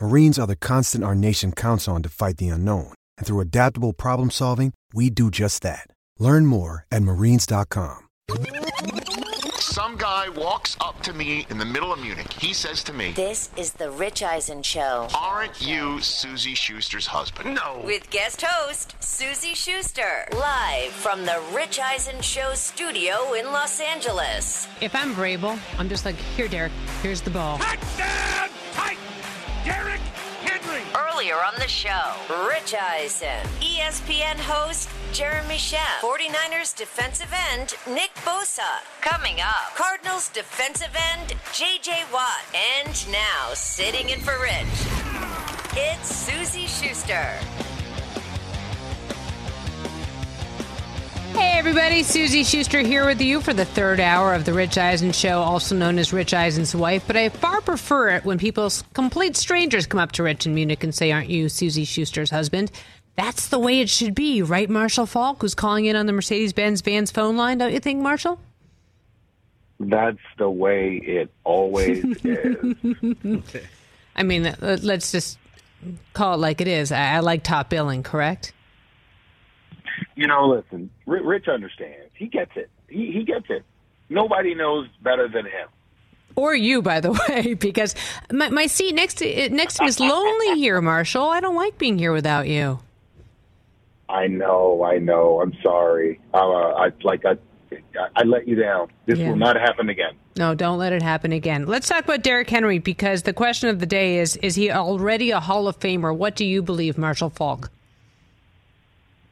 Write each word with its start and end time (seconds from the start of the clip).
Marines 0.00 0.38
are 0.38 0.46
the 0.46 0.54
constant 0.54 1.02
our 1.02 1.16
nation 1.16 1.50
counts 1.50 1.88
on 1.88 2.04
to 2.04 2.08
fight 2.08 2.36
the 2.36 2.48
unknown. 2.48 2.92
And 3.16 3.26
through 3.26 3.40
adaptable 3.40 3.92
problem 3.92 4.30
solving, 4.30 4.72
we 4.94 5.10
do 5.10 5.28
just 5.28 5.60
that. 5.62 5.88
Learn 6.20 6.46
more 6.46 6.86
at 6.92 7.02
marines.com. 7.02 8.06
Some 9.58 9.96
guy 9.96 10.28
walks 10.28 10.76
up 10.80 11.02
to 11.02 11.12
me 11.12 11.46
in 11.50 11.58
the 11.58 11.64
middle 11.64 11.92
of 11.92 12.00
Munich. 12.00 12.32
He 12.32 12.52
says 12.52 12.84
to 12.84 12.92
me, 12.92 13.12
This 13.12 13.50
is 13.56 13.72
the 13.72 13.90
Rich 13.90 14.22
Eisen 14.22 14.62
Show. 14.62 15.08
Aren't 15.16 15.60
you 15.66 16.00
Suzy 16.00 16.54
Shuster's 16.54 17.06
husband? 17.06 17.54
No. 17.56 17.80
With 17.84 18.08
guest 18.10 18.42
host, 18.42 18.94
Suzy 19.00 19.54
Shuster. 19.54 20.28
Live 20.32 20.92
from 20.92 21.24
the 21.26 21.40
Rich 21.52 21.80
Eisen 21.80 22.20
Show 22.20 22.54
studio 22.54 23.32
in 23.34 23.46
Los 23.46 23.80
Angeles. 23.80 24.68
If 24.80 24.94
I'm 24.94 25.12
Vrabel, 25.14 25.58
I'm 25.76 25.88
just 25.88 26.04
like, 26.04 26.16
here, 26.16 26.48
Derrick, 26.48 26.72
here's 27.02 27.20
the 27.20 27.30
ball. 27.30 27.58
Touchdown, 27.58 28.50
Titan! 28.72 29.17
Derrick 29.68 30.00
Henry! 30.48 30.82
Earlier 30.96 31.34
on 31.34 31.52
the 31.56 31.68
show, 31.68 32.14
Rich 32.48 32.74
Eisen. 32.74 33.44
ESPN 33.60 34.36
host, 34.36 34.88
Jeremy 35.12 35.56
Schaap. 35.56 36.00
49ers 36.00 36.74
defensive 36.74 37.30
end, 37.52 37.74
Nick 37.86 38.14
Bosa. 38.24 38.80
Coming 39.02 39.42
up, 39.42 39.76
Cardinals 39.76 40.30
defensive 40.30 40.96
end, 41.12 41.34
JJ 41.52 42.10
Watt. 42.10 42.42
And 42.54 43.12
now, 43.12 43.52
sitting 43.52 44.08
in 44.08 44.20
for 44.20 44.40
Rich, 44.40 44.78
it's 45.76 46.08
Suzy 46.08 46.66
Shuster. 46.66 47.67
Hey, 51.38 51.56
everybody, 51.56 52.02
Suzy 52.02 52.42
Shuster 52.42 52.80
here 52.80 53.06
with 53.06 53.20
you 53.20 53.40
for 53.40 53.54
the 53.54 53.64
third 53.64 54.00
hour 54.00 54.34
of 54.34 54.44
The 54.44 54.52
Rich 54.52 54.76
Eisen 54.76 55.12
Show, 55.12 55.38
also 55.38 55.76
known 55.76 55.96
as 55.96 56.12
Rich 56.12 56.34
Eisen's 56.34 56.74
wife. 56.74 57.04
But 57.06 57.16
I 57.16 57.28
far 57.28 57.60
prefer 57.60 58.08
it 58.08 58.24
when 58.24 58.38
people, 58.38 58.68
complete 58.92 59.36
strangers, 59.36 59.86
come 59.86 60.00
up 60.00 60.10
to 60.12 60.24
Rich 60.24 60.46
in 60.46 60.54
Munich 60.56 60.82
and 60.82 60.92
say, 60.92 61.12
Aren't 61.12 61.30
you 61.30 61.48
Suzy 61.48 61.84
Shuster's 61.84 62.30
husband? 62.30 62.72
That's 63.14 63.46
the 63.46 63.58
way 63.60 63.78
it 63.78 63.88
should 63.88 64.16
be, 64.16 64.42
right, 64.42 64.68
Marshall 64.68 65.06
Faulk, 65.06 65.40
who's 65.40 65.54
calling 65.54 65.84
in 65.84 65.94
on 65.94 66.06
the 66.06 66.12
Mercedes 66.12 66.52
Benz 66.52 66.80
Vans 66.80 67.12
phone 67.12 67.36
line, 67.36 67.58
don't 67.58 67.72
you 67.72 67.78
think, 67.78 68.02
Marshall? 68.02 68.40
That's 69.78 70.18
the 70.38 70.50
way 70.50 70.96
it 70.96 71.30
always 71.44 72.04
is. 72.24 72.56
I 74.16 74.24
mean, 74.24 74.44
uh, 74.44 74.78
let's 74.82 75.12
just 75.12 75.38
call 76.14 76.34
it 76.34 76.38
like 76.38 76.60
it 76.60 76.66
is. 76.66 76.90
I 76.90 77.20
like 77.20 77.44
top 77.44 77.70
billing, 77.70 78.02
correct? 78.02 78.54
You 80.16 80.26
know, 80.26 80.48
listen, 80.48 80.90
Rich 81.06 81.48
understands. 81.48 82.10
He 82.14 82.26
gets 82.26 82.52
it. 82.56 82.70
He, 82.88 83.12
he 83.12 83.24
gets 83.24 83.46
it. 83.50 83.64
Nobody 84.08 84.54
knows 84.54 84.88
better 85.02 85.28
than 85.28 85.44
him. 85.44 85.68
Or 86.36 86.54
you, 86.54 86.82
by 86.82 87.00
the 87.00 87.12
way, 87.28 87.54
because 87.54 87.94
my, 88.32 88.48
my 88.50 88.66
seat 88.66 88.94
next 88.94 89.14
to 89.18 89.48
next 89.50 89.74
to 89.76 89.82
me 89.82 89.88
is 89.88 89.98
lonely 90.00 90.54
here, 90.58 90.80
Marshall. 90.80 91.26
I 91.26 91.40
don't 91.40 91.56
like 91.56 91.78
being 91.78 91.98
here 91.98 92.12
without 92.12 92.46
you. 92.48 92.78
I 94.08 94.26
know, 94.26 94.84
I 94.84 94.98
know. 94.98 95.40
I'm 95.42 95.52
sorry. 95.62 96.20
Uh, 96.32 96.38
I 96.38 96.92
like 97.02 97.24
I, 97.26 97.36
I 98.16 98.22
let 98.22 98.48
you 98.48 98.54
down. 98.56 98.88
This 99.06 99.18
Yeah. 99.18 99.28
will 99.30 99.36
not 99.36 99.56
happen 99.56 99.88
again. 99.90 100.12
No, 100.36 100.54
don't 100.54 100.78
let 100.78 100.92
it 100.92 101.02
happen 101.02 101.32
again. 101.32 101.66
Let's 101.66 101.88
talk 101.88 102.04
about 102.04 102.22
Derrick 102.22 102.48
Henry 102.48 102.78
because 102.78 103.24
the 103.24 103.32
question 103.32 103.68
of 103.68 103.80
the 103.80 103.86
day 103.86 104.18
is: 104.18 104.36
Is 104.36 104.54
he 104.54 104.70
already 104.70 105.30
a 105.32 105.40
Hall 105.40 105.68
of 105.68 105.78
Famer? 105.78 106.16
What 106.16 106.36
do 106.36 106.44
you 106.46 106.62
believe, 106.62 106.96
Marshall 106.96 107.30
Faulk? 107.30 107.70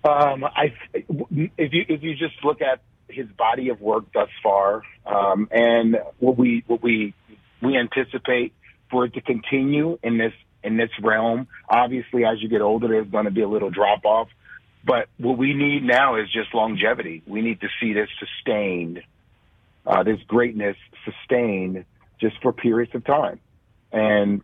Um, 0.07 0.45
I 0.45 0.73
if 1.57 1.73
you 1.73 1.85
if 1.89 2.03
you 2.03 2.15
just 2.15 2.35
look 2.45 2.61
at 2.63 2.81
his 3.09 3.27
body 3.29 3.71
of 3.71 3.81
work 3.81 4.05
thus 4.13 4.29
far, 4.43 4.83
um, 5.05 5.49
and 5.51 5.97
what 6.19 6.39
we 6.39 6.63
what 6.67 6.83
we 6.83 7.15
we 7.61 7.77
anticipate 7.77 8.53
for 8.91 9.07
it 9.07 9.15
to 9.15 9.21
continue 9.21 9.99
in 10.03 10.19
this 10.19 10.33
in 10.63 10.77
this 10.77 10.91
realm. 11.03 11.49
Obviously, 11.69 12.25
as 12.25 12.41
you 12.41 12.49
get 12.49 12.61
older, 12.61 12.89
there's 12.89 13.09
going 13.09 13.25
to 13.25 13.31
be 13.31 13.43
a 13.43 13.49
little 13.49 13.71
drop 13.71 14.05
off. 14.05 14.29
But 14.85 15.09
what 15.19 15.37
we 15.37 15.53
need 15.53 15.83
now 15.83 16.17
is 16.17 16.31
just 16.33 16.55
longevity. 16.55 17.23
We 17.27 17.43
need 17.43 17.61
to 17.61 17.69
see 17.81 17.93
this 17.93 18.09
sustained, 18.21 19.03
uh, 19.85 20.05
this 20.05 20.21
greatness 20.29 20.77
sustained 21.05 21.85
just 22.21 22.41
for 22.41 22.53
periods 22.53 22.95
of 22.95 23.05
time. 23.05 23.41
And, 23.91 24.43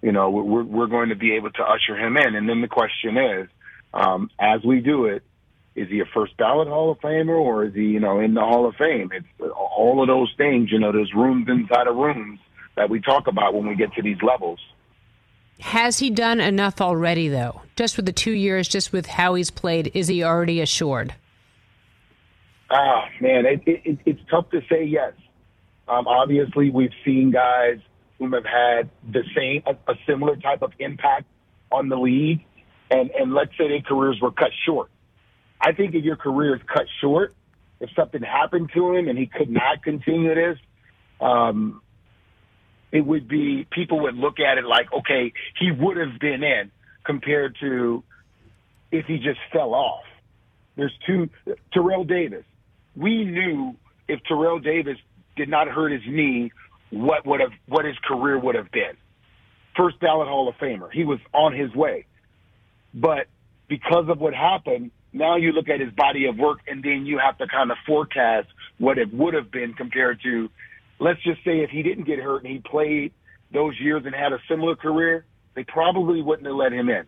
you 0.00 0.12
know, 0.12 0.30
we're, 0.30 0.62
we're 0.62 0.86
going 0.86 1.08
to 1.08 1.16
be 1.16 1.34
able 1.34 1.50
to 1.50 1.62
usher 1.62 1.96
him 1.96 2.16
in. 2.16 2.36
And 2.36 2.48
then 2.48 2.60
the 2.60 2.68
question 2.68 3.16
is, 3.16 3.48
um, 3.92 4.30
as 4.38 4.62
we 4.64 4.80
do 4.80 5.06
it, 5.06 5.22
is 5.74 5.88
he 5.88 6.00
a 6.00 6.04
first 6.04 6.36
ballot 6.36 6.68
Hall 6.68 6.90
of 6.90 7.00
Famer 7.00 7.38
or 7.38 7.64
is 7.64 7.74
he, 7.74 7.84
you 7.84 8.00
know, 8.00 8.20
in 8.20 8.34
the 8.34 8.40
Hall 8.40 8.66
of 8.66 8.74
Fame? 8.76 9.10
It's 9.12 9.26
all 9.54 10.02
of 10.02 10.08
those 10.08 10.32
things, 10.36 10.70
you 10.72 10.78
know, 10.78 10.92
there's 10.92 11.12
rooms 11.14 11.48
inside 11.48 11.86
of 11.86 11.96
rooms 11.96 12.40
that 12.76 12.90
we 12.90 13.00
talk 13.00 13.26
about 13.26 13.54
when 13.54 13.66
we 13.66 13.76
get 13.76 13.92
to 13.94 14.02
these 14.02 14.20
levels. 14.22 14.58
Has 15.60 15.98
he 15.98 16.10
done 16.10 16.40
enough 16.40 16.80
already, 16.80 17.28
though? 17.28 17.62
Just 17.76 17.96
with 17.96 18.06
the 18.06 18.12
two 18.12 18.32
years, 18.32 18.66
just 18.66 18.92
with 18.92 19.06
how 19.06 19.34
he's 19.34 19.50
played, 19.50 19.90
is 19.94 20.08
he 20.08 20.24
already 20.24 20.60
assured? 20.60 21.14
Ah, 22.70 23.08
man, 23.20 23.44
it, 23.46 23.62
it, 23.66 23.82
it, 23.84 23.98
it's 24.06 24.20
tough 24.30 24.48
to 24.50 24.62
say 24.70 24.84
yes. 24.84 25.12
Um, 25.86 26.06
obviously, 26.06 26.70
we've 26.70 26.92
seen 27.04 27.30
guys 27.30 27.78
who 28.18 28.32
have 28.32 28.44
had 28.44 28.90
the 29.12 29.22
same, 29.36 29.62
a, 29.66 29.90
a 29.90 29.96
similar 30.06 30.36
type 30.36 30.62
of 30.62 30.72
impact 30.78 31.26
on 31.72 31.88
the 31.88 31.96
league, 31.96 32.44
and 32.90 33.10
and 33.10 33.32
let's 33.34 33.52
say 33.56 33.68
their 33.68 33.82
careers 33.82 34.18
were 34.20 34.32
cut 34.32 34.50
short. 34.66 34.90
I 35.60 35.72
think 35.72 35.94
if 35.94 36.04
your 36.04 36.16
career 36.16 36.56
is 36.56 36.62
cut 36.66 36.86
short, 37.00 37.34
if 37.80 37.90
something 37.94 38.22
happened 38.22 38.70
to 38.74 38.94
him 38.94 39.08
and 39.08 39.18
he 39.18 39.26
could 39.26 39.50
not 39.50 39.82
continue 39.82 40.34
this, 40.34 40.58
um, 41.20 41.82
it 42.92 43.02
would 43.02 43.28
be 43.28 43.66
people 43.70 44.00
would 44.00 44.16
look 44.16 44.40
at 44.40 44.58
it 44.58 44.64
like, 44.64 44.92
okay, 44.92 45.32
he 45.58 45.70
would 45.70 45.96
have 45.96 46.18
been 46.18 46.42
in 46.42 46.70
compared 47.04 47.56
to 47.60 48.02
if 48.90 49.06
he 49.06 49.18
just 49.18 49.38
fell 49.52 49.74
off. 49.74 50.04
There's 50.76 50.96
two 51.06 51.28
Terrell 51.72 52.04
Davis. 52.04 52.44
We 52.96 53.24
knew 53.24 53.76
if 54.08 54.20
Terrell 54.24 54.58
Davis 54.58 54.96
did 55.36 55.48
not 55.48 55.68
hurt 55.68 55.92
his 55.92 56.02
knee, 56.06 56.52
what 56.90 57.24
would 57.26 57.40
have 57.40 57.52
what 57.66 57.84
his 57.84 57.96
career 58.04 58.38
would 58.38 58.54
have 58.54 58.70
been. 58.72 58.96
First 59.76 60.00
ballot 60.00 60.28
Hall 60.28 60.48
of 60.48 60.56
Famer. 60.56 60.90
He 60.92 61.04
was 61.04 61.20
on 61.32 61.54
his 61.54 61.74
way. 61.74 62.06
But 62.94 63.26
because 63.68 64.08
of 64.08 64.18
what 64.18 64.34
happened, 64.34 64.90
now 65.12 65.36
you 65.36 65.52
look 65.52 65.68
at 65.68 65.80
his 65.80 65.92
body 65.92 66.26
of 66.26 66.36
work 66.36 66.60
and 66.66 66.82
then 66.82 67.06
you 67.06 67.18
have 67.18 67.38
to 67.38 67.46
kind 67.46 67.70
of 67.70 67.76
forecast 67.86 68.48
what 68.78 68.98
it 68.98 69.12
would 69.12 69.34
have 69.34 69.50
been 69.50 69.74
compared 69.74 70.20
to 70.22 70.48
let's 71.00 71.22
just 71.22 71.42
say 71.44 71.60
if 71.60 71.70
he 71.70 71.82
didn't 71.82 72.04
get 72.04 72.18
hurt 72.18 72.44
and 72.44 72.52
he 72.52 72.58
played 72.58 73.12
those 73.52 73.78
years 73.80 74.04
and 74.04 74.14
had 74.14 74.32
a 74.32 74.38
similar 74.48 74.76
career, 74.76 75.24
they 75.54 75.64
probably 75.64 76.22
wouldn't 76.22 76.46
have 76.46 76.56
let 76.56 76.72
him 76.72 76.88
in. 76.88 77.04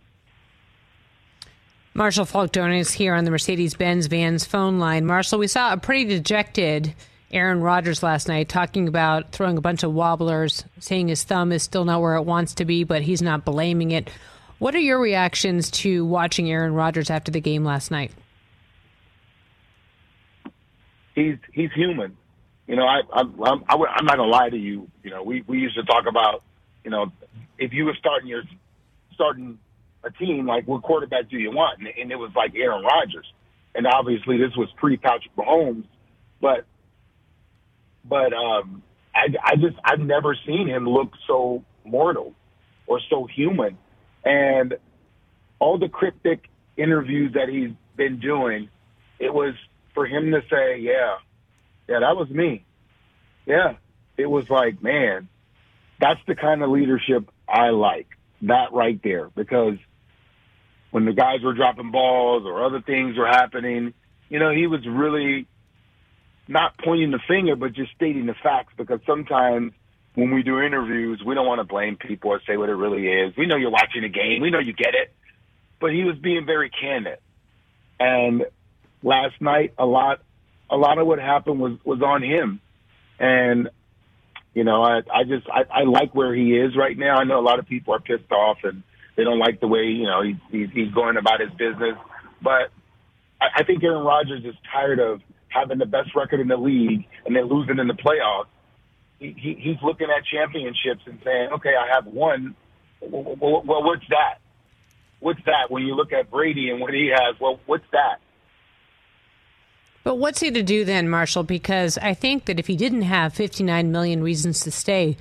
Marshall 1.95 2.25
Faulk 2.25 2.53
joining 2.53 2.81
us 2.81 2.91
here 2.91 3.15
on 3.15 3.25
the 3.25 3.31
Mercedes 3.31 3.75
Benz 3.75 4.07
Vans 4.07 4.47
phone 4.47 4.79
line. 4.79 5.05
Marshall, 5.05 5.39
we 5.39 5.47
saw 5.47 5.75
a 5.75 5.77
pretty 5.77 6.07
dejected 6.07 6.95
Aaron 7.31 7.61
Rodgers 7.61 8.03
last 8.03 8.29
night 8.29 8.49
talking 8.49 8.89
about 8.89 9.33
throwing 9.33 9.59
a 9.59 9.61
bunch 9.61 9.83
of 9.83 9.93
wobblers, 9.93 10.65
saying 10.81 11.09
his 11.09 11.23
thumb 11.23 11.53
is 11.53 11.63
still 11.63 11.85
not 11.85 12.01
where 12.01 12.17
it 12.17 12.23
wants 12.23 12.55
to 12.55 12.65
be, 12.65 12.85
but 12.85 13.03
he's 13.03 13.23
not 13.23 13.45
blaming 13.45 13.91
it. 13.91 14.11
What 14.63 14.77
are 14.77 14.79
your 14.79 15.01
reactions 15.01 15.73
to 15.73 16.05
watching 16.05 16.49
Aaron 16.49 16.73
Rodgers 16.73 17.11
after 17.11 17.33
the 17.33 17.41
game 17.41 17.65
last 17.65 17.91
night? 17.91 18.13
He's 21.17 21.35
he's 21.53 21.73
human. 21.73 22.17
You 22.69 22.77
know, 22.77 22.87
I 22.87 23.01
I'm 23.13 23.43
I'm, 23.43 23.65
I, 23.69 23.75
I'm 23.75 24.05
not 24.05 24.19
gonna 24.19 24.31
lie 24.31 24.51
to 24.51 24.57
you. 24.57 24.89
You 25.03 25.11
know, 25.11 25.25
we 25.25 25.43
we 25.49 25.59
used 25.59 25.75
to 25.75 25.83
talk 25.83 26.05
about, 26.09 26.45
you 26.85 26.93
know, 26.93 27.11
if 27.59 27.73
you 27.73 27.87
were 27.87 27.97
starting 27.99 28.29
your 28.29 28.45
starting 29.15 29.59
a 30.05 30.13
team, 30.13 30.47
like 30.47 30.69
what 30.69 30.85
quarterback 30.85 31.29
do 31.29 31.39
you 31.39 31.51
want? 31.51 31.81
And, 31.81 31.89
and 32.01 32.13
it 32.13 32.17
was 32.17 32.31
like 32.37 32.53
Aaron 32.55 32.85
Rodgers. 32.85 33.27
And 33.75 33.85
obviously, 33.85 34.39
this 34.39 34.55
was 34.57 34.69
pre 34.77 34.97
Patrick 34.97 35.35
Mahomes. 35.35 35.87
But 36.41 36.67
but 38.05 38.33
um, 38.33 38.85
I, 39.13 39.27
I 39.43 39.57
just 39.57 39.75
I've 39.85 39.99
never 39.99 40.37
seen 40.47 40.69
him 40.69 40.89
look 40.89 41.15
so 41.27 41.65
mortal 41.85 42.33
or 42.87 43.01
so 43.11 43.27
human, 43.27 43.77
and 44.25 44.75
all 45.59 45.79
the 45.79 45.89
cryptic 45.89 46.49
interviews 46.77 47.35
that 47.35 47.49
he's 47.49 47.71
been 47.97 48.19
doing, 48.19 48.69
it 49.19 49.33
was 49.33 49.55
for 49.95 50.07
him 50.07 50.31
to 50.33 50.43
say, 50.51 50.79
"Yeah, 50.79 51.17
yeah, 51.89 52.01
that 52.01 52.17
was 52.17 52.29
me." 52.31 52.65
Yeah, 53.47 53.75
it 54.17 54.27
was 54.27 54.49
like, 54.49 54.83
man, 54.83 55.29
that's 56.01 56.21
the 56.27 56.35
kind 56.35 56.63
of 56.63 56.71
leadership 56.71 57.31
I 57.49 57.71
like. 57.71 58.09
That 58.43 58.73
right 58.73 59.01
there, 59.03 59.31
because 59.37 59.79
when 60.91 61.05
the 61.05 61.13
guys 61.13 61.43
were 61.43 61.55
dropping 61.55 61.93
balls 61.93 62.45
or 62.45 62.65
other 62.65 62.81
things 62.81 63.17
were 63.17 63.27
happening, 63.27 63.95
you 64.29 64.39
know, 64.41 64.51
he 64.51 64.67
was 64.67 64.87
really 64.87 65.47
not 66.49 66.77
pointing 66.79 67.13
the 67.13 67.21
finger, 67.29 67.55
but 67.55 67.73
just 67.73 67.93
stating 67.93 68.27
the 68.27 68.35
facts. 68.43 68.75
Because 68.77 69.01
sometimes 69.07 69.73
when 70.15 70.35
we 70.35 70.43
do 70.43 70.61
interviews, 70.61 71.23
we 71.25 71.35
don't 71.35 71.47
want 71.47 71.61
to 71.61 71.65
blame 71.65 71.97
people 71.97 72.31
or 72.31 72.41
say 72.47 72.57
what 72.57 72.69
it 72.69 72.75
really 72.75 73.07
is. 73.07 73.35
We 73.37 73.47
know 73.47 73.57
you're 73.57 73.71
watching 73.71 74.05
a 74.05 74.09
game. 74.09 74.43
We 74.43 74.51
know 74.51 74.59
you 74.59 74.73
get 74.73 74.95
it. 74.95 75.13
But 75.81 75.93
he 75.93 76.05
was 76.05 76.17
being 76.19 76.45
very 76.47 76.71
candid. 76.71 77.19
And 77.99 78.45
last 79.03 79.41
night, 79.41 79.75
a 79.79 79.87
lot, 79.87 80.21
a 80.71 80.77
lot 80.77 80.99
of 80.99 81.07
what 81.07 81.19
happened 81.19 81.61
was, 81.61 81.79
was 81.85 82.03
on 82.03 82.23
him. 82.23 82.61
And, 83.19 83.71
you 84.55 84.65
know, 84.65 84.83
I, 84.83 84.99
I 85.13 85.25
just, 85.25 85.47
I, 85.49 85.65
I 85.71 85.83
like 85.85 86.15
where 86.15 86.35
he 86.35 86.57
is 86.57 86.77
right 86.77 86.97
now. 86.97 87.17
I 87.17 87.25
know 87.25 87.39
a 87.39 87.43
lot 87.43 87.59
of 87.59 87.67
people 87.67 87.95
are 87.95 88.01
pissed 88.01 88.31
off 88.31 88.59
and 88.65 88.83
they 89.17 89.25
don't 89.25 89.39
like 89.39 89.61
the 89.61 89.69
way, 89.69 89.85
you 89.85 90.05
know, 90.05 90.23
he, 90.23 90.37
he's, 90.51 90.69
he's 90.73 90.93
going 90.93 91.17
about 91.17 91.41
his 91.41 91.51
business. 91.51 91.97
But 92.41 92.71
I, 93.41 93.61
I 93.61 93.63
think 93.65 93.83
Aaron 93.83 94.05
Rodgers 94.05 94.45
is 94.45 94.55
tired 94.73 94.99
of 94.99 95.21
having 95.49 95.79
the 95.79 95.87
best 95.87 96.15
record 96.15 96.41
in 96.41 96.49
the 96.49 96.57
league 96.57 97.07
and 97.27 97.37
then 97.37 97.45
losing 97.45 97.79
in 97.79 97.87
the 97.87 97.95
playoffs. 97.95 98.47
He, 99.23 99.37
he, 99.39 99.55
he's 99.55 99.77
looking 99.85 100.09
at 100.11 100.25
championships 100.25 101.03
and 101.07 101.21
saying, 101.25 101.51
okay, 101.53 101.75
I 101.79 101.95
have 101.95 102.07
one. 102.07 102.57
Well, 103.01 103.37
well, 103.41 103.63
well, 103.65 103.85
what's 103.85 104.05
that? 104.09 104.39
What's 105.21 105.39
that? 105.47 105.71
When 105.71 105.85
you 105.85 105.95
look 105.95 106.13
at 106.13 106.29
Brady 106.29 106.71
and 106.71 106.81
what 106.81 106.93
he 106.93 107.13
has, 107.15 107.37
well, 107.41 107.61
what's 107.67 107.85
that? 107.93 108.19
But 110.03 110.17
what's 110.17 110.41
he 110.41 110.51
to 110.51 110.63
do 110.65 110.85
then, 110.85 111.09
Marshall? 111.09 111.45
Because 111.45 111.99
I 111.99 112.15
think 112.15 112.47
that 112.47 112.59
if 112.59 112.67
he 112.67 112.75
didn't 112.75 113.03
have 113.03 113.33
59 113.33 113.93
million 113.93 114.25
reasons 114.25 114.59
to 114.63 114.73
stay, 114.73 115.17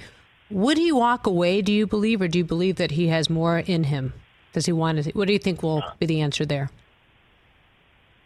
would 0.50 0.80
he 0.80 0.92
walk 0.92 1.28
away, 1.28 1.62
do 1.62 1.72
you 1.72 1.86
believe, 1.86 2.24
or 2.24 2.28
do 2.28 2.40
you 2.40 2.44
believe 2.44 2.78
that 2.78 2.92
he 2.92 3.10
has 3.10 3.30
more 3.30 3.60
in 3.60 3.84
him? 3.84 4.14
Does 4.54 4.66
he 4.66 4.72
want 4.72 5.04
to? 5.04 5.12
What 5.12 5.28
do 5.28 5.34
you 5.34 5.40
think 5.40 5.62
will 5.62 5.84
uh. 5.84 5.92
be 6.00 6.08
the 6.08 6.22
answer 6.22 6.44
there? 6.44 6.72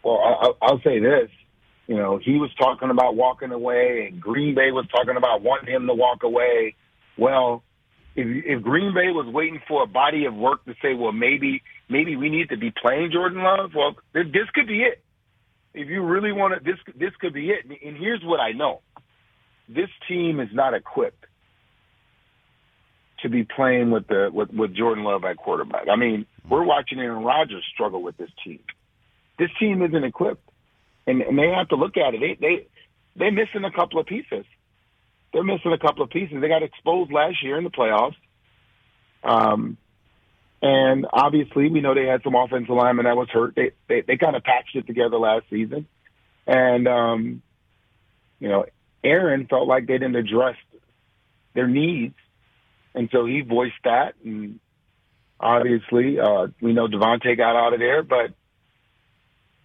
Well, 0.02 0.18
I'll, 0.40 0.56
I'll 0.62 0.80
say 0.80 1.00
this. 1.00 1.28
You 1.86 1.96
know, 1.96 2.18
he 2.22 2.32
was 2.32 2.50
talking 2.58 2.90
about 2.90 3.14
walking 3.14 3.52
away, 3.52 4.08
and 4.10 4.20
Green 4.20 4.54
Bay 4.54 4.72
was 4.72 4.86
talking 4.88 5.16
about 5.16 5.42
wanting 5.42 5.72
him 5.72 5.86
to 5.86 5.94
walk 5.94 6.24
away. 6.24 6.74
Well, 7.16 7.62
if, 8.16 8.26
if 8.44 8.62
Green 8.62 8.92
Bay 8.92 9.12
was 9.12 9.26
waiting 9.32 9.60
for 9.68 9.84
a 9.84 9.86
body 9.86 10.24
of 10.24 10.34
work 10.34 10.64
to 10.64 10.74
say, 10.82 10.94
well, 10.94 11.12
maybe 11.12 11.62
maybe 11.88 12.16
we 12.16 12.28
need 12.28 12.48
to 12.48 12.56
be 12.56 12.72
playing 12.72 13.10
Jordan 13.12 13.42
Love, 13.42 13.70
well, 13.74 13.94
this, 14.12 14.48
could 14.52 14.66
be 14.66 14.82
it. 14.82 15.02
If 15.74 15.88
you 15.88 16.02
really 16.02 16.32
want 16.32 16.54
to, 16.54 16.64
this 16.64 16.80
this 16.98 17.12
could 17.20 17.34
be 17.34 17.50
it. 17.50 17.64
And 17.64 17.96
here's 17.96 18.22
what 18.24 18.40
I 18.40 18.52
know: 18.52 18.80
this 19.68 19.90
team 20.08 20.40
is 20.40 20.48
not 20.52 20.74
equipped 20.74 21.26
to 23.22 23.28
be 23.28 23.44
playing 23.44 23.90
with 23.90 24.08
the 24.08 24.30
with, 24.32 24.50
with 24.50 24.74
Jordan 24.74 25.04
Love 25.04 25.24
at 25.24 25.36
quarterback. 25.36 25.88
I 25.90 25.96
mean, 25.96 26.26
we're 26.48 26.64
watching 26.64 26.98
Aaron 26.98 27.22
Rodgers 27.22 27.64
struggle 27.72 28.02
with 28.02 28.16
this 28.16 28.30
team. 28.42 28.60
This 29.38 29.50
team 29.60 29.82
isn't 29.82 30.04
equipped, 30.04 30.45
and, 31.06 31.22
and 31.22 31.38
they 31.38 31.50
have 31.50 31.68
to 31.68 31.76
look 31.76 31.96
at 31.96 32.14
it. 32.14 32.20
They 32.20 32.34
they 32.40 32.66
they're 33.16 33.32
missing 33.32 33.64
a 33.64 33.70
couple 33.70 34.00
of 34.00 34.06
pieces. 34.06 34.44
They're 35.32 35.44
missing 35.44 35.72
a 35.72 35.78
couple 35.78 36.02
of 36.02 36.10
pieces. 36.10 36.38
They 36.40 36.48
got 36.48 36.62
exposed 36.62 37.12
last 37.12 37.42
year 37.42 37.58
in 37.58 37.64
the 37.64 37.70
playoffs. 37.70 38.16
Um, 39.22 39.76
and 40.62 41.06
obviously, 41.12 41.68
we 41.68 41.80
know 41.80 41.94
they 41.94 42.06
had 42.06 42.22
some 42.22 42.34
offensive 42.34 42.74
linemen 42.74 43.04
that 43.04 43.16
was 43.16 43.28
hurt. 43.30 43.54
They 43.54 43.72
they, 43.88 44.02
they 44.02 44.16
kind 44.16 44.36
of 44.36 44.44
patched 44.44 44.74
it 44.74 44.86
together 44.86 45.18
last 45.18 45.44
season, 45.50 45.86
and 46.46 46.88
um, 46.88 47.42
you 48.40 48.48
know, 48.48 48.66
Aaron 49.04 49.46
felt 49.46 49.68
like 49.68 49.86
they 49.86 49.98
didn't 49.98 50.16
address 50.16 50.56
their 51.54 51.68
needs 51.68 52.14
and 52.96 53.10
so 53.12 53.26
he 53.26 53.42
voiced 53.42 53.74
that. 53.84 54.14
And 54.24 54.58
obviously, 55.38 56.18
uh, 56.18 56.48
we 56.60 56.72
know 56.72 56.88
Davante 56.88 57.36
got 57.36 57.54
out 57.54 57.74
of 57.74 57.78
there. 57.78 58.02
But 58.02 58.32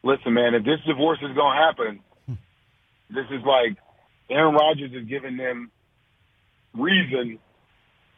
listen, 0.03 0.33
man, 0.33 0.55
if 0.55 0.63
this 0.63 0.79
divorce 0.85 1.19
is 1.21 1.35
going 1.35 1.57
to 1.57 1.63
happen, 1.63 1.99
this 3.09 3.25
is 3.31 3.43
like 3.45 3.77
Aaron 4.29 4.55
Rodgers 4.55 4.91
is 4.93 5.07
giving 5.07 5.37
them 5.37 5.71
reason 6.73 7.39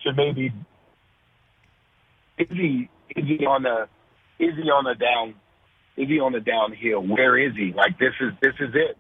to 0.03 0.13
maybe 0.13 0.53
is 2.37 2.47
he 2.49 2.89
is 3.15 3.25
he 3.25 3.45
on 3.45 3.63
the 3.63 3.87
is 4.39 4.55
he 4.55 4.69
on 4.69 4.83
the 4.83 4.95
down 4.95 5.35
is 5.95 6.07
he 6.07 6.19
on 6.19 6.31
the 6.33 6.39
downhill? 6.39 7.01
Where 7.01 7.37
is 7.37 7.55
he? 7.55 7.73
Like 7.75 7.97
this 7.99 8.13
is 8.19 8.33
this 8.41 8.53
is 8.59 8.73
it. 8.73 8.97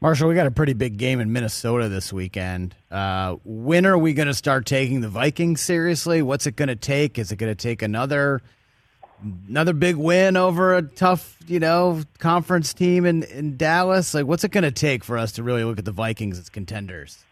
Marshall, 0.00 0.28
we 0.28 0.36
got 0.36 0.46
a 0.46 0.52
pretty 0.52 0.74
big 0.74 0.96
game 0.96 1.18
in 1.18 1.32
Minnesota 1.32 1.88
this 1.88 2.12
weekend. 2.12 2.76
Uh, 2.88 3.36
when 3.44 3.84
are 3.84 3.98
we 3.98 4.14
going 4.14 4.28
to 4.28 4.34
start 4.34 4.64
taking 4.64 5.00
the 5.00 5.08
Vikings 5.08 5.60
seriously? 5.60 6.22
What's 6.22 6.46
it 6.46 6.54
going 6.54 6.68
to 6.68 6.76
take? 6.76 7.18
Is 7.18 7.32
it 7.32 7.36
going 7.36 7.50
to 7.50 7.60
take 7.60 7.82
another 7.82 8.40
another 9.22 9.72
big 9.72 9.96
win 9.96 10.36
over 10.36 10.76
a 10.76 10.82
tough, 10.82 11.36
you 11.46 11.60
know, 11.60 12.02
conference 12.18 12.72
team 12.72 13.04
in, 13.04 13.22
in 13.24 13.56
Dallas? 13.56 14.14
Like, 14.14 14.26
what's 14.26 14.44
it 14.44 14.50
going 14.50 14.64
to 14.64 14.70
take 14.70 15.04
for 15.04 15.18
us 15.18 15.32
to 15.32 15.42
really 15.42 15.64
look 15.64 15.78
at 15.78 15.84
the 15.84 15.92
Vikings 15.92 16.38
as 16.38 16.48
contenders? 16.48 17.24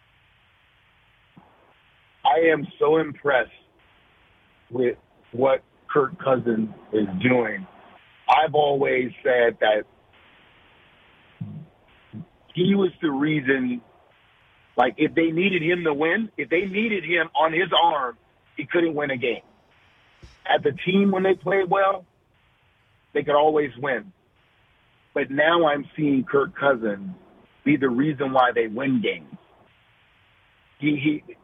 I 2.25 2.51
am 2.51 2.67
so 2.79 2.99
impressed 2.99 3.51
with 4.71 4.97
what 5.33 5.63
Kirk 5.89 6.19
Cousins 6.23 6.69
is 6.93 7.07
doing. 7.23 7.67
I've 8.29 8.55
always 8.55 9.13
said 9.23 9.57
that 9.61 9.85
he 12.55 12.75
was 12.75 12.91
the 13.01 13.11
reason. 13.11 13.81
Like 14.77 14.95
if 14.99 15.15
they 15.15 15.31
needed 15.31 15.63
him 15.63 15.85
to 15.85 15.95
win, 15.95 16.31
if 16.37 16.51
they 16.51 16.63
needed 16.63 17.05
him 17.05 17.29
on 17.39 17.53
his 17.53 17.69
arm, 17.83 18.19
he 18.57 18.67
couldn't 18.67 18.95
win 18.95 19.11
a 19.11 19.17
game. 19.17 19.43
As 20.47 20.65
a 20.65 20.73
team, 20.89 21.11
when 21.11 21.23
they 21.23 21.35
play 21.35 21.63
well, 21.69 22.05
they 23.15 23.23
could 23.23 23.35
always 23.35 23.71
win. 23.79 24.13
But 25.15 25.31
now 25.31 25.67
I'm 25.67 25.85
seeing 25.97 26.25
Kirk 26.25 26.55
Cousins 26.59 27.11
be 27.65 27.77
the 27.77 27.89
reason 27.89 28.33
why 28.33 28.51
they 28.55 28.67
win 28.67 29.03
games. 29.03 29.35
He, 30.79 31.23
he, 31.27 31.35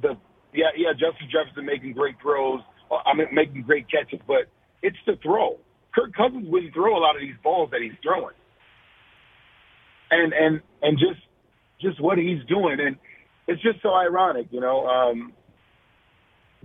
the 0.00 0.16
yeah, 0.54 0.70
yeah, 0.76 0.92
Justin 0.92 1.28
Jefferson 1.30 1.66
making 1.66 1.92
great 1.92 2.14
throws. 2.22 2.60
I 3.04 3.14
mean, 3.14 3.26
making 3.32 3.62
great 3.62 3.86
catches, 3.90 4.20
but 4.26 4.48
it's 4.80 4.96
the 5.06 5.18
throw. 5.22 5.58
Kirk 5.94 6.14
Cousins 6.14 6.46
wouldn't 6.48 6.72
throw 6.72 6.96
a 6.96 7.00
lot 7.00 7.16
of 7.16 7.20
these 7.20 7.34
balls 7.42 7.70
that 7.72 7.82
he's 7.82 7.98
throwing 8.02 8.34
and 10.10 10.32
and 10.32 10.60
and 10.82 10.98
just 10.98 11.20
just 11.80 12.00
what 12.00 12.18
he's 12.18 12.42
doing, 12.48 12.78
and 12.80 12.96
it's 13.46 13.62
just 13.62 13.82
so 13.82 13.92
ironic, 13.92 14.46
you 14.50 14.60
know. 14.60 14.86
Um, 14.86 15.32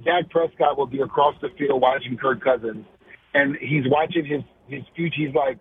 Dak 0.03 0.29
Prescott 0.29 0.77
will 0.77 0.87
be 0.87 1.01
across 1.01 1.35
the 1.41 1.49
field 1.57 1.81
watching 1.81 2.17
Kirk 2.17 2.43
Cousins, 2.43 2.85
and 3.33 3.55
he's 3.57 3.83
watching 3.87 4.25
his 4.25 4.41
his 4.67 4.83
future. 4.95 5.27
He's 5.27 5.35
like, 5.35 5.57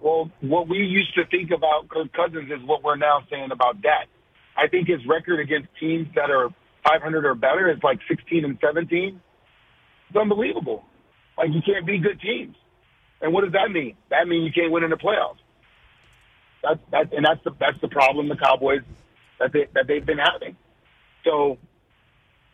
well, 0.00 0.30
what 0.40 0.68
we 0.68 0.78
used 0.78 1.14
to 1.14 1.24
think 1.26 1.50
about 1.50 1.88
Kirk 1.88 2.12
Cousins 2.12 2.50
is 2.50 2.62
what 2.66 2.82
we're 2.82 2.96
now 2.96 3.22
saying 3.30 3.50
about 3.52 3.80
Dak. 3.80 4.08
I 4.56 4.68
think 4.68 4.88
his 4.88 5.06
record 5.06 5.40
against 5.40 5.68
teams 5.78 6.08
that 6.14 6.30
are 6.30 6.50
500 6.84 7.24
or 7.24 7.34
better 7.34 7.70
is 7.70 7.78
like 7.82 8.00
16 8.08 8.44
and 8.44 8.58
17. 8.60 9.20
It's 10.08 10.16
unbelievable. 10.16 10.84
Like 11.38 11.50
you 11.52 11.62
can't 11.62 11.86
beat 11.86 12.02
good 12.02 12.20
teams. 12.20 12.56
And 13.22 13.32
what 13.32 13.44
does 13.44 13.52
that 13.52 13.70
mean? 13.70 13.96
That 14.10 14.26
means 14.28 14.44
you 14.44 14.52
can't 14.52 14.72
win 14.72 14.82
in 14.82 14.90
the 14.90 14.96
playoffs. 14.96 15.36
That's 16.62 16.80
that, 16.90 17.12
and 17.12 17.24
that's 17.24 17.42
the 17.44 17.52
that's 17.58 17.80
the 17.80 17.88
problem 17.88 18.28
the 18.28 18.36
Cowboys 18.36 18.82
that 19.38 19.52
they 19.52 19.66
that 19.74 19.86
they've 19.86 20.04
been 20.04 20.18
having. 20.18 20.56
So, 21.24 21.58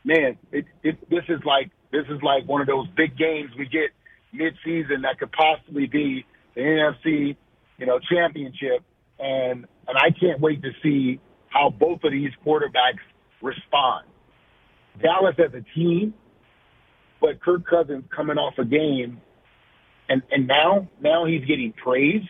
man, 0.06 0.38
it, 0.52 0.64
it, 0.82 1.10
this 1.10 1.24
is 1.28 1.40
like 1.44 1.70
this 1.92 2.04
is 2.08 2.22
like 2.22 2.46
one 2.46 2.62
of 2.62 2.66
those 2.66 2.86
big 2.96 3.16
games 3.18 3.50
we 3.58 3.66
get 3.66 3.90
mid-season 4.32 5.02
that 5.02 5.18
could 5.18 5.32
possibly 5.32 5.86
be 5.86 6.24
the 6.54 6.60
NFC, 6.60 7.36
you 7.78 7.86
know, 7.86 7.98
championship, 8.10 8.82
and 9.18 9.66
and 9.86 9.98
I 9.98 10.10
can't 10.18 10.40
wait 10.40 10.62
to 10.62 10.70
see 10.82 11.20
how 11.48 11.70
both 11.70 12.04
of 12.04 12.12
these 12.12 12.30
quarterbacks 12.44 13.04
respond. 13.42 14.06
Dallas 15.02 15.34
as 15.38 15.52
a 15.52 15.64
team, 15.78 16.14
but 17.20 17.42
Kirk 17.42 17.66
Cousins 17.68 18.04
coming 18.14 18.38
off 18.38 18.54
a 18.58 18.64
game, 18.64 19.20
and 20.08 20.22
and 20.30 20.46
now 20.46 20.88
now 21.02 21.26
he's 21.26 21.44
getting 21.44 21.74
praised 21.74 22.28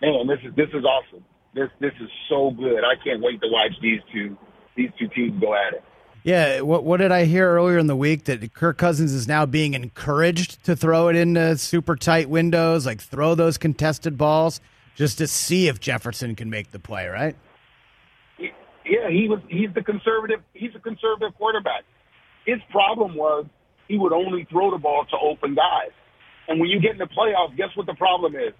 man, 0.00 0.26
this 0.26 0.38
is 0.44 0.54
this 0.56 0.68
is 0.72 0.84
awesome. 0.84 1.24
This 1.54 1.68
this 1.80 1.92
is 2.00 2.08
so 2.28 2.50
good. 2.50 2.84
I 2.84 2.96
can't 3.02 3.22
wait 3.22 3.40
to 3.40 3.48
watch 3.50 3.72
these 3.82 4.00
two 4.12 4.36
these 4.76 4.90
two 4.98 5.08
teams 5.08 5.40
go 5.40 5.54
at 5.54 5.74
it. 5.74 5.84
Yeah, 6.22 6.60
what 6.60 6.84
what 6.84 6.98
did 6.98 7.12
I 7.12 7.24
hear 7.24 7.50
earlier 7.50 7.78
in 7.78 7.86
the 7.86 7.96
week 7.96 8.24
that 8.24 8.52
Kirk 8.52 8.76
Cousins 8.76 9.12
is 9.12 9.26
now 9.26 9.46
being 9.46 9.72
encouraged 9.74 10.62
to 10.64 10.76
throw 10.76 11.08
it 11.08 11.16
into 11.16 11.56
super 11.56 11.96
tight 11.96 12.28
windows, 12.28 12.84
like 12.84 13.00
throw 13.00 13.34
those 13.34 13.56
contested 13.56 14.18
balls. 14.18 14.60
just 15.00 15.16
to 15.16 15.26
see 15.26 15.66
if 15.68 15.80
Jefferson 15.80 16.36
can 16.36 16.50
make 16.50 16.72
the 16.72 16.78
play, 16.78 17.08
right? 17.08 17.34
Yeah, 18.38 19.08
he 19.08 19.28
was. 19.28 19.40
He's 19.48 19.72
the 19.74 19.82
conservative. 19.82 20.40
He's 20.52 20.74
a 20.74 20.78
conservative 20.78 21.34
quarterback. 21.38 21.84
His 22.44 22.58
problem 22.70 23.14
was 23.14 23.46
he 23.88 23.96
would 23.96 24.12
only 24.12 24.46
throw 24.50 24.70
the 24.70 24.78
ball 24.78 25.06
to 25.10 25.16
open 25.16 25.54
guys. 25.54 25.92
And 26.48 26.60
when 26.60 26.68
you 26.68 26.80
get 26.80 26.92
in 26.92 26.98
the 26.98 27.06
playoffs, 27.06 27.56
guess 27.56 27.68
what 27.76 27.86
the 27.86 27.94
problem 27.94 28.34
is? 28.34 28.52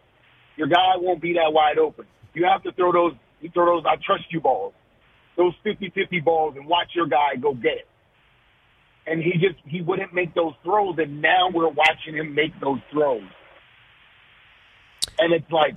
Your 0.56 0.68
guy 0.68 0.96
won't 0.96 1.20
be 1.20 1.34
that 1.34 1.52
wide 1.52 1.78
open. 1.78 2.06
You 2.32 2.46
have 2.46 2.62
to 2.62 2.72
throw 2.72 2.92
those. 2.92 3.12
You 3.42 3.50
throw 3.50 3.66
those. 3.66 3.84
I 3.86 3.96
trust 3.96 4.24
you 4.30 4.40
balls. 4.40 4.72
Those 5.36 5.54
50-50 5.64 6.24
balls, 6.24 6.54
and 6.56 6.66
watch 6.66 6.88
your 6.94 7.06
guy 7.06 7.36
go 7.40 7.54
get 7.54 7.78
it. 7.78 7.88
And 9.06 9.22
he 9.22 9.32
just 9.32 9.58
he 9.66 9.80
wouldn't 9.80 10.12
make 10.12 10.34
those 10.34 10.52
throws, 10.62 10.96
and 10.98 11.22
now 11.22 11.48
we're 11.52 11.68
watching 11.68 12.14
him 12.14 12.34
make 12.34 12.52
those 12.60 12.80
throws. 12.92 13.22
And 15.18 15.32
it's 15.32 15.50
like 15.50 15.76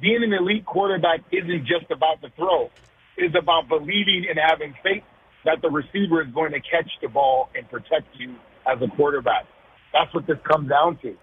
being 0.00 0.22
an 0.22 0.32
elite 0.32 0.66
quarterback 0.66 1.20
isn't 1.32 1.66
just 1.66 1.90
about 1.90 2.20
the 2.20 2.28
throw. 2.36 2.70
It's 3.16 3.34
about 3.34 3.68
believing 3.68 4.26
and 4.28 4.38
having 4.38 4.74
faith 4.82 5.04
that 5.44 5.62
the 5.62 5.70
receiver 5.70 6.22
is 6.22 6.28
going 6.34 6.52
to 6.52 6.60
catch 6.60 6.90
the 7.00 7.08
ball 7.08 7.48
and 7.54 7.68
protect 7.70 8.14
you 8.18 8.34
as 8.66 8.78
a 8.82 8.94
quarterback. 8.96 9.46
That's 9.92 10.12
what 10.14 10.26
this 10.26 10.36
comes 10.44 10.68
down 10.68 10.98
to. 11.02 11.16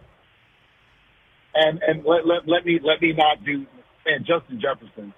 And 1.56 1.82
and 1.86 2.04
let 2.04 2.26
let, 2.26 2.48
let 2.48 2.66
me 2.66 2.80
let 2.82 3.00
me 3.02 3.14
not 3.14 3.44
do 3.46 3.66
man 4.06 4.26
Justin 4.26 4.60
Jefferson. 4.60 5.14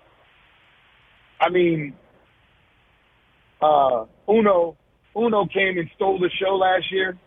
I 1.39 1.49
mean, 1.49 1.93
uh, 3.61 4.05
Uno 4.29 4.77
Uno 5.15 5.45
came 5.47 5.77
and 5.77 5.89
stole 5.95 6.19
the 6.19 6.29
show 6.29 6.55
last 6.55 6.91
year. 6.91 7.17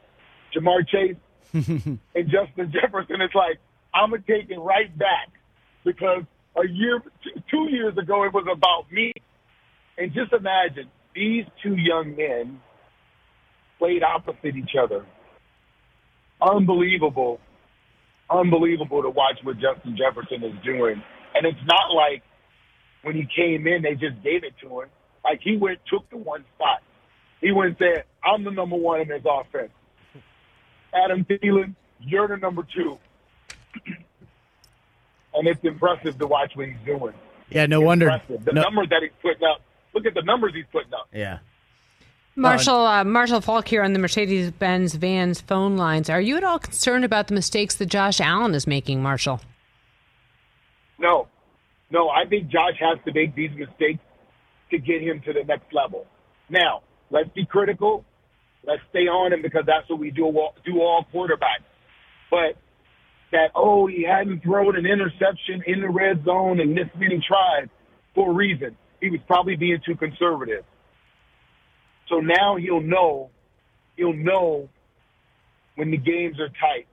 Ja'Marr 0.54 0.86
Chase 0.88 1.16
and 1.52 2.30
Justin 2.30 2.72
Jefferson. 2.72 3.20
It's 3.20 3.34
like 3.34 3.58
I'm 3.94 4.10
gonna 4.10 4.22
take 4.26 4.50
it 4.50 4.58
right 4.58 4.96
back 4.96 5.28
because 5.84 6.22
a 6.56 6.68
year, 6.68 7.02
two 7.50 7.68
years 7.70 7.96
ago, 7.96 8.24
it 8.24 8.32
was 8.32 8.46
about 8.50 8.90
me. 8.92 9.12
And 9.96 10.12
just 10.12 10.32
imagine 10.32 10.90
these 11.14 11.44
two 11.62 11.76
young 11.76 12.16
men 12.16 12.60
played 13.78 14.02
opposite 14.02 14.56
each 14.56 14.74
other. 14.80 15.04
Unbelievable, 16.40 17.40
unbelievable 18.30 19.02
to 19.02 19.10
watch 19.10 19.38
what 19.42 19.56
Justin 19.58 19.96
Jefferson 19.96 20.44
is 20.44 20.54
doing. 20.64 21.02
And 21.34 21.46
it's 21.46 21.58
not 21.66 21.94
like 21.94 22.22
when 23.02 23.14
he 23.14 23.26
came 23.34 23.66
in, 23.66 23.82
they 23.82 23.94
just 23.94 24.22
gave 24.22 24.44
it 24.44 24.54
to 24.62 24.80
him. 24.82 24.88
Like 25.24 25.40
he 25.42 25.56
went, 25.56 25.78
took 25.90 26.08
the 26.10 26.16
one 26.16 26.44
spot. 26.56 26.82
He 27.40 27.52
went 27.52 27.78
there. 27.78 28.04
I'm 28.24 28.44
the 28.44 28.50
number 28.50 28.76
one 28.76 29.00
in 29.00 29.08
his 29.08 29.22
offense. 29.28 29.70
Adam 30.94 31.24
Thielen, 31.24 31.74
you're 32.00 32.28
the 32.28 32.36
number 32.36 32.66
two. 32.74 32.98
and 35.34 35.46
it's 35.46 35.62
impressive 35.62 36.18
to 36.18 36.26
watch 36.26 36.52
what 36.54 36.66
he's 36.68 36.76
doing. 36.84 37.14
Yeah, 37.50 37.66
no 37.66 37.80
It's 37.80 37.86
wonder. 37.86 38.08
impressive. 38.10 38.44
The 38.44 38.52
no- 38.52 38.62
numbers 38.62 38.88
that 38.90 39.02
he's 39.02 39.12
putting 39.22 39.44
up. 39.46 39.60
Look 39.94 40.06
at 40.06 40.14
the 40.14 40.22
numbers 40.22 40.52
he's 40.54 40.66
putting 40.72 40.92
up. 40.94 41.08
yeah. 41.12 41.38
Marshall 42.36 42.86
uh, 42.86 43.02
Marshall 43.02 43.40
Faulk 43.40 43.66
here 43.66 43.82
on 43.82 43.94
the 43.94 43.98
Mercedes 43.98 44.52
Benz 44.52 44.94
Vans 44.94 45.40
phone 45.40 45.76
lines. 45.76 46.08
Are 46.08 46.20
you 46.20 46.36
at 46.36 46.44
all 46.44 46.60
concerned 46.60 47.04
about 47.04 47.26
the 47.26 47.34
mistakes 47.34 47.74
that 47.76 47.86
Josh 47.86 48.20
Allen 48.20 48.54
is 48.54 48.64
making, 48.64 49.02
Marshall? 49.02 49.40
No, 51.00 51.26
no, 51.90 52.08
I 52.08 52.26
think 52.28 52.48
Josh 52.48 52.74
has 52.80 52.98
to 53.06 53.12
make 53.12 53.34
these 53.34 53.50
mistakes 53.56 54.00
to 54.70 54.78
get 54.78 55.00
him 55.02 55.22
to 55.24 55.32
the 55.32 55.44
next 55.44 55.72
level. 55.72 56.06
Now, 56.50 56.82
let's 57.10 57.30
be 57.34 57.46
critical. 57.46 58.04
Let's 58.64 58.82
stay 58.90 59.08
on 59.08 59.32
him 59.32 59.40
because 59.42 59.64
that's 59.66 59.88
what 59.88 59.98
we 59.98 60.10
do 60.10 60.24
all, 60.24 60.54
do 60.64 60.80
all 60.80 61.06
quarterbacks. 61.12 61.64
But 62.30 62.60
that, 63.32 63.52
oh, 63.54 63.86
he 63.86 64.04
hadn't 64.04 64.42
thrown 64.42 64.76
an 64.76 64.84
interception 64.84 65.62
in 65.66 65.80
the 65.80 65.88
red 65.88 66.24
zone 66.24 66.60
and 66.60 66.76
this 66.76 66.88
many 66.98 67.22
tries 67.26 67.68
for 68.14 68.30
a 68.30 68.34
reason. 68.34 68.76
He 69.00 69.10
was 69.10 69.20
probably 69.26 69.56
being 69.56 69.78
too 69.84 69.94
conservative. 69.96 70.64
So 72.08 72.20
now 72.20 72.56
he'll 72.56 72.80
know, 72.80 73.30
he'll 73.96 74.12
know 74.12 74.68
when 75.76 75.90
the 75.90 75.96
games 75.96 76.40
are 76.40 76.48
tight, 76.48 76.86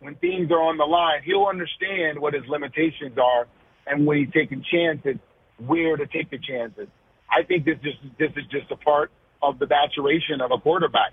when 0.00 0.14
things 0.16 0.50
are 0.50 0.62
on 0.62 0.76
the 0.76 0.84
line. 0.84 1.22
He'll 1.24 1.46
understand 1.46 2.18
what 2.18 2.34
his 2.34 2.42
limitations 2.48 3.16
are 3.18 3.46
and 3.90 4.06
when 4.06 4.18
he's 4.18 4.32
taking 4.32 4.64
chances, 4.72 5.16
where 5.58 5.96
to 5.96 6.06
take 6.06 6.30
the 6.30 6.38
chances. 6.38 6.88
I 7.30 7.42
think 7.42 7.64
this 7.64 7.78
is 7.82 7.94
this 8.18 8.30
is 8.36 8.44
just 8.50 8.70
a 8.70 8.76
part 8.76 9.10
of 9.42 9.58
the 9.58 9.66
maturation 9.66 10.40
of 10.40 10.50
a 10.52 10.58
quarterback. 10.58 11.12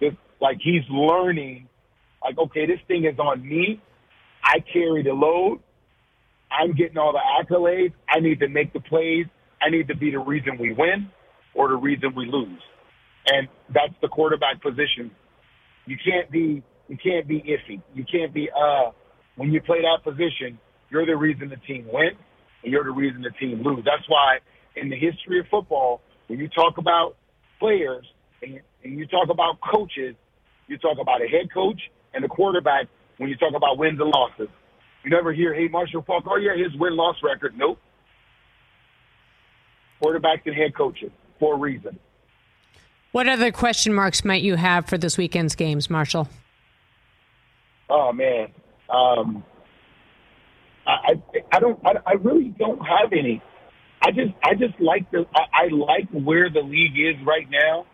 This 0.00 0.12
like 0.40 0.58
he's 0.62 0.82
learning, 0.90 1.68
like 2.22 2.38
okay, 2.38 2.66
this 2.66 2.80
thing 2.86 3.04
is 3.04 3.18
on 3.18 3.46
me. 3.46 3.80
I 4.44 4.60
carry 4.72 5.02
the 5.02 5.12
load. 5.12 5.60
I'm 6.50 6.74
getting 6.74 6.96
all 6.96 7.12
the 7.12 7.18
accolades. 7.18 7.92
I 8.08 8.20
need 8.20 8.40
to 8.40 8.48
make 8.48 8.72
the 8.72 8.80
plays. 8.80 9.26
I 9.60 9.70
need 9.70 9.88
to 9.88 9.96
be 9.96 10.10
the 10.10 10.18
reason 10.18 10.56
we 10.58 10.72
win 10.72 11.10
or 11.54 11.68
the 11.68 11.76
reason 11.76 12.14
we 12.14 12.26
lose. 12.26 12.62
And 13.26 13.48
that's 13.74 13.94
the 14.00 14.08
quarterback 14.08 14.62
position. 14.62 15.10
You 15.86 15.96
can't 16.02 16.30
be 16.30 16.62
you 16.88 16.96
can't 17.02 17.26
be 17.26 17.40
iffy. 17.40 17.82
You 17.94 18.04
can't 18.10 18.32
be 18.32 18.48
uh 18.50 18.92
when 19.36 19.52
you 19.52 19.60
play 19.60 19.82
that 19.82 20.02
position, 20.04 20.58
you're 20.90 21.06
the 21.06 21.16
reason 21.16 21.48
the 21.48 21.56
team 21.56 21.86
wins 21.92 22.16
and 22.62 22.72
you're 22.72 22.84
the 22.84 22.90
reason 22.90 23.22
the 23.22 23.30
team 23.30 23.62
lose. 23.62 23.84
That's 23.84 24.08
why 24.08 24.38
in 24.76 24.88
the 24.88 24.96
history 24.96 25.40
of 25.40 25.46
football, 25.50 26.00
when 26.28 26.38
you 26.38 26.48
talk 26.48 26.78
about 26.78 27.16
players 27.58 28.06
and, 28.42 28.60
and 28.84 28.98
you 28.98 29.06
talk 29.06 29.28
about 29.30 29.58
coaches, 29.60 30.14
you 30.66 30.78
talk 30.78 30.98
about 31.00 31.22
a 31.22 31.28
head 31.28 31.52
coach 31.52 31.80
and 32.14 32.24
a 32.24 32.28
quarterback 32.28 32.86
when 33.18 33.28
you 33.28 33.36
talk 33.36 33.54
about 33.54 33.78
wins 33.78 34.00
and 34.00 34.10
losses. 34.10 34.48
You 35.04 35.10
never 35.10 35.32
hear, 35.32 35.54
hey, 35.54 35.68
Marshall 35.68 36.02
Faulk, 36.02 36.24
oh, 36.26 36.36
yeah, 36.36 36.56
his 36.56 36.74
win 36.78 36.96
loss 36.96 37.16
record. 37.22 37.56
Nope. 37.56 37.78
Quarterbacks 40.02 40.42
and 40.46 40.54
head 40.54 40.74
coaches 40.76 41.10
for 41.38 41.54
a 41.54 41.58
reason. 41.58 41.98
What 43.12 43.26
other 43.28 43.50
question 43.50 43.94
marks 43.94 44.24
might 44.24 44.42
you 44.42 44.56
have 44.56 44.86
for 44.86 44.98
this 44.98 45.16
weekend's 45.16 45.54
games, 45.54 45.88
Marshall? 45.88 46.28
Oh 47.90 48.12
man, 48.12 48.48
um, 48.90 49.42
I, 50.92 51.22
I 51.52 51.60
don't 51.60 51.78
I, 51.84 51.92
I 52.06 52.12
really 52.14 52.54
don't 52.58 52.78
have 52.78 53.12
any. 53.12 53.42
I 54.02 54.10
just 54.10 54.32
I 54.42 54.54
just 54.54 54.80
like 54.80 55.10
the 55.10 55.26
I, 55.34 55.64
I 55.64 55.68
like 55.68 56.08
where 56.10 56.50
the 56.50 56.60
league 56.60 56.98
is 56.98 57.16
right 57.26 57.48
now. 57.50 57.86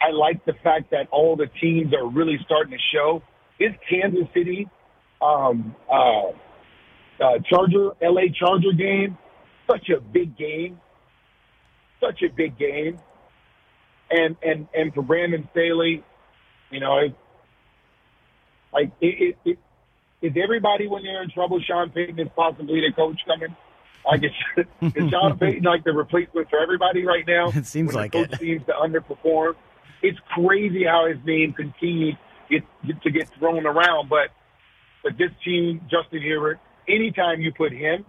I 0.00 0.12
like 0.12 0.44
the 0.46 0.54
fact 0.62 0.90
that 0.92 1.08
all 1.10 1.36
the 1.36 1.48
teams 1.60 1.92
are 1.92 2.08
really 2.08 2.38
starting 2.44 2.72
to 2.72 2.78
show. 2.92 3.22
Is 3.58 3.72
Kansas 3.90 4.26
City 4.32 4.68
um, 5.20 5.74
uh, 5.90 6.28
uh, 7.20 7.38
Charger 7.48 7.90
LA 8.00 8.32
Charger 8.34 8.72
game, 8.76 9.18
such 9.70 9.88
a 9.90 10.00
big 10.00 10.36
game, 10.36 10.80
such 12.00 12.22
a 12.22 12.32
big 12.34 12.58
game, 12.58 12.98
and 14.10 14.36
and 14.42 14.68
and 14.74 14.94
for 14.94 15.02
Brandon 15.02 15.48
Staley, 15.52 16.02
you 16.70 16.80
know, 16.80 16.98
it, 16.98 17.14
like, 18.72 18.92
it, 19.00 19.36
it, 19.44 19.50
it, 19.50 19.58
is 20.22 20.32
everybody 20.42 20.86
when 20.86 21.02
they're 21.02 21.22
in 21.22 21.30
trouble? 21.30 21.60
Sean 21.60 21.90
Payton 21.90 22.18
is 22.18 22.28
possibly 22.36 22.80
the 22.80 22.92
coach 22.94 23.20
coming. 23.26 23.54
Like, 24.04 24.22
is, 24.24 24.66
is 24.94 25.10
Sean 25.10 25.38
Payton 25.38 25.62
like 25.62 25.84
the 25.84 25.92
replacement 25.92 26.48
for 26.50 26.58
everybody 26.58 27.04
right 27.04 27.24
now? 27.26 27.50
It 27.54 27.66
seems 27.66 27.94
like 27.94 28.12
coach 28.12 28.32
it. 28.32 28.38
seems 28.38 28.64
to 28.66 28.72
underperform. 28.72 29.54
It's 30.02 30.18
crazy 30.34 30.84
how 30.84 31.06
his 31.06 31.18
name 31.24 31.52
continues 31.52 32.16
get, 32.50 32.64
get, 32.86 33.02
to 33.02 33.10
get 33.10 33.28
thrown 33.38 33.66
around. 33.66 34.08
But 34.08 34.30
but 35.02 35.16
this 35.16 35.30
team, 35.44 35.80
Justin 35.90 36.22
Herbert, 36.22 36.58
anytime 36.88 37.40
you 37.40 37.52
put 37.52 37.72
him 37.72 38.04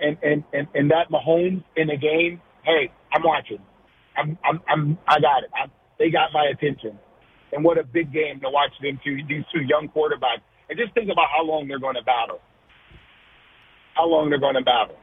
and 0.00 0.16
and 0.22 0.44
and, 0.52 0.68
and 0.74 0.90
that 0.90 1.10
Mahomes 1.10 1.64
in 1.76 1.88
the 1.88 1.96
game, 1.96 2.40
hey, 2.64 2.92
I'm 3.12 3.22
watching. 3.22 3.58
I'm 4.16 4.38
I'm, 4.44 4.60
I'm 4.68 4.98
I 5.06 5.20
got 5.20 5.42
it. 5.44 5.50
I, 5.54 5.66
they 5.98 6.10
got 6.10 6.32
my 6.32 6.44
attention. 6.52 6.98
And 7.52 7.64
what 7.64 7.78
a 7.78 7.84
big 7.84 8.12
game 8.12 8.40
to 8.40 8.50
watch 8.50 8.72
them 8.82 9.00
two 9.04 9.16
these 9.28 9.44
two 9.52 9.62
young 9.62 9.88
quarterbacks. 9.88 10.44
And 10.68 10.78
just 10.78 10.92
think 10.92 11.08
about 11.10 11.28
how 11.34 11.44
long 11.44 11.66
they're 11.66 11.80
going 11.80 11.96
to 11.96 12.04
battle. 12.04 12.40
How 13.94 14.06
long 14.06 14.28
they're 14.28 14.40
going 14.40 14.54
to 14.54 14.62
battle. 14.62 14.96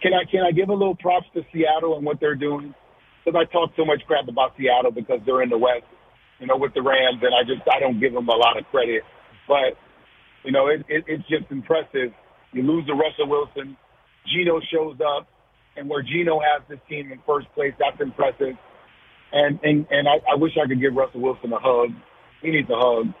Can 0.00 0.12
I 0.14 0.24
can 0.28 0.42
I 0.42 0.50
give 0.50 0.68
a 0.68 0.74
little 0.74 0.96
props 0.96 1.26
to 1.34 1.42
Seattle 1.52 1.96
and 1.96 2.04
what 2.04 2.18
they're 2.18 2.34
doing? 2.34 2.74
Because 3.24 3.38
I 3.38 3.44
talk 3.52 3.70
so 3.76 3.84
much 3.84 4.02
crap 4.06 4.26
about 4.26 4.56
Seattle 4.58 4.90
because 4.90 5.20
they're 5.24 5.42
in 5.42 5.50
the 5.50 5.58
West, 5.58 5.86
you 6.40 6.46
know, 6.46 6.56
with 6.56 6.74
the 6.74 6.82
Rams, 6.82 7.22
and 7.22 7.30
I 7.30 7.46
just 7.46 7.62
I 7.70 7.78
don't 7.78 8.00
give 8.00 8.12
them 8.12 8.28
a 8.28 8.34
lot 8.34 8.58
of 8.58 8.64
credit. 8.72 9.02
But 9.46 9.78
you 10.44 10.50
know, 10.50 10.66
it, 10.66 10.82
it, 10.88 11.04
it's 11.06 11.28
just 11.28 11.46
impressive. 11.50 12.10
You 12.52 12.62
lose 12.62 12.86
to 12.86 12.94
Russell 12.94 13.28
Wilson, 13.28 13.76
Geno 14.26 14.60
shows 14.72 14.98
up, 15.00 15.28
and 15.76 15.88
where 15.88 16.02
Geno 16.02 16.40
has 16.40 16.62
this 16.68 16.80
team 16.88 17.12
in 17.12 17.20
first 17.26 17.46
place, 17.54 17.72
that's 17.78 18.00
impressive. 18.00 18.56
And 19.32 19.58
and 19.62 19.86
and 19.90 20.08
I, 20.08 20.20
I 20.30 20.34
wish 20.36 20.52
I 20.62 20.66
could 20.66 20.80
give 20.80 20.94
Russell 20.94 21.20
Wilson 21.20 21.52
a 21.52 21.58
hug. 21.58 21.90
He 22.42 22.50
needs 22.50 22.68
a 22.70 22.76
hug. 22.76 23.12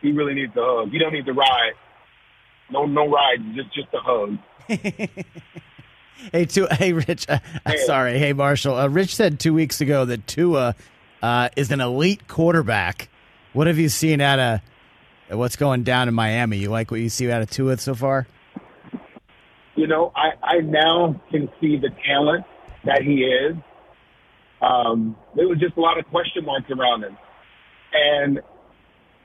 He 0.00 0.12
really 0.12 0.34
needs 0.34 0.56
a 0.56 0.62
hug. 0.62 0.90
He 0.90 0.98
don't 0.98 1.12
need 1.12 1.26
to 1.26 1.32
ride. 1.32 1.72
No, 2.70 2.86
no 2.86 3.08
ride. 3.08 3.38
Just 3.54 3.74
just 3.74 3.88
a 3.94 4.00
hug. 4.00 4.38
Hey, 6.32 6.46
two, 6.46 6.66
hey, 6.72 6.92
Rich. 6.92 7.26
Uh, 7.28 7.38
Hey. 7.66 7.76
Sorry, 7.86 8.18
hey, 8.18 8.32
Marshall. 8.32 8.74
Uh, 8.74 8.88
Rich 8.88 9.14
said 9.14 9.38
two 9.38 9.54
weeks 9.54 9.80
ago 9.80 10.04
that 10.04 10.26
Tua 10.26 10.74
uh, 11.22 11.48
is 11.54 11.70
an 11.70 11.80
elite 11.80 12.26
quarterback. 12.26 13.08
What 13.52 13.68
have 13.68 13.78
you 13.78 13.88
seen 13.88 14.20
out 14.20 14.40
of 14.40 14.60
What's 15.30 15.56
going 15.56 15.82
down 15.82 16.08
in 16.08 16.14
Miami? 16.14 16.56
You 16.56 16.70
like 16.70 16.90
what 16.90 17.00
you 17.00 17.10
see 17.10 17.30
out 17.30 17.42
of 17.42 17.50
Tua 17.50 17.76
so 17.76 17.94
far? 17.94 18.26
You 19.76 19.86
know, 19.86 20.10
I, 20.16 20.30
I 20.42 20.60
now 20.60 21.20
can 21.30 21.48
see 21.60 21.76
the 21.76 21.90
talent 22.06 22.46
that 22.84 23.02
he 23.02 23.22
is. 23.24 23.54
Um, 24.60 25.16
there 25.36 25.46
was 25.48 25.58
just 25.58 25.76
a 25.76 25.80
lot 25.80 25.98
of 25.98 26.06
question 26.06 26.44
marks 26.44 26.70
around 26.70 27.04
him. 27.04 27.16
And 27.92 28.40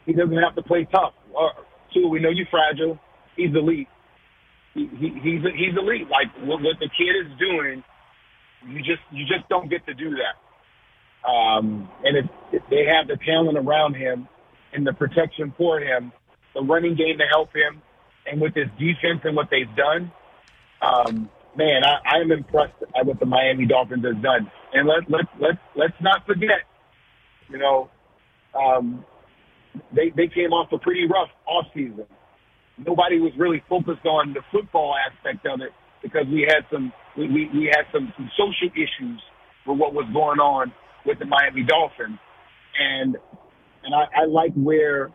he 0.06 0.13
doesn't 0.13 0.38
have 0.38 0.56
to 0.56 0.63
play 0.63 0.88
tough. 0.92 1.13
Uh, 1.38 1.50
Tua, 1.94 2.08
we 2.08 2.20
know 2.20 2.30
you're 2.30 2.48
fragile. 2.50 3.00
He's 3.36 3.54
elite. 3.56 3.88
He, 4.74 4.88
he, 5.00 5.10
he's 5.22 5.42
he's 5.56 5.78
elite. 5.78 6.08
Like 6.10 6.28
what, 6.48 6.62
what 6.62 6.78
the 6.80 6.90
kid 6.90 7.13
is 7.25 7.38
doing, 7.40 7.84
you 8.68 8.80
just 8.80 9.02
you 9.12 9.25
just 9.25 9.48
don't 9.50 9.70
get 9.70 9.86
to 9.86 9.94
do 9.94 10.12
that. 10.12 11.30
Um, 11.30 11.90
and 12.04 12.18
if, 12.18 12.25
if 12.52 12.63
they 12.70 12.86
have 12.86 13.08
the 13.08 13.18
talent 13.25 13.58
around 13.58 13.96
him 13.96 14.28
and 14.74 14.86
the 14.86 14.94
protection 14.94 15.54
for 15.58 15.80
him, 15.80 16.12
the 16.54 16.62
running 16.62 16.96
game 16.96 17.18
to 17.18 17.25
help 17.32 17.50
him, 17.56 17.82
and 18.30 18.42
with 18.42 18.54
this 18.54 18.68
defense 18.78 19.22
and 19.24 19.36
what 19.36 19.48
they've 19.50 19.74
done, 19.75 20.12
um, 20.82 21.30
man, 21.57 21.81
I, 21.83 22.17
I'm 22.17 22.31
impressed 22.31 22.74
at 23.00 23.05
what 23.05 23.19
the 23.19 23.25
Miami 23.25 23.65
Dolphins 23.65 24.05
has 24.05 24.22
done. 24.22 24.51
And 24.74 24.88
let 24.88 25.10
let 25.10 25.25
let 25.39 25.55
let's 25.75 26.00
not 26.01 26.25
forget, 26.25 26.65
you 27.50 27.57
know, 27.57 27.89
um, 28.55 29.05
they 29.95 30.12
they 30.15 30.27
came 30.27 30.51
off 30.51 30.72
a 30.72 30.79
pretty 30.79 31.05
rough 31.05 31.29
off 31.48 31.65
season. 31.74 32.05
Nobody 32.77 33.19
was 33.19 33.31
really 33.38 33.63
focused 33.69 34.05
on 34.05 34.33
the 34.33 34.41
football 34.51 34.95
aspect 34.98 35.45
of 35.45 35.62
it 35.62 35.72
because 36.01 36.25
we 36.31 36.41
had 36.48 36.65
some 36.72 36.91
we, 37.17 37.27
we, 37.27 37.50
we 37.53 37.65
had 37.65 37.86
some, 37.93 38.12
some 38.17 38.29
social 38.38 38.69
issues 38.75 39.22
with 39.67 39.77
what 39.77 39.93
was 39.93 40.05
going 40.13 40.39
on 40.39 40.74
with 41.05 41.19
the 41.19 41.25
Miami 41.25 41.63
Dolphins, 41.63 42.19
and 42.79 43.17
and 43.83 43.93
I, 43.95 44.24
I 44.24 44.25
like 44.25 44.53
where 44.55 45.12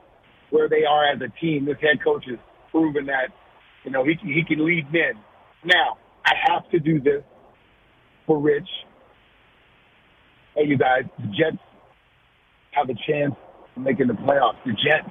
where 0.50 0.68
they 0.68 0.84
are 0.88 1.12
as 1.12 1.20
a 1.20 1.28
team. 1.40 1.66
This 1.66 1.76
head 1.80 2.02
coach 2.02 2.24
has 2.28 2.38
proven 2.70 3.06
that 3.06 3.30
you 3.84 3.90
know 3.90 4.04
he 4.04 4.16
can, 4.16 4.28
he 4.28 4.44
can 4.44 4.64
lead 4.64 4.92
men. 4.92 5.14
Now 5.64 5.98
I 6.28 6.52
have 6.52 6.68
to 6.70 6.78
do 6.78 7.00
this 7.00 7.22
for 8.26 8.38
Rich. 8.38 8.68
Hey, 10.54 10.66
you 10.66 10.76
guys, 10.76 11.04
the 11.18 11.26
Jets 11.28 11.62
have 12.72 12.90
a 12.90 12.94
chance 13.10 13.34
of 13.76 13.82
making 13.82 14.08
the 14.08 14.12
playoffs. 14.14 14.56
The 14.66 14.72
Jets. 14.72 15.10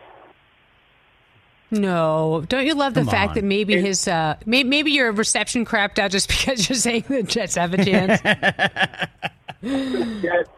No, 1.70 2.46
don't 2.48 2.66
you 2.66 2.76
love 2.76 2.94
the 2.94 3.02
Come 3.02 3.10
fact 3.10 3.30
on. 3.30 3.36
that 3.36 3.44
maybe 3.44 3.82
his 3.82 4.08
uh, 4.08 4.38
may, 4.46 4.64
maybe 4.64 4.92
your 4.92 5.12
reception 5.12 5.66
crapped 5.66 6.00
out 6.00 6.12
just 6.12 6.30
because 6.30 6.70
you're 6.70 6.78
saying 6.78 7.04
the 7.10 7.24
Jets 7.24 7.56
have 7.56 7.74
a 7.74 7.84
chance? 7.84 8.22
Jets 10.22 10.50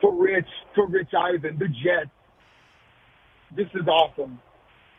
for 0.00 0.14
Rich, 0.14 0.46
for 0.74 0.86
Rich 0.86 1.10
Eisen, 1.16 1.58
the 1.58 1.68
Jets. 1.68 2.10
This 3.54 3.68
is 3.74 3.86
awesome. 3.86 4.40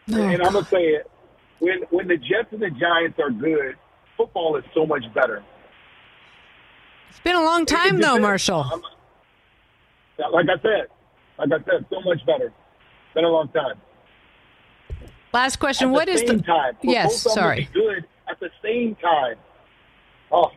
and 0.07 0.41
I'm 0.41 0.53
gonna 0.53 0.65
say 0.65 0.83
it. 0.83 1.09
When 1.59 1.79
when 1.89 2.07
the 2.07 2.17
Jets 2.17 2.49
and 2.51 2.61
the 2.61 2.69
Giants 2.69 3.19
are 3.19 3.31
good, 3.31 3.75
football 4.19 4.57
is 4.57 4.65
so 4.73 4.85
much 4.85 5.03
better. 5.13 5.41
it's 7.09 7.19
been 7.21 7.35
a 7.37 7.43
long 7.43 7.65
time 7.65 7.95
It- 7.95 7.99
it 7.99 8.01
though, 8.01 8.19
Marshall. 8.19 8.63
I'm- 8.69 8.83
Like 10.33 10.49
I 10.49 10.59
said, 10.61 10.87
like 11.37 11.49
I 11.53 11.63
said, 11.63 11.85
so 11.89 12.01
much 12.01 12.23
better. 12.25 12.47
It's 12.47 13.13
Been 13.15 13.23
a 13.23 13.29
long 13.29 13.47
time. 13.49 13.79
Last 15.33 15.55
question: 15.57 15.87
At 15.89 15.93
What 15.93 16.05
the 16.07 16.11
is 16.13 16.19
same 16.21 16.37
the 16.39 16.43
time? 16.43 16.77
Yes? 16.83 17.23
both 17.23 17.31
of 17.31 17.35
them 17.35 17.43
Sorry. 17.43 17.69
good 17.73 18.05
at 18.29 18.39
the 18.41 18.49
same 18.61 18.95
time. 18.95 19.37
Oh, 20.31 20.51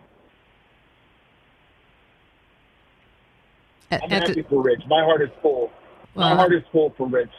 At- 3.91 4.03
I'm 4.03 4.13
at 4.13 4.21
the- 4.23 4.29
happy 4.29 4.43
for 4.43 4.63
Rich. 4.63 4.83
My 4.89 5.05
heart 5.05 5.23
is 5.23 5.31
full. 5.41 5.71
My 6.15 6.35
heart 6.35 6.53
is 6.53 6.63
full 6.73 6.91
for 6.97 7.07
Rich. 7.07 7.31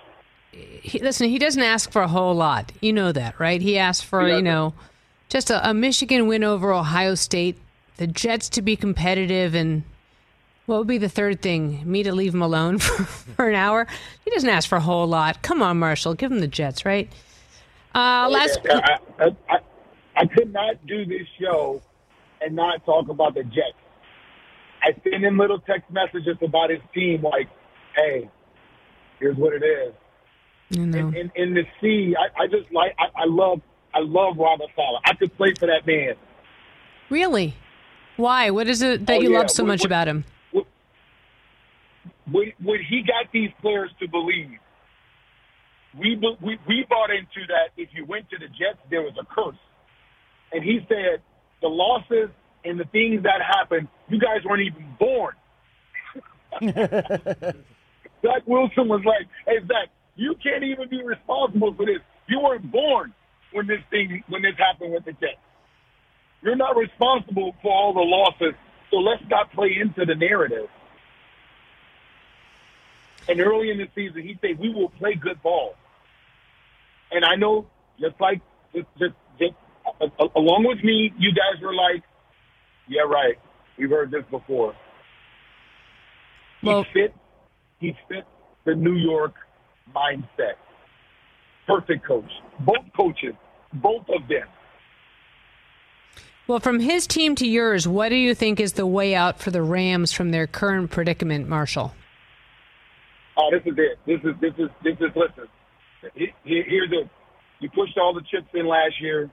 he, 0.51 0.99
listen, 0.99 1.27
he 1.29 1.37
doesn't 1.39 1.61
ask 1.63 1.91
for 1.91 2.01
a 2.03 2.07
whole 2.07 2.33
lot. 2.35 2.71
You 2.79 2.93
know 2.93 3.11
that, 3.11 3.39
right? 3.39 3.61
He 3.61 3.77
asked 3.77 4.05
for, 4.05 4.25
He 4.27 4.35
you 4.35 4.41
know, 4.41 4.73
just 5.33 5.49
a, 5.49 5.67
a 5.67 5.73
Michigan 5.73 6.27
win 6.27 6.43
over 6.43 6.71
Ohio 6.71 7.15
State, 7.15 7.57
the 7.97 8.05
Jets 8.05 8.49
to 8.49 8.61
be 8.61 8.75
competitive, 8.75 9.55
and 9.55 9.81
what 10.67 10.77
would 10.77 10.87
be 10.87 10.99
the 10.99 11.09
third 11.09 11.41
thing? 11.41 11.81
Me 11.85 12.03
to 12.03 12.13
leave 12.13 12.35
him 12.35 12.43
alone 12.43 12.77
for, 12.79 13.03
for 13.03 13.49
an 13.49 13.55
hour? 13.55 13.87
He 14.23 14.29
doesn't 14.29 14.47
ask 14.47 14.69
for 14.69 14.75
a 14.77 14.81
whole 14.81 15.07
lot. 15.07 15.41
Come 15.41 15.63
on, 15.63 15.79
Marshall, 15.79 16.13
give 16.13 16.31
him 16.31 16.39
the 16.39 16.47
Jets, 16.47 16.85
right? 16.85 17.11
Uh, 17.95 18.29
last. 18.29 18.59
I, 18.69 18.99
I, 19.19 19.25
I, 19.49 19.57
I 20.15 20.25
could 20.27 20.53
not 20.53 20.85
do 20.85 21.03
this 21.03 21.27
show 21.41 21.81
and 22.39 22.55
not 22.55 22.85
talk 22.85 23.09
about 23.09 23.33
the 23.33 23.43
Jets. 23.43 23.73
I 24.83 24.93
send 25.03 25.25
him 25.25 25.39
little 25.39 25.59
text 25.59 25.89
messages 25.89 26.37
about 26.43 26.69
his 26.69 26.79
team, 26.93 27.23
like, 27.23 27.49
"Hey, 27.95 28.29
here's 29.19 29.37
what 29.37 29.53
it 29.53 29.63
is." 29.63 29.93
You 30.69 30.85
know. 30.85 31.07
And, 31.07 31.15
and, 31.15 31.31
and 31.35 31.55
to 31.55 31.63
see, 31.81 32.15
I, 32.15 32.43
I 32.43 32.47
just 32.47 32.71
like, 32.71 32.95
I, 32.99 33.23
I 33.23 33.25
love, 33.25 33.61
I 33.93 33.99
love 33.99 34.37
Robert 34.37 34.69
Saleh. 34.75 35.01
I 35.05 35.13
could 35.15 35.35
play 35.37 35.53
for 35.59 35.67
that 35.67 35.85
man. 35.85 36.15
Really? 37.09 37.55
Why? 38.17 38.49
What 38.49 38.67
is 38.67 38.81
it 38.81 39.05
that 39.05 39.17
Oh, 39.17 39.21
you 39.21 39.31
yeah. 39.31 39.39
love 39.39 39.51
so 39.51 39.63
What- 39.63 39.67
much 39.69 39.79
what- 39.81 39.85
about 39.87 40.07
him? 40.07 40.25
when, 42.31 42.53
when 42.61 42.79
he 42.89 43.01
got 43.03 43.31
these 43.31 43.51
players 43.61 43.91
to 43.99 44.07
believe, 44.07 44.57
we, 45.97 46.15
we 46.41 46.57
we 46.67 46.85
bought 46.89 47.11
into 47.11 47.45
that. 47.47 47.69
If 47.77 47.89
you 47.93 48.05
went 48.05 48.29
to 48.31 48.37
the 48.39 48.47
Jets, 48.47 48.79
there 48.89 49.01
was 49.01 49.13
a 49.19 49.25
curse, 49.25 49.57
and 50.51 50.63
he 50.63 50.79
said 50.89 51.21
the 51.61 51.67
losses 51.67 52.29
and 52.65 52.79
the 52.79 52.85
things 52.85 53.21
that 53.23 53.41
happened, 53.41 53.87
you 54.09 54.19
guys 54.19 54.43
weren't 54.45 54.63
even 54.63 54.95
born. 54.99 55.35
Zach 56.61 58.41
Wilson 58.47 58.87
was 58.87 59.03
like, 59.05 59.27
"Hey 59.45 59.59
Zach, 59.67 59.89
you 60.15 60.33
can't 60.41 60.63
even 60.63 60.89
be 60.89 61.03
responsible 61.03 61.73
for 61.75 61.85
this. 61.85 61.99
You 62.27 62.39
weren't 62.39 62.71
born 62.71 63.13
when 63.53 63.67
this 63.67 63.81
thing 63.89 64.23
when 64.27 64.41
this 64.41 64.55
happened 64.57 64.93
with 64.93 65.05
the 65.05 65.13
Jets. 65.13 65.37
You're 66.41 66.55
not 66.57 66.75
responsible 66.75 67.55
for 67.61 67.71
all 67.71 67.93
the 67.93 68.01
losses. 68.01 68.53
So 68.91 68.97
let's 68.97 69.23
not 69.29 69.51
play 69.53 69.77
into 69.79 70.05
the 70.05 70.15
narrative." 70.15 70.69
And 73.29 73.39
early 73.39 73.71
in 73.71 73.77
the 73.77 73.87
season, 73.95 74.21
he 74.23 74.37
said, 74.41 74.59
"We 74.59 74.69
will 74.69 74.89
play 74.89 75.15
good 75.15 75.41
ball." 75.41 75.75
And 77.11 77.23
I 77.23 77.35
know, 77.35 77.67
just 77.99 78.19
like 78.19 78.41
just 78.73 78.87
just, 78.99 79.13
just 79.39 79.53
uh, 80.01 80.27
along 80.35 80.65
with 80.67 80.83
me, 80.83 81.13
you 81.17 81.31
guys 81.31 81.61
were 81.61 81.73
like, 81.73 82.03
"Yeah, 82.87 83.03
right. 83.03 83.39
We've 83.77 83.89
heard 83.89 84.11
this 84.11 84.25
before." 84.29 84.75
He 86.61 86.67
Well- 86.67 86.85
fit. 86.93 87.13
He 87.79 87.95
fit 88.07 88.25
the 88.65 88.75
New 88.75 88.95
York 88.95 89.35
mindset. 89.93 90.55
Perfect 91.67 92.05
coach. 92.05 92.31
Both 92.59 92.91
coaches, 92.95 93.35
both 93.73 94.07
of 94.09 94.27
them. 94.27 94.47
Well, 96.47 96.59
from 96.59 96.79
his 96.79 97.07
team 97.07 97.35
to 97.35 97.47
yours, 97.47 97.87
what 97.87 98.09
do 98.09 98.15
you 98.15 98.35
think 98.35 98.59
is 98.59 98.73
the 98.73 98.85
way 98.85 99.15
out 99.15 99.39
for 99.39 99.49
the 99.51 99.61
Rams 99.61 100.11
from 100.11 100.31
their 100.31 100.45
current 100.45 100.91
predicament, 100.91 101.47
Marshall? 101.47 101.93
Oh, 103.37 103.49
this 103.49 103.61
is 103.65 103.77
it. 103.77 103.97
This 104.05 104.19
is 104.23 104.39
this 104.41 104.53
is 104.57 104.69
this 104.83 104.95
is 104.99 105.15
listen. 105.15 105.47
He- 106.15 106.33
he- 106.43 106.63
Here's 106.67 106.91
it. 106.91 107.09
You 107.59 107.69
pushed 107.69 107.97
all 107.97 108.13
the 108.13 108.21
chips 108.29 108.47
in 108.53 108.67
last 108.67 108.99
year. 109.01 109.29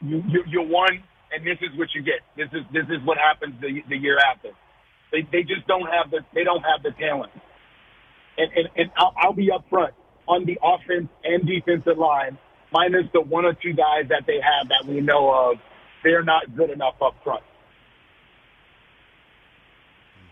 You 0.00 0.22
you, 0.28 0.44
you 0.46 0.62
won, 0.62 1.02
and 1.32 1.44
this 1.44 1.58
is 1.60 1.76
what 1.76 1.88
you 1.94 2.02
get. 2.02 2.20
This 2.36 2.48
is 2.52 2.64
this 2.72 2.84
is 2.88 3.04
what 3.04 3.18
happens 3.18 3.60
the 3.60 3.82
the 3.88 3.96
year 3.96 4.16
after. 4.30 4.50
They 5.10 5.22
they 5.32 5.42
just 5.42 5.66
don't 5.66 5.86
have 5.90 6.10
the 6.10 6.20
they 6.34 6.44
don't 6.44 6.62
have 6.62 6.82
the 6.84 6.92
talent. 6.92 7.32
And 8.38 8.50
and, 8.56 8.68
and 8.76 8.90
I'll, 8.96 9.12
I'll 9.16 9.32
be 9.32 9.48
upfront 9.50 9.90
on 10.28 10.44
the 10.46 10.58
offense 10.62 11.08
and 11.24 11.44
defensive 11.46 11.98
line, 11.98 12.38
minus 12.74 13.06
the 13.12 13.20
one 13.20 13.44
or 13.44 13.54
two 13.54 13.72
guys 13.72 14.08
that 14.08 14.24
they 14.26 14.40
have 14.42 14.68
that 14.68 14.84
we 14.86 15.00
know 15.00 15.30
of. 15.32 15.56
They're 16.02 16.24
not 16.24 16.54
good 16.56 16.70
enough 16.70 16.94
up 17.00 17.14
front. 17.22 17.42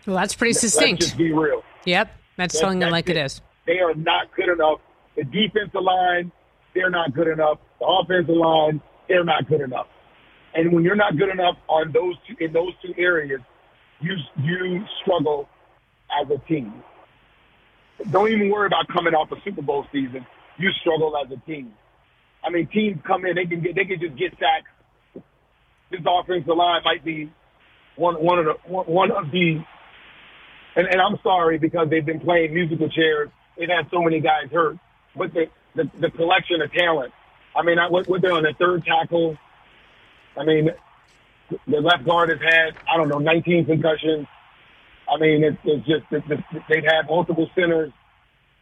Well, 0.05 0.17
that's 0.17 0.35
pretty 0.35 0.53
succinct. 0.53 1.01
Let's 1.01 1.05
just 1.11 1.17
be 1.17 1.31
real. 1.31 1.63
Yep, 1.85 2.11
that's 2.37 2.53
That- 2.53 2.59
telling 2.59 2.79
them 2.79 2.91
that's 2.91 3.07
like 3.07 3.09
it 3.09 3.17
is. 3.17 3.41
They 3.65 3.79
are 3.79 3.95
not 3.95 4.27
good 4.35 4.49
enough. 4.49 4.79
The 5.15 5.23
defensive 5.23 5.81
line, 5.81 6.31
they're 6.75 6.89
not 6.89 7.13
good 7.13 7.27
enough. 7.27 7.59
The 7.79 7.85
offensive 7.85 8.35
line, 8.35 8.81
they're 9.07 9.23
not 9.23 9.47
good 9.47 9.61
enough. 9.61 9.87
And 10.53 10.73
when 10.73 10.83
you're 10.83 10.95
not 10.95 11.17
good 11.17 11.29
enough 11.29 11.55
on 11.69 11.91
those 11.93 12.15
two, 12.27 12.35
in 12.43 12.51
those 12.51 12.73
two 12.85 12.93
areas, 12.97 13.39
you 14.01 14.15
you 14.37 14.85
struggle 15.01 15.47
as 16.21 16.29
a 16.29 16.37
team. 16.47 16.73
Don't 18.11 18.29
even 18.29 18.49
worry 18.49 18.67
about 18.67 18.87
coming 18.89 19.13
off 19.15 19.31
a 19.31 19.41
Super 19.43 19.61
Bowl 19.61 19.85
season. 19.91 20.25
You 20.57 20.69
struggle 20.81 21.15
as 21.17 21.31
a 21.31 21.37
team. 21.49 21.73
I 22.43 22.49
mean, 22.49 22.67
teams 22.67 22.99
come 23.07 23.25
in, 23.25 23.35
they 23.35 23.45
can 23.45 23.61
get, 23.61 23.75
they 23.75 23.85
can 23.85 23.99
just 23.99 24.17
get 24.17 24.31
sacks. 24.33 24.69
This 25.91 26.01
offensive 26.05 26.55
line 26.55 26.81
might 26.83 27.05
be 27.05 27.31
one 27.95 28.15
one 28.15 28.39
of 28.39 28.45
the 28.45 28.53
one 28.67 29.11
of 29.11 29.31
the 29.31 29.63
and, 30.75 30.87
and 30.87 30.99
I'm 31.01 31.17
sorry 31.21 31.59
because 31.59 31.89
they've 31.89 32.05
been 32.05 32.19
playing 32.19 32.53
musical 32.53 32.89
chairs. 32.89 33.29
They've 33.57 33.69
had 33.69 33.87
so 33.91 34.01
many 34.01 34.19
guys 34.19 34.49
hurt, 34.51 34.77
but 35.15 35.33
the 35.33 35.45
the, 35.75 35.89
the 35.99 36.11
collection 36.11 36.61
of 36.61 36.71
talent. 36.73 37.13
I 37.55 37.61
mean, 37.61 37.77
I, 37.77 37.89
what, 37.89 38.07
what 38.07 38.21
they're 38.21 38.33
on 38.33 38.43
the 38.43 38.53
third 38.57 38.83
tackle. 38.83 39.37
I 40.35 40.43
mean, 40.43 40.69
the 41.67 41.79
left 41.79 42.05
guard 42.05 42.29
has 42.29 42.39
had 42.39 42.73
I 42.91 42.97
don't 42.97 43.09
know 43.09 43.19
19 43.19 43.65
concussions. 43.65 44.27
I 45.07 45.19
mean, 45.19 45.43
it's, 45.43 45.57
it's 45.63 45.85
just 45.85 46.05
it's, 46.11 46.43
they've 46.69 46.83
had 46.83 47.07
multiple 47.07 47.49
centers. 47.53 47.91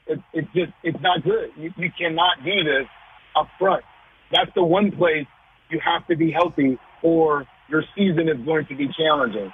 It's, 0.07 0.21
it's 0.33 0.47
just, 0.53 0.73
it's 0.83 0.99
not 0.99 1.23
good. 1.23 1.51
You, 1.55 1.71
you 1.77 1.91
cannot 1.97 2.43
do 2.43 2.63
this 2.63 2.87
up 3.35 3.47
front. 3.59 3.83
That's 4.31 4.51
the 4.55 4.63
one 4.63 4.91
place 4.91 5.27
you 5.69 5.79
have 5.83 6.05
to 6.07 6.15
be 6.15 6.31
healthy 6.31 6.77
or 7.01 7.45
your 7.69 7.83
season 7.95 8.29
is 8.29 8.37
going 8.45 8.65
to 8.67 8.75
be 8.75 8.89
challenging. 8.97 9.51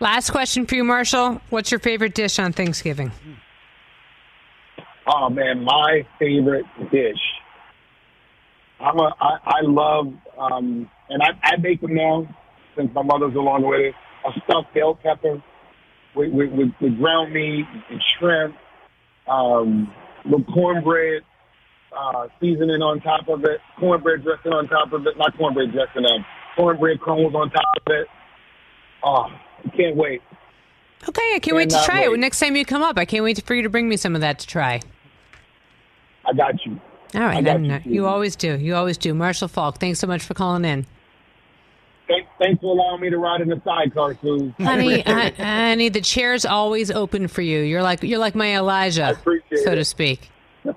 Last 0.00 0.30
question 0.30 0.66
for 0.66 0.74
you, 0.74 0.84
Marshall. 0.84 1.40
What's 1.50 1.70
your 1.70 1.80
favorite 1.80 2.14
dish 2.14 2.38
on 2.38 2.52
Thanksgiving? 2.52 3.12
Oh 5.06 5.28
man, 5.30 5.64
my 5.64 6.06
favorite 6.18 6.64
dish. 6.90 7.20
I'm 8.80 8.98
a, 8.98 9.14
I, 9.20 9.38
I 9.44 9.60
love, 9.62 10.12
um, 10.38 10.90
and 11.08 11.22
I, 11.22 11.28
I 11.44 11.56
make 11.58 11.80
them 11.80 11.94
now 11.94 12.26
since 12.76 12.90
my 12.94 13.02
mother's 13.02 13.34
along 13.34 13.62
with 13.64 13.80
it. 13.80 13.94
A 14.26 14.40
stuffed 14.44 14.74
bell 14.74 14.98
pepper 15.00 15.42
with, 16.14 16.32
with, 16.32 16.50
with, 16.52 16.68
with 16.80 16.98
ground 16.98 17.32
meat 17.32 17.64
and 17.90 18.00
shrimp, 18.18 18.56
um, 19.28 19.92
with 20.24 20.46
cornbread, 20.46 21.22
uh, 21.96 22.28
seasoning 22.40 22.82
on 22.82 23.00
top 23.00 23.28
of 23.28 23.44
it, 23.44 23.60
cornbread 23.78 24.22
dressing 24.22 24.52
on 24.52 24.68
top 24.68 24.92
of 24.92 25.06
it, 25.06 25.16
not 25.16 25.36
cornbread 25.36 25.72
dressing, 25.72 26.04
um, 26.04 26.24
cornbread 26.56 27.00
crumbs 27.00 27.34
on 27.34 27.50
top 27.50 27.64
of 27.86 27.92
it. 27.92 28.06
Oh, 29.04 29.26
I 29.64 29.76
can't 29.76 29.96
wait. 29.96 30.22
Okay, 31.08 31.32
I 31.34 31.38
can't 31.40 31.56
wait 31.56 31.70
to 31.70 31.82
try 31.84 32.04
it. 32.04 32.18
Next 32.18 32.38
time 32.38 32.54
you 32.54 32.64
come 32.64 32.82
up, 32.82 32.96
I 32.96 33.04
can't 33.04 33.24
wait 33.24 33.42
for 33.44 33.54
you 33.54 33.62
to 33.62 33.68
bring 33.68 33.88
me 33.88 33.96
some 33.96 34.14
of 34.14 34.20
that 34.20 34.38
to 34.40 34.46
try. 34.46 34.80
I 36.24 36.32
got 36.32 36.54
you. 36.64 36.80
All 37.14 37.20
right, 37.20 37.30
I 37.30 37.34
right, 37.34 37.44
then. 37.44 37.64
you, 37.64 37.80
you 37.84 38.06
always 38.06 38.36
do. 38.36 38.56
You 38.56 38.76
always 38.76 38.96
do. 38.96 39.12
Marshall 39.12 39.48
Faulk, 39.48 39.78
thanks 39.78 39.98
so 39.98 40.06
much 40.06 40.22
for 40.22 40.34
calling 40.34 40.64
in. 40.64 40.86
Thanks, 42.38 42.60
for 42.60 42.74
allowing 42.74 43.00
me 43.00 43.10
to 43.10 43.18
ride 43.18 43.40
in 43.40 43.48
the 43.48 43.60
sidecar, 43.64 44.16
Sue. 44.20 44.52
Honey, 44.60 45.00
honey, 45.02 45.88
the 45.88 46.00
chair's 46.00 46.44
always 46.44 46.90
open 46.90 47.28
for 47.28 47.40
you. 47.40 47.60
You're 47.60 47.82
like 47.82 48.02
you're 48.02 48.18
like 48.18 48.34
my 48.34 48.56
Elijah, 48.56 49.18
so 49.24 49.72
it. 49.72 49.76
to 49.76 49.84
speak. 49.84 50.30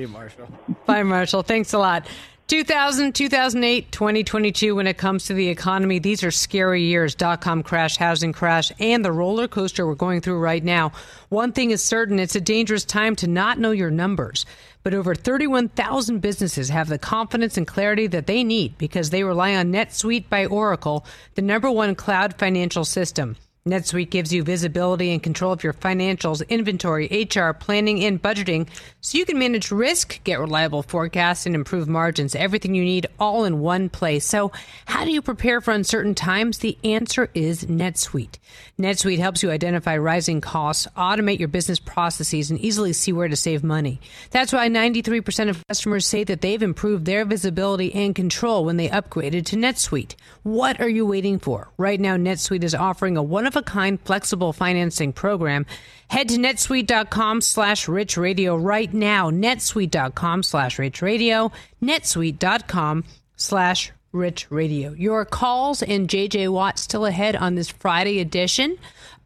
See 0.00 0.04
you, 0.04 0.08
Marshall. 0.08 0.48
Bye, 0.86 1.02
Marshall. 1.02 1.42
Thanks 1.42 1.74
a 1.74 1.78
lot. 1.78 2.06
2000, 2.46 3.14
2008, 3.14 3.92
2022, 3.92 4.74
when 4.74 4.86
it 4.86 4.96
comes 4.96 5.26
to 5.26 5.34
the 5.34 5.48
economy, 5.48 5.98
these 5.98 6.24
are 6.24 6.30
scary 6.30 6.84
years. 6.84 7.14
Dot 7.14 7.42
com 7.42 7.62
crash, 7.62 7.98
housing 7.98 8.32
crash, 8.32 8.72
and 8.80 9.04
the 9.04 9.12
roller 9.12 9.46
coaster 9.46 9.86
we're 9.86 9.94
going 9.94 10.22
through 10.22 10.38
right 10.38 10.64
now. 10.64 10.92
One 11.28 11.52
thing 11.52 11.70
is 11.70 11.84
certain 11.84 12.18
it's 12.18 12.34
a 12.34 12.40
dangerous 12.40 12.86
time 12.86 13.14
to 13.16 13.26
not 13.26 13.58
know 13.58 13.72
your 13.72 13.90
numbers. 13.90 14.46
But 14.82 14.94
over 14.94 15.14
31,000 15.14 16.20
businesses 16.20 16.70
have 16.70 16.88
the 16.88 16.98
confidence 16.98 17.58
and 17.58 17.66
clarity 17.66 18.06
that 18.06 18.26
they 18.26 18.42
need 18.42 18.78
because 18.78 19.10
they 19.10 19.22
rely 19.22 19.54
on 19.54 19.70
NetSuite 19.70 20.30
by 20.30 20.46
Oracle, 20.46 21.04
the 21.34 21.42
number 21.42 21.70
one 21.70 21.94
cloud 21.94 22.38
financial 22.38 22.86
system. 22.86 23.36
NetSuite 23.68 24.08
gives 24.08 24.32
you 24.32 24.42
visibility 24.42 25.12
and 25.12 25.22
control 25.22 25.52
of 25.52 25.62
your 25.62 25.74
financials, 25.74 26.46
inventory, 26.48 27.28
HR, 27.30 27.50
planning, 27.52 28.02
and 28.04 28.22
budgeting 28.22 28.66
so 29.02 29.18
you 29.18 29.26
can 29.26 29.38
manage 29.38 29.70
risk, 29.70 30.24
get 30.24 30.40
reliable 30.40 30.82
forecasts, 30.82 31.44
and 31.44 31.54
improve 31.54 31.86
margins. 31.86 32.34
Everything 32.34 32.74
you 32.74 32.82
need 32.82 33.06
all 33.18 33.44
in 33.44 33.60
one 33.60 33.90
place. 33.90 34.24
So, 34.24 34.50
how 34.86 35.04
do 35.04 35.10
you 35.10 35.20
prepare 35.20 35.60
for 35.60 35.72
uncertain 35.72 36.14
times? 36.14 36.56
The 36.58 36.78
answer 36.84 37.28
is 37.34 37.64
NetSuite. 37.64 38.38
NetSuite 38.78 39.18
helps 39.18 39.42
you 39.42 39.50
identify 39.50 39.98
rising 39.98 40.40
costs, 40.40 40.86
automate 40.96 41.38
your 41.38 41.48
business 41.48 41.78
processes, 41.78 42.50
and 42.50 42.58
easily 42.60 42.94
see 42.94 43.12
where 43.12 43.28
to 43.28 43.36
save 43.36 43.62
money. 43.62 44.00
That's 44.30 44.54
why 44.54 44.70
93% 44.70 45.50
of 45.50 45.66
customers 45.68 46.06
say 46.06 46.24
that 46.24 46.40
they've 46.40 46.62
improved 46.62 47.04
their 47.04 47.26
visibility 47.26 47.94
and 47.94 48.14
control 48.14 48.64
when 48.64 48.78
they 48.78 48.88
upgraded 48.88 49.44
to 49.46 49.56
NetSuite. 49.56 50.14
What 50.44 50.80
are 50.80 50.88
you 50.88 51.04
waiting 51.04 51.38
for? 51.38 51.68
Right 51.76 52.00
now, 52.00 52.16
NetSuite 52.16 52.64
is 52.64 52.74
offering 52.74 53.18
a 53.18 53.22
one-of-a-kind 53.50 54.00
flexible 54.02 54.52
financing 54.52 55.12
program. 55.12 55.66
Head 56.08 56.28
to 56.28 56.36
netsuite.com 56.36 57.40
slash 57.40 57.88
rich 57.88 58.16
radio 58.16 58.56
right 58.56 58.92
now. 58.92 59.30
netsuite.com 59.30 60.42
slash 60.42 60.78
rich 60.78 61.02
radio. 61.02 61.50
netsuite.com 61.82 63.04
slash 63.36 63.92
rich 64.12 64.46
radio. 64.50 64.92
Your 64.92 65.24
calls 65.24 65.82
and 65.82 66.08
JJ 66.08 66.48
Watt 66.52 66.78
still 66.78 67.06
ahead 67.06 67.36
on 67.36 67.54
this 67.56 67.70
Friday 67.70 68.20
edition 68.20 68.76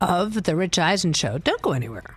of 0.01 0.45
The 0.45 0.57
Rich 0.57 0.79
Eisen 0.79 1.13
Show. 1.13 1.39
Don't 1.39 1.63
go 1.63 1.73
anywhere. 1.73 2.17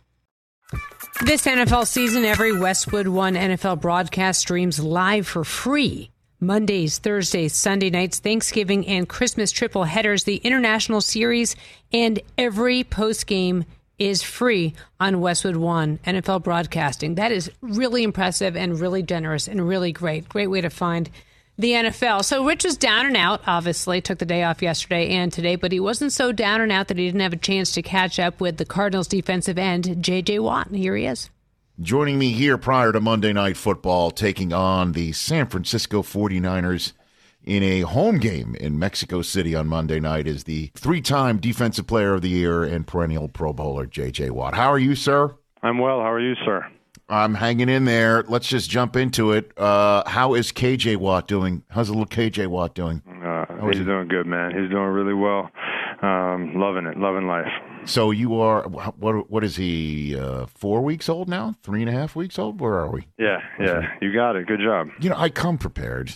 This 1.25 1.45
NFL 1.45 1.85
season, 1.85 2.25
every 2.25 2.57
Westwood 2.57 3.07
One 3.07 3.35
NFL 3.35 3.79
broadcast 3.81 4.41
streams 4.41 4.79
live 4.79 5.27
for 5.27 5.43
free. 5.43 6.11
Mondays, 6.39 6.97
Thursdays, 6.97 7.53
Sunday 7.53 7.91
nights, 7.91 8.17
Thanksgiving, 8.17 8.87
and 8.87 9.07
Christmas 9.07 9.51
triple 9.51 9.83
headers, 9.83 10.23
the 10.23 10.37
international 10.37 10.99
series, 10.99 11.55
and 11.93 12.19
every 12.39 12.83
post 12.83 13.27
game 13.27 13.65
is 13.99 14.23
free 14.23 14.73
on 14.99 15.21
Westwood 15.21 15.57
One 15.57 15.99
NFL 15.99 16.41
broadcasting. 16.41 17.13
That 17.15 17.31
is 17.31 17.51
really 17.61 18.01
impressive 18.01 18.57
and 18.57 18.79
really 18.79 19.03
generous 19.03 19.47
and 19.47 19.67
really 19.67 19.91
great. 19.91 20.27
Great 20.27 20.47
way 20.47 20.61
to 20.61 20.71
find 20.71 21.11
the 21.57 21.71
NFL. 21.71 22.23
So 22.23 22.45
Rich 22.45 22.63
was 22.63 22.77
down 22.77 23.05
and 23.05 23.17
out, 23.17 23.41
obviously, 23.45 24.01
took 24.01 24.19
the 24.19 24.25
day 24.25 24.43
off 24.43 24.61
yesterday 24.61 25.09
and 25.09 25.31
today, 25.31 25.55
but 25.55 25.71
he 25.71 25.79
wasn't 25.79 26.13
so 26.13 26.31
down 26.31 26.61
and 26.61 26.71
out 26.71 26.87
that 26.87 26.97
he 26.97 27.05
didn't 27.05 27.21
have 27.21 27.33
a 27.33 27.37
chance 27.37 27.71
to 27.73 27.81
catch 27.81 28.19
up 28.19 28.39
with 28.39 28.57
the 28.57 28.65
Cardinals 28.65 29.07
defensive 29.07 29.57
end, 29.57 29.85
JJ 29.85 30.39
Watt. 30.41 30.67
And 30.67 30.77
here 30.77 30.95
he 30.95 31.05
is. 31.05 31.29
Joining 31.79 32.19
me 32.19 32.31
here 32.31 32.57
prior 32.57 32.91
to 32.91 32.99
Monday 32.99 33.33
Night 33.33 33.57
Football, 33.57 34.11
taking 34.11 34.53
on 34.53 34.91
the 34.91 35.11
San 35.13 35.47
Francisco 35.47 36.01
49ers, 36.01 36.93
in 37.43 37.63
a 37.63 37.81
home 37.81 38.19
game 38.19 38.55
in 38.55 38.77
Mexico 38.77 39.21
City 39.21 39.55
on 39.55 39.67
Monday 39.67 39.99
night 39.99 40.27
is 40.27 40.43
the 40.43 40.71
three 40.75 41.01
time 41.01 41.37
Defensive 41.37 41.87
Player 41.87 42.13
of 42.13 42.21
the 42.21 42.29
Year 42.29 42.63
and 42.63 42.85
perennial 42.85 43.27
Pro 43.27 43.53
Bowler, 43.53 43.85
J.J. 43.85 44.29
Watt. 44.29 44.53
How 44.53 44.69
are 44.69 44.79
you, 44.79 44.95
sir? 44.95 45.35
I'm 45.63 45.79
well. 45.79 45.99
How 45.99 46.11
are 46.11 46.19
you, 46.19 46.35
sir? 46.45 46.67
I'm 47.11 47.33
hanging 47.33 47.67
in 47.67 47.83
there. 47.83 48.23
Let's 48.27 48.47
just 48.47 48.69
jump 48.69 48.95
into 48.95 49.33
it. 49.33 49.51
Uh, 49.57 50.09
how 50.09 50.33
is 50.33 50.51
KJ 50.53 50.95
Watt 50.97 51.27
doing? 51.27 51.63
How's 51.69 51.87
the 51.87 51.93
little 51.93 52.05
KJ 52.05 52.47
Watt 52.47 52.73
doing? 52.73 53.03
Uh, 53.23 53.67
he's 53.67 53.79
he? 53.79 53.83
doing 53.83 54.07
good, 54.07 54.25
man. 54.25 54.51
He's 54.51 54.69
doing 54.69 54.87
really 54.87 55.13
well. 55.13 55.49
Um, 56.01 56.55
loving 56.55 56.85
it, 56.85 56.97
loving 56.97 57.27
life. 57.27 57.51
So 57.83 58.11
you 58.11 58.39
are 58.39 58.63
what? 58.67 59.29
What 59.29 59.43
is 59.43 59.57
he? 59.57 60.15
Uh, 60.17 60.45
four 60.45 60.81
weeks 60.81 61.09
old 61.09 61.27
now? 61.27 61.55
Three 61.63 61.81
and 61.81 61.89
a 61.89 61.93
half 61.93 62.15
weeks 62.15 62.39
old? 62.39 62.61
Where 62.61 62.75
are 62.75 62.89
we? 62.89 63.07
Yeah, 63.17 63.39
yeah. 63.59 63.81
You 64.01 64.13
got 64.13 64.35
it. 64.35 64.47
Good 64.47 64.61
job. 64.63 64.87
You 64.99 65.09
know, 65.09 65.17
I 65.17 65.29
come 65.29 65.57
prepared. 65.57 66.13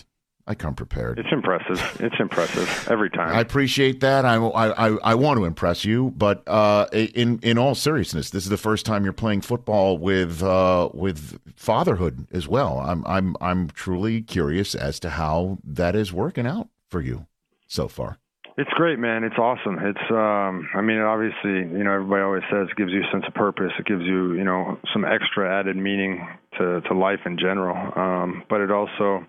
I 0.48 0.54
come 0.54 0.74
prepared. 0.74 1.18
It's 1.18 1.32
impressive. 1.32 1.96
It's 2.00 2.14
impressive 2.20 2.88
every 2.88 3.10
time. 3.10 3.34
I 3.34 3.40
appreciate 3.40 4.00
that. 4.00 4.24
I, 4.24 4.36
I, 4.36 4.88
I 5.02 5.14
want 5.16 5.38
to 5.38 5.44
impress 5.44 5.84
you, 5.84 6.12
but 6.16 6.44
uh, 6.46 6.86
in 6.92 7.40
in 7.40 7.58
all 7.58 7.74
seriousness, 7.74 8.30
this 8.30 8.44
is 8.44 8.50
the 8.50 8.56
first 8.56 8.86
time 8.86 9.02
you're 9.02 9.12
playing 9.12 9.40
football 9.40 9.98
with 9.98 10.42
uh, 10.44 10.88
with 10.94 11.40
fatherhood 11.56 12.28
as 12.32 12.46
well. 12.46 12.78
I'm 12.78 13.04
I'm 13.06 13.36
I'm 13.40 13.70
truly 13.70 14.22
curious 14.22 14.76
as 14.76 15.00
to 15.00 15.10
how 15.10 15.58
that 15.64 15.96
is 15.96 16.12
working 16.12 16.46
out 16.46 16.68
for 16.88 17.00
you 17.00 17.26
so 17.66 17.88
far. 17.88 18.18
It's 18.58 18.70
great, 18.70 18.98
man. 18.98 19.22
It's 19.22 19.36
awesome. 19.36 19.78
It's, 19.80 20.10
um, 20.10 20.66
I 20.74 20.80
mean, 20.80 20.98
obviously, 20.98 21.68
you 21.76 21.84
know, 21.84 21.92
everybody 21.92 22.22
always 22.22 22.42
says 22.50 22.68
it 22.70 22.76
gives 22.76 22.90
you 22.90 23.02
a 23.02 23.12
sense 23.12 23.24
of 23.28 23.34
purpose. 23.34 23.70
It 23.78 23.84
gives 23.84 24.02
you, 24.02 24.32
you 24.32 24.44
know, 24.44 24.78
some 24.94 25.04
extra 25.04 25.60
added 25.60 25.76
meaning 25.76 26.26
to, 26.58 26.80
to 26.80 26.94
life 26.94 27.20
in 27.26 27.36
general. 27.36 27.76
Um, 27.76 28.44
but 28.48 28.62
it 28.62 28.70
also, 28.70 29.26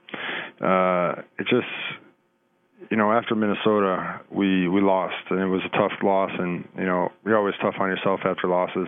uh, 0.63 1.21
it 1.37 1.47
just, 1.49 1.67
you 2.89 2.95
know, 2.95 3.11
after 3.11 3.35
Minnesota, 3.35 4.21
we 4.31 4.69
we 4.69 4.79
lost, 4.79 5.15
and 5.29 5.41
it 5.41 5.47
was 5.47 5.61
a 5.65 5.77
tough 5.77 5.91
loss, 6.01 6.31
and 6.39 6.65
you 6.77 6.85
know, 6.85 7.11
you're 7.25 7.37
always 7.37 7.55
tough 7.61 7.75
on 7.81 7.89
yourself 7.89 8.21
after 8.23 8.47
losses. 8.47 8.87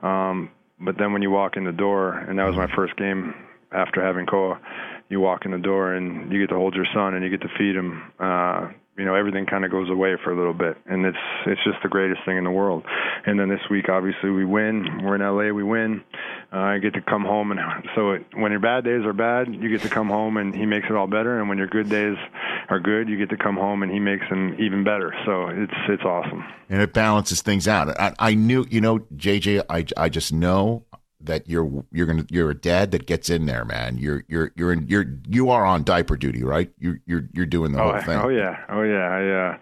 Um, 0.00 0.50
but 0.78 0.96
then 0.96 1.12
when 1.12 1.22
you 1.22 1.30
walk 1.32 1.56
in 1.56 1.64
the 1.64 1.72
door, 1.72 2.18
and 2.18 2.38
that 2.38 2.46
was 2.46 2.54
my 2.54 2.72
first 2.76 2.96
game 2.96 3.34
after 3.72 4.00
having 4.00 4.26
Koa, 4.26 4.60
you 5.08 5.18
walk 5.18 5.44
in 5.44 5.50
the 5.50 5.58
door 5.58 5.94
and 5.94 6.30
you 6.30 6.40
get 6.40 6.50
to 6.50 6.56
hold 6.56 6.74
your 6.74 6.86
son 6.94 7.14
and 7.14 7.24
you 7.24 7.30
get 7.30 7.40
to 7.40 7.48
feed 7.58 7.74
him. 7.74 8.02
Uh, 8.20 8.68
you 8.96 9.04
know 9.04 9.14
everything 9.14 9.46
kind 9.46 9.64
of 9.64 9.70
goes 9.70 9.88
away 9.88 10.16
for 10.22 10.32
a 10.32 10.36
little 10.36 10.52
bit 10.52 10.76
and 10.86 11.06
it's 11.06 11.16
it's 11.46 11.62
just 11.64 11.78
the 11.82 11.88
greatest 11.88 12.20
thing 12.26 12.36
in 12.36 12.44
the 12.44 12.50
world. 12.50 12.84
And 13.24 13.38
then 13.38 13.48
this 13.48 13.60
week 13.70 13.88
obviously 13.88 14.30
we 14.30 14.44
win. 14.44 15.00
We're 15.02 15.14
in 15.14 15.22
LA 15.22 15.54
we 15.54 15.62
win. 15.62 16.04
Uh, 16.52 16.58
I 16.58 16.78
get 16.78 16.94
to 16.94 17.00
come 17.00 17.24
home 17.24 17.52
and 17.52 17.60
so 17.94 18.12
it, 18.12 18.26
when 18.34 18.50
your 18.50 18.60
bad 18.60 18.84
days 18.84 19.04
are 19.04 19.12
bad 19.12 19.54
you 19.54 19.68
get 19.70 19.82
to 19.82 19.88
come 19.88 20.08
home 20.08 20.36
and 20.36 20.54
he 20.54 20.66
makes 20.66 20.86
it 20.90 20.96
all 20.96 21.06
better 21.06 21.38
and 21.38 21.48
when 21.48 21.58
your 21.58 21.68
good 21.68 21.88
days 21.88 22.16
are 22.68 22.80
good 22.80 23.08
you 23.08 23.16
get 23.16 23.30
to 23.30 23.36
come 23.36 23.56
home 23.56 23.82
and 23.82 23.90
he 23.90 23.98
makes 23.98 24.28
them 24.28 24.54
even 24.58 24.84
better. 24.84 25.14
So 25.24 25.48
it's 25.48 25.72
it's 25.88 26.04
awesome. 26.04 26.44
And 26.68 26.82
it 26.82 26.92
balances 26.92 27.42
things 27.42 27.66
out. 27.68 27.88
I, 27.98 28.14
I 28.18 28.34
knew 28.34 28.66
you 28.68 28.80
know 28.80 28.98
JJ 29.16 29.64
I, 29.70 29.86
I 29.96 30.08
just 30.08 30.32
know 30.32 30.84
that 31.26 31.48
you're 31.48 31.84
you're 31.92 32.06
gonna 32.06 32.26
you're 32.30 32.50
a 32.50 32.54
dad 32.54 32.90
that 32.92 33.06
gets 33.06 33.30
in 33.30 33.46
there, 33.46 33.64
man. 33.64 33.98
You're 33.98 34.24
you're 34.28 34.52
you're 34.56 34.72
in 34.72 34.86
you're 34.88 35.06
you 35.28 35.50
are 35.50 35.64
on 35.64 35.84
diaper 35.84 36.16
duty, 36.16 36.42
right? 36.42 36.70
You're 36.78 37.00
you're 37.06 37.28
you're 37.32 37.46
doing 37.46 37.72
the 37.72 37.82
oh, 37.82 37.92
whole 37.92 38.00
thing. 38.02 38.18
Oh 38.18 38.28
yeah, 38.28 38.64
oh 38.68 38.82
yeah. 38.82 39.08
I 39.08 39.50
uh, 39.50 39.58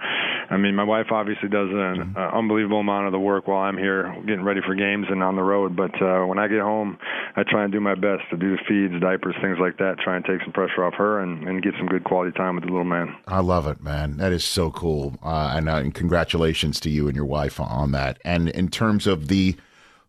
I 0.50 0.56
mean, 0.56 0.74
my 0.74 0.82
wife 0.82 1.06
obviously 1.12 1.48
does 1.48 1.68
an 1.70 1.76
mm-hmm. 1.76 2.16
uh, 2.16 2.36
unbelievable 2.36 2.80
amount 2.80 3.06
of 3.06 3.12
the 3.12 3.20
work 3.20 3.46
while 3.46 3.62
I'm 3.62 3.78
here 3.78 4.12
getting 4.26 4.42
ready 4.42 4.60
for 4.66 4.74
games 4.74 5.06
and 5.08 5.22
on 5.22 5.36
the 5.36 5.42
road. 5.42 5.76
But 5.76 5.94
uh, 6.02 6.26
when 6.26 6.40
I 6.40 6.48
get 6.48 6.60
home, 6.60 6.98
I 7.36 7.44
try 7.48 7.62
and 7.62 7.72
do 7.72 7.78
my 7.78 7.94
best 7.94 8.22
to 8.30 8.36
do 8.36 8.56
the 8.56 8.62
feeds, 8.68 9.00
diapers, 9.00 9.36
things 9.40 9.58
like 9.60 9.78
that. 9.78 9.98
Try 10.02 10.16
and 10.16 10.24
take 10.24 10.42
some 10.42 10.52
pressure 10.52 10.84
off 10.84 10.94
her 10.94 11.20
and, 11.20 11.46
and 11.46 11.62
get 11.62 11.74
some 11.78 11.86
good 11.86 12.02
quality 12.02 12.36
time 12.36 12.56
with 12.56 12.64
the 12.64 12.70
little 12.70 12.84
man. 12.84 13.14
I 13.28 13.40
love 13.40 13.68
it, 13.68 13.80
man. 13.80 14.16
That 14.16 14.32
is 14.32 14.44
so 14.44 14.72
cool. 14.72 15.16
Uh, 15.22 15.52
and, 15.54 15.68
uh, 15.68 15.76
and 15.76 15.94
congratulations 15.94 16.80
to 16.80 16.90
you 16.90 17.06
and 17.06 17.14
your 17.14 17.26
wife 17.26 17.60
on 17.60 17.92
that. 17.92 18.18
And 18.24 18.48
in 18.48 18.70
terms 18.70 19.06
of 19.06 19.28
the 19.28 19.56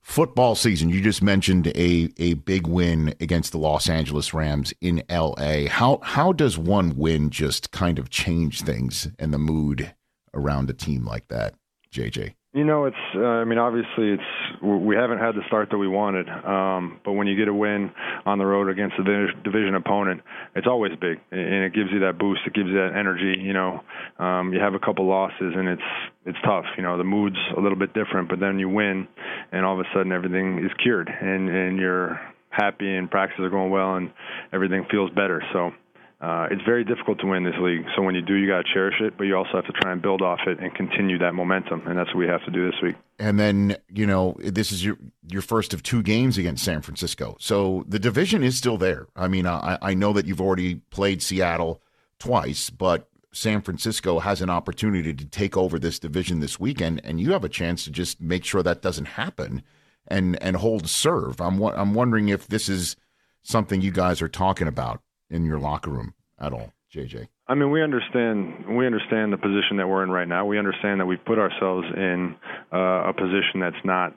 football 0.02 0.56
season, 0.56 0.90
you 0.90 1.02
just 1.02 1.22
mentioned 1.22 1.68
a 1.68 2.10
a 2.18 2.34
big 2.34 2.68
win 2.68 3.14
against 3.20 3.52
the 3.52 3.58
Los 3.58 3.90
Angeles 3.90 4.34
Rams 4.34 4.74
in 4.82 5.04
LA. 5.10 5.68
How 5.68 6.00
how 6.04 6.34
does 6.34 6.58
one 6.58 6.98
win 6.98 7.30
just 7.30 7.72
kind 7.72 8.00
of 8.00 8.10
change 8.10 8.62
things 8.62 9.10
and 9.20 9.34
the 9.34 9.40
mood 9.40 9.94
around 10.34 10.70
a 10.70 10.74
team 10.74 11.06
like 11.06 11.28
that, 11.30 11.56
JJ? 11.94 12.34
You 12.54 12.66
know, 12.66 12.84
it's. 12.84 12.98
Uh, 13.16 13.22
I 13.22 13.46
mean, 13.46 13.58
obviously, 13.58 14.12
it's. 14.12 14.62
We 14.62 14.96
haven't 14.98 15.20
had 15.20 15.36
the 15.36 15.42
start 15.48 15.70
that 15.72 15.78
we 15.78 15.88
wanted, 15.88 16.28
um, 16.28 17.00
but 17.06 17.14
when 17.14 17.26
you 17.26 17.38
get 17.38 17.48
a 17.48 17.54
win 17.54 17.92
on 18.26 18.40
the 18.40 18.46
road 18.46 18.70
against 18.70 18.96
a 19.00 19.04
division 19.42 19.74
opponent, 19.76 20.22
it's 20.54 20.68
always 20.68 20.92
big, 21.00 21.20
and 21.32 21.64
it 21.64 21.74
gives 21.74 21.90
you 21.94 22.02
that 22.02 22.20
boost. 22.20 22.42
It 22.46 22.54
gives 22.54 22.68
you 22.68 22.76
that 22.76 22.92
energy. 22.98 23.40
You 23.40 23.54
know, 23.54 23.80
um, 24.20 24.52
you 24.52 24.60
have 24.60 24.74
a 24.74 24.80
couple 24.80 25.08
losses, 25.08 25.54
and 25.56 25.70
it's 25.70 25.90
it's 26.26 26.38
tough. 26.44 26.66
You 26.76 26.84
know, 26.84 26.98
the 26.98 27.06
mood's 27.06 27.40
a 27.58 27.62
little 27.62 27.78
bit 27.80 27.94
different, 27.94 28.28
but 28.28 28.42
then 28.42 28.60
you 28.60 28.68
win, 28.68 29.08
and 29.54 29.66
all 29.66 29.80
of 29.80 29.80
a 29.80 29.88
sudden 29.96 30.12
everything 30.12 30.60
is 30.60 30.72
cured, 30.84 31.10
and 31.10 31.48
and 31.48 31.80
you're 31.80 32.20
happy, 32.50 32.94
and 32.94 33.10
practices 33.10 33.46
are 33.46 33.50
going 33.50 33.72
well, 33.72 33.96
and 33.96 34.12
everything 34.52 34.86
feels 34.92 35.10
better. 35.12 35.42
So 35.54 35.72
uh, 36.22 36.48
it's 36.52 36.62
very 36.64 36.84
difficult 36.84 37.20
to 37.20 37.26
win 37.26 37.44
this 37.44 37.56
league. 37.60 37.84
So 37.96 38.04
when 38.04 38.14
you 38.14 38.22
do, 38.22 38.36
you 38.36 38.48
got 38.48 38.64
to 38.64 38.74
cherish 38.74 39.02
it, 39.02 39.18
but 39.18 39.24
you 39.24 39.36
also 39.36 39.54
have 39.54 39.66
to 39.66 39.72
try 39.72 39.92
and 39.92 40.04
build 40.04 40.22
off 40.22 40.42
it 40.46 40.60
and 40.60 40.74
continue 40.76 41.18
that 41.18 41.34
momentum, 41.34 41.82
and 41.88 41.98
that's 41.98 42.10
what 42.10 42.18
we 42.18 42.28
have 42.28 42.46
to 42.46 42.52
do 42.52 42.70
this 42.70 42.80
week. 42.84 42.96
And 43.18 43.40
then 43.40 43.76
you 43.90 44.06
know 44.06 44.36
this 44.40 44.72
is 44.72 44.86
your 44.86 44.98
your 45.28 45.42
first 45.42 45.74
of 45.74 45.82
two 45.82 46.04
games 46.04 46.38
against 46.38 46.64
San 46.64 46.84
Francisco, 46.84 47.38
so 47.40 47.84
the 47.88 47.98
division 47.98 48.44
is 48.44 48.56
still 48.56 48.78
there. 48.78 49.08
I 49.16 49.28
mean, 49.28 49.48
I, 49.48 49.80
I 49.82 49.94
know 49.96 50.14
that 50.14 50.28
you've 50.28 50.42
already 50.42 50.76
played 50.76 51.24
Seattle 51.24 51.82
twice, 52.20 52.70
but 52.70 53.10
San 53.34 53.62
Francisco 53.62 54.20
has 54.20 54.44
an 54.44 54.50
opportunity 54.52 55.16
to 55.16 55.26
take 55.26 55.58
over 55.58 55.80
this 55.80 55.98
division 55.98 56.40
this 56.40 56.60
weekend, 56.60 57.02
and 57.04 57.20
you 57.20 57.32
have 57.32 57.44
a 57.44 57.50
chance 57.50 57.84
to 57.86 57.90
just 57.90 58.22
make 58.22 58.46
sure 58.46 58.62
that 58.62 58.84
doesn't 58.84 59.06
happen 59.06 59.64
and 60.08 60.42
and 60.44 60.58
hold 60.58 60.88
serve. 60.88 61.42
I'm 61.42 61.60
I'm 61.64 61.96
wondering 61.96 62.30
if 62.30 62.48
this 62.48 62.70
is 62.70 62.96
something 63.42 63.82
you 63.82 63.90
guys 63.92 64.22
are 64.22 64.30
talking 64.30 64.68
about 64.68 65.02
in 65.32 65.46
your 65.46 65.60
locker 65.60 65.90
room 65.90 66.14
at 66.40 66.54
all, 66.54 66.72
JJ? 66.94 67.28
I 67.48 67.56
mean, 67.56 67.72
we 67.72 67.82
understand 67.82 68.78
we 68.78 68.86
understand 68.86 69.34
the 69.34 69.38
position 69.38 69.78
that 69.78 69.88
we're 69.88 70.04
in 70.04 70.12
right 70.12 70.28
now. 70.28 70.46
We 70.46 70.60
understand 70.60 71.00
that 71.00 71.06
we've 71.06 71.24
put 71.26 71.40
ourselves 71.40 71.88
in 71.96 72.36
uh, 72.72 73.10
a 73.10 73.14
position 73.14 73.60
that's 73.60 73.84
not 73.84 74.16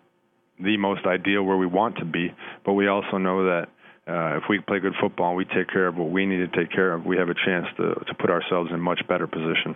the 0.60 0.76
most 0.76 1.04
ideal 1.06 1.42
where 1.42 1.56
we 1.56 1.66
want 1.66 1.96
to 1.98 2.04
be, 2.04 2.32
but 2.64 2.74
we 2.74 2.86
also 2.86 3.18
know 3.18 3.44
that 3.44 3.68
uh, 4.06 4.36
if 4.36 4.44
we 4.48 4.60
play 4.60 4.78
good 4.78 4.92
football 5.00 5.30
and 5.30 5.36
we 5.36 5.44
take 5.46 5.68
care 5.72 5.88
of 5.88 5.96
what 5.96 6.10
we 6.10 6.26
need 6.26 6.36
to 6.36 6.56
take 6.56 6.70
care 6.70 6.92
of, 6.92 7.04
we 7.04 7.16
have 7.16 7.28
a 7.28 7.34
chance 7.34 7.66
to 7.76 7.94
to 8.06 8.14
put 8.14 8.30
ourselves 8.30 8.70
in 8.72 8.80
much 8.80 9.00
better 9.08 9.26
position. 9.26 9.74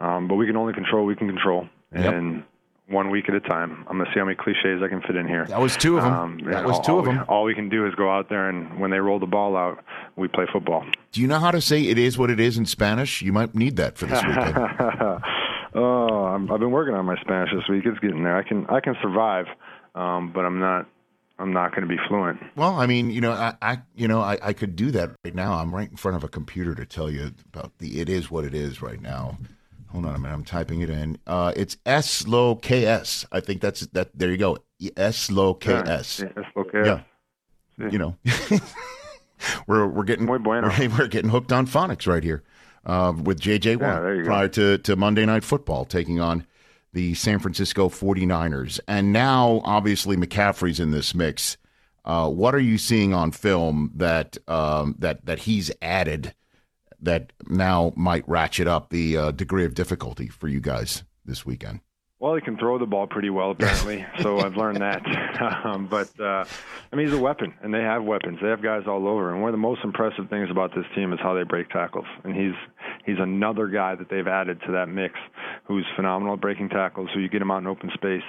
Um, 0.00 0.28
but 0.28 0.34
we 0.34 0.46
can 0.46 0.56
only 0.56 0.74
control 0.74 1.04
what 1.04 1.08
we 1.08 1.16
can 1.16 1.28
control, 1.28 1.68
yep. 1.94 2.12
One 2.88 3.10
week 3.10 3.28
at 3.28 3.34
a 3.34 3.40
time. 3.40 3.84
I'm 3.88 3.98
gonna 3.98 4.10
see 4.12 4.18
how 4.18 4.24
many 4.24 4.36
cliches 4.36 4.82
I 4.82 4.88
can 4.88 5.00
fit 5.02 5.16
in 5.16 5.28
here. 5.28 5.44
That 5.46 5.60
was 5.60 5.76
two 5.76 5.98
of 5.98 6.04
them. 6.04 6.12
Um, 6.12 6.38
that 6.50 6.64
was 6.64 6.76
all, 6.76 6.82
two 6.82 6.98
of 6.98 7.04
them. 7.04 7.18
We, 7.18 7.24
all 7.24 7.44
we 7.44 7.54
can 7.54 7.68
do 7.68 7.86
is 7.86 7.94
go 7.94 8.10
out 8.10 8.28
there 8.28 8.48
and 8.48 8.80
when 8.80 8.90
they 8.90 8.98
roll 8.98 9.18
the 9.18 9.26
ball 9.26 9.56
out, 9.56 9.84
we 10.16 10.28
play 10.28 10.46
football. 10.52 10.84
Do 11.12 11.20
you 11.20 11.26
know 11.26 11.38
how 11.38 11.50
to 11.50 11.60
say 11.60 11.82
"it 11.82 11.98
is 11.98 12.16
what 12.18 12.30
it 12.30 12.40
is" 12.40 12.56
in 12.56 12.66
Spanish? 12.66 13.22
You 13.22 13.32
might 13.32 13.54
need 13.54 13.76
that 13.76 13.98
for 13.98 14.06
this 14.06 14.22
weekend. 14.24 14.56
oh, 15.74 16.24
i 16.24 16.32
have 16.32 16.60
been 16.60 16.70
working 16.70 16.94
on 16.94 17.04
my 17.04 17.16
Spanish 17.20 17.50
this 17.54 17.68
week. 17.68 17.84
It's 17.84 17.98
getting 17.98 18.24
there. 18.24 18.36
I 18.36 18.42
can 18.42 18.66
I 18.66 18.80
can 18.80 18.96
survive, 19.02 19.46
um, 19.94 20.32
but 20.32 20.44
I'm 20.44 20.58
not. 20.58 20.86
I'm 21.40 21.52
not 21.52 21.70
going 21.70 21.82
to 21.82 21.88
be 21.88 22.00
fluent. 22.08 22.40
Well, 22.56 22.74
I 22.74 22.86
mean, 22.86 23.10
you 23.10 23.20
know, 23.20 23.30
I, 23.30 23.54
I 23.62 23.78
you 23.94 24.08
know, 24.08 24.20
I, 24.20 24.38
I 24.42 24.52
could 24.52 24.74
do 24.74 24.90
that 24.90 25.12
right 25.24 25.36
now. 25.36 25.52
I'm 25.52 25.72
right 25.72 25.88
in 25.88 25.96
front 25.96 26.16
of 26.16 26.24
a 26.24 26.28
computer 26.28 26.74
to 26.74 26.84
tell 26.84 27.08
you 27.08 27.30
about 27.52 27.78
the 27.78 28.00
"it 28.00 28.08
is 28.08 28.28
what 28.28 28.44
it 28.44 28.54
is" 28.54 28.82
right 28.82 29.00
now. 29.00 29.38
Hold 29.90 30.06
on 30.06 30.14
a 30.14 30.18
minute. 30.18 30.34
I'm 30.34 30.44
typing 30.44 30.80
it 30.80 30.90
in. 30.90 31.18
Uh, 31.26 31.52
it's 31.56 31.76
S 31.86 32.26
low 32.26 32.56
K 32.56 32.84
S. 32.84 33.26
I 33.32 33.40
think 33.40 33.60
that's 33.60 33.80
that. 33.88 34.10
There 34.16 34.30
you 34.30 34.36
go. 34.36 34.58
S 34.96 35.30
low 35.30 35.54
K 35.54 35.72
S. 35.72 36.20
S 36.22 36.30
low 36.54 36.64
K 36.64 36.80
S. 36.80 37.00
Yeah. 37.78 37.88
You 37.90 37.98
know, 37.98 38.16
we're 39.66 39.86
we're 39.86 40.04
getting 40.04 40.26
bueno. 40.26 40.68
we're, 40.78 40.88
we're 40.88 41.06
getting 41.06 41.30
hooked 41.30 41.52
on 41.52 41.66
phonics 41.66 42.06
right 42.06 42.24
here 42.24 42.42
uh, 42.84 43.12
with 43.22 43.40
JJ 43.40 43.80
yeah, 43.80 44.00
Watt 44.00 44.24
prior 44.24 44.48
to, 44.48 44.78
to 44.78 44.96
Monday 44.96 45.24
Night 45.26 45.44
Football 45.44 45.84
taking 45.84 46.20
on 46.20 46.44
the 46.92 47.14
San 47.14 47.38
Francisco 47.38 47.88
49ers. 47.88 48.80
And 48.88 49.12
now, 49.12 49.60
obviously, 49.64 50.16
McCaffrey's 50.16 50.80
in 50.80 50.90
this 50.90 51.14
mix. 51.14 51.56
Uh, 52.04 52.28
what 52.28 52.54
are 52.54 52.60
you 52.60 52.78
seeing 52.78 53.12
on 53.12 53.30
film 53.30 53.92
that 53.94 54.38
um, 54.48 54.96
that 54.98 55.26
that 55.26 55.40
he's 55.40 55.70
added 55.82 56.34
that 57.00 57.32
now 57.46 57.92
might 57.96 58.28
ratchet 58.28 58.66
up 58.66 58.90
the 58.90 59.16
uh, 59.16 59.30
degree 59.30 59.64
of 59.64 59.74
difficulty 59.74 60.28
for 60.28 60.48
you 60.48 60.60
guys 60.60 61.04
this 61.24 61.46
weekend? 61.46 61.80
Well, 62.20 62.34
he 62.34 62.40
can 62.40 62.58
throw 62.58 62.78
the 62.78 62.86
ball 62.86 63.06
pretty 63.06 63.30
well, 63.30 63.52
apparently. 63.52 64.04
so 64.22 64.40
I've 64.40 64.56
learned 64.56 64.82
that. 64.82 65.02
um, 65.64 65.86
but 65.86 66.10
uh, 66.18 66.44
I 66.92 66.96
mean, 66.96 67.06
he's 67.06 67.14
a 67.14 67.20
weapon, 67.20 67.54
and 67.62 67.72
they 67.72 67.80
have 67.80 68.02
weapons. 68.02 68.38
They 68.42 68.48
have 68.48 68.60
guys 68.60 68.82
all 68.88 69.06
over. 69.06 69.32
And 69.32 69.40
one 69.40 69.50
of 69.50 69.52
the 69.52 69.58
most 69.58 69.84
impressive 69.84 70.28
things 70.28 70.50
about 70.50 70.74
this 70.74 70.84
team 70.96 71.12
is 71.12 71.20
how 71.22 71.34
they 71.34 71.44
break 71.44 71.70
tackles. 71.70 72.06
And 72.24 72.34
he's 72.34 72.54
he's 73.06 73.18
another 73.20 73.68
guy 73.68 73.94
that 73.94 74.10
they've 74.10 74.26
added 74.26 74.60
to 74.66 74.72
that 74.72 74.88
mix, 74.88 75.14
who's 75.64 75.86
phenomenal 75.94 76.34
at 76.34 76.40
breaking 76.40 76.70
tackles. 76.70 77.08
So 77.14 77.20
you 77.20 77.28
get 77.28 77.40
him 77.40 77.52
out 77.52 77.58
in 77.58 77.68
open 77.68 77.90
space. 77.94 78.24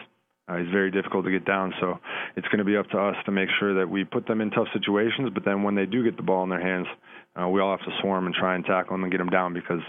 Uh, 0.50 0.58
he's 0.58 0.72
very 0.72 0.90
difficult 0.90 1.26
to 1.26 1.32
get 1.32 1.46
down, 1.46 1.74
so 1.80 2.00
it's 2.36 2.48
going 2.48 2.58
to 2.58 2.64
be 2.64 2.76
up 2.76 2.90
to 2.90 2.98
us 2.98 3.16
to 3.26 3.32
make 3.32 3.50
sure 3.60 3.76
that 3.76 3.90
we 3.90 4.04
put 4.04 4.26
them 4.26 4.42
in 4.42 4.50
tough 4.50 4.68
situations. 4.74 5.30
But 5.34 5.46
then 5.46 5.62
when 5.62 5.76
they 5.76 5.86
do 5.86 6.04
get 6.04 6.18
the 6.18 6.24
ball 6.24 6.44
in 6.44 6.50
their 6.50 6.62
hands, 6.62 6.88
uh, 7.40 7.48
we 7.48 7.62
all 7.62 7.76
have 7.76 7.86
to 7.86 7.96
swarm 8.02 8.26
and 8.26 8.34
try 8.34 8.56
and 8.56 8.66
tackle 8.66 8.96
them 8.96 9.04
and 9.04 9.12
get 9.12 9.20
them 9.20 9.30
down 9.30 9.54
because 9.54 9.82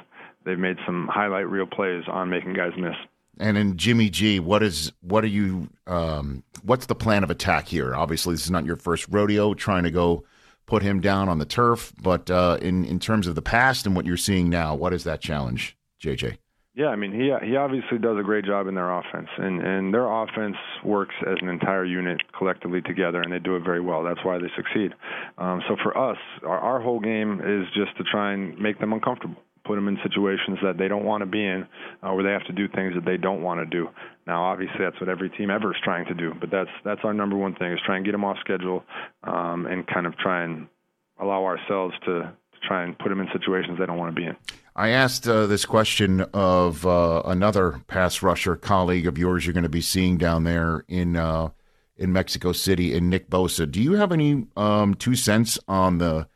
they've 0.44 0.58
made 0.58 0.76
some 0.84 1.08
highlight 1.10 1.48
reel 1.48 1.66
plays 1.66 2.04
on 2.08 2.28
making 2.28 2.52
guys 2.52 2.72
miss. 2.76 2.94
And 3.38 3.56
in 3.56 3.78
Jimmy 3.78 4.10
G, 4.10 4.38
what 4.38 4.62
is 4.62 4.92
what 5.00 5.24
are 5.24 5.28
you? 5.28 5.70
Um, 5.86 6.42
what's 6.62 6.86
the 6.86 6.94
plan 6.94 7.24
of 7.24 7.30
attack 7.30 7.66
here? 7.66 7.94
Obviously, 7.94 8.34
this 8.34 8.44
is 8.44 8.50
not 8.50 8.66
your 8.66 8.76
first 8.76 9.06
rodeo 9.08 9.54
trying 9.54 9.84
to 9.84 9.90
go 9.90 10.24
put 10.66 10.82
him 10.82 11.00
down 11.00 11.30
on 11.30 11.38
the 11.38 11.46
turf, 11.46 11.92
but 12.02 12.30
uh, 12.30 12.58
in 12.60 12.84
in 12.84 12.98
terms 12.98 13.26
of 13.26 13.34
the 13.34 13.42
past 13.42 13.86
and 13.86 13.96
what 13.96 14.04
you're 14.04 14.18
seeing 14.18 14.50
now, 14.50 14.74
what 14.74 14.92
is 14.92 15.04
that 15.04 15.22
challenge, 15.22 15.78
JJ? 16.02 16.36
Yeah, 16.80 16.86
I 16.86 16.96
mean 16.96 17.12
he 17.12 17.28
he 17.46 17.56
obviously 17.56 17.98
does 17.98 18.16
a 18.18 18.22
great 18.22 18.46
job 18.46 18.66
in 18.66 18.74
their 18.74 18.90
offense, 18.90 19.28
and 19.36 19.60
and 19.60 19.92
their 19.92 20.10
offense 20.10 20.56
works 20.82 21.14
as 21.30 21.36
an 21.42 21.50
entire 21.50 21.84
unit 21.84 22.22
collectively 22.32 22.80
together, 22.80 23.20
and 23.20 23.30
they 23.30 23.38
do 23.38 23.54
it 23.56 23.64
very 23.64 23.82
well. 23.82 24.02
That's 24.02 24.24
why 24.24 24.38
they 24.38 24.48
succeed. 24.56 24.94
Um, 25.36 25.60
so 25.68 25.76
for 25.82 25.92
us, 25.94 26.16
our, 26.42 26.58
our 26.58 26.80
whole 26.80 26.98
game 26.98 27.42
is 27.44 27.66
just 27.74 27.94
to 27.98 28.04
try 28.10 28.32
and 28.32 28.58
make 28.58 28.80
them 28.80 28.94
uncomfortable 28.94 29.36
put 29.66 29.74
them 29.74 29.88
in 29.88 29.98
situations 30.02 30.56
that 30.62 30.78
they 30.78 30.88
don't 30.88 31.04
want 31.04 31.20
to 31.20 31.26
be 31.26 31.44
in, 31.44 31.68
uh, 32.02 32.14
where 32.14 32.24
they 32.24 32.30
have 32.30 32.46
to 32.46 32.52
do 32.54 32.66
things 32.74 32.94
that 32.94 33.04
they 33.04 33.18
don't 33.18 33.42
want 33.42 33.60
to 33.60 33.66
do. 33.66 33.86
Now, 34.26 34.42
obviously, 34.44 34.80
that's 34.80 34.98
what 34.98 35.10
every 35.10 35.28
team 35.28 35.50
ever 35.50 35.72
is 35.72 35.76
trying 35.84 36.06
to 36.06 36.14
do, 36.14 36.32
but 36.40 36.50
that's 36.50 36.70
that's 36.82 37.02
our 37.04 37.12
number 37.12 37.36
one 37.36 37.54
thing 37.56 37.72
is 37.72 37.78
try 37.84 37.96
and 37.96 38.06
get 38.06 38.12
them 38.12 38.24
off 38.24 38.38
schedule 38.40 38.82
um, 39.24 39.66
and 39.66 39.86
kind 39.86 40.06
of 40.06 40.16
try 40.16 40.44
and 40.44 40.66
allow 41.20 41.44
ourselves 41.44 41.94
to, 42.06 42.22
to 42.22 42.58
try 42.66 42.84
and 42.84 42.98
put 42.98 43.10
them 43.10 43.20
in 43.20 43.28
situations 43.34 43.78
they 43.78 43.84
don't 43.84 43.98
want 43.98 44.14
to 44.14 44.18
be 44.18 44.26
in. 44.26 44.36
I 44.80 44.88
asked 44.88 45.28
uh, 45.28 45.44
this 45.44 45.66
question 45.66 46.22
of 46.32 46.86
uh, 46.86 47.20
another 47.26 47.82
pass 47.86 48.22
rusher 48.22 48.56
colleague 48.56 49.06
of 49.06 49.18
yours 49.18 49.44
you're 49.44 49.52
going 49.52 49.64
to 49.64 49.68
be 49.68 49.82
seeing 49.82 50.16
down 50.16 50.44
there 50.44 50.86
in 50.88 51.16
uh, 51.16 51.50
in 51.98 52.14
Mexico 52.14 52.52
City, 52.52 52.94
in 52.94 53.10
Nick 53.10 53.28
Bosa. 53.28 53.70
Do 53.70 53.82
you 53.82 53.92
have 53.96 54.10
any 54.10 54.46
um, 54.56 54.94
two 54.94 55.16
cents 55.16 55.58
on 55.68 55.98
the 55.98 56.28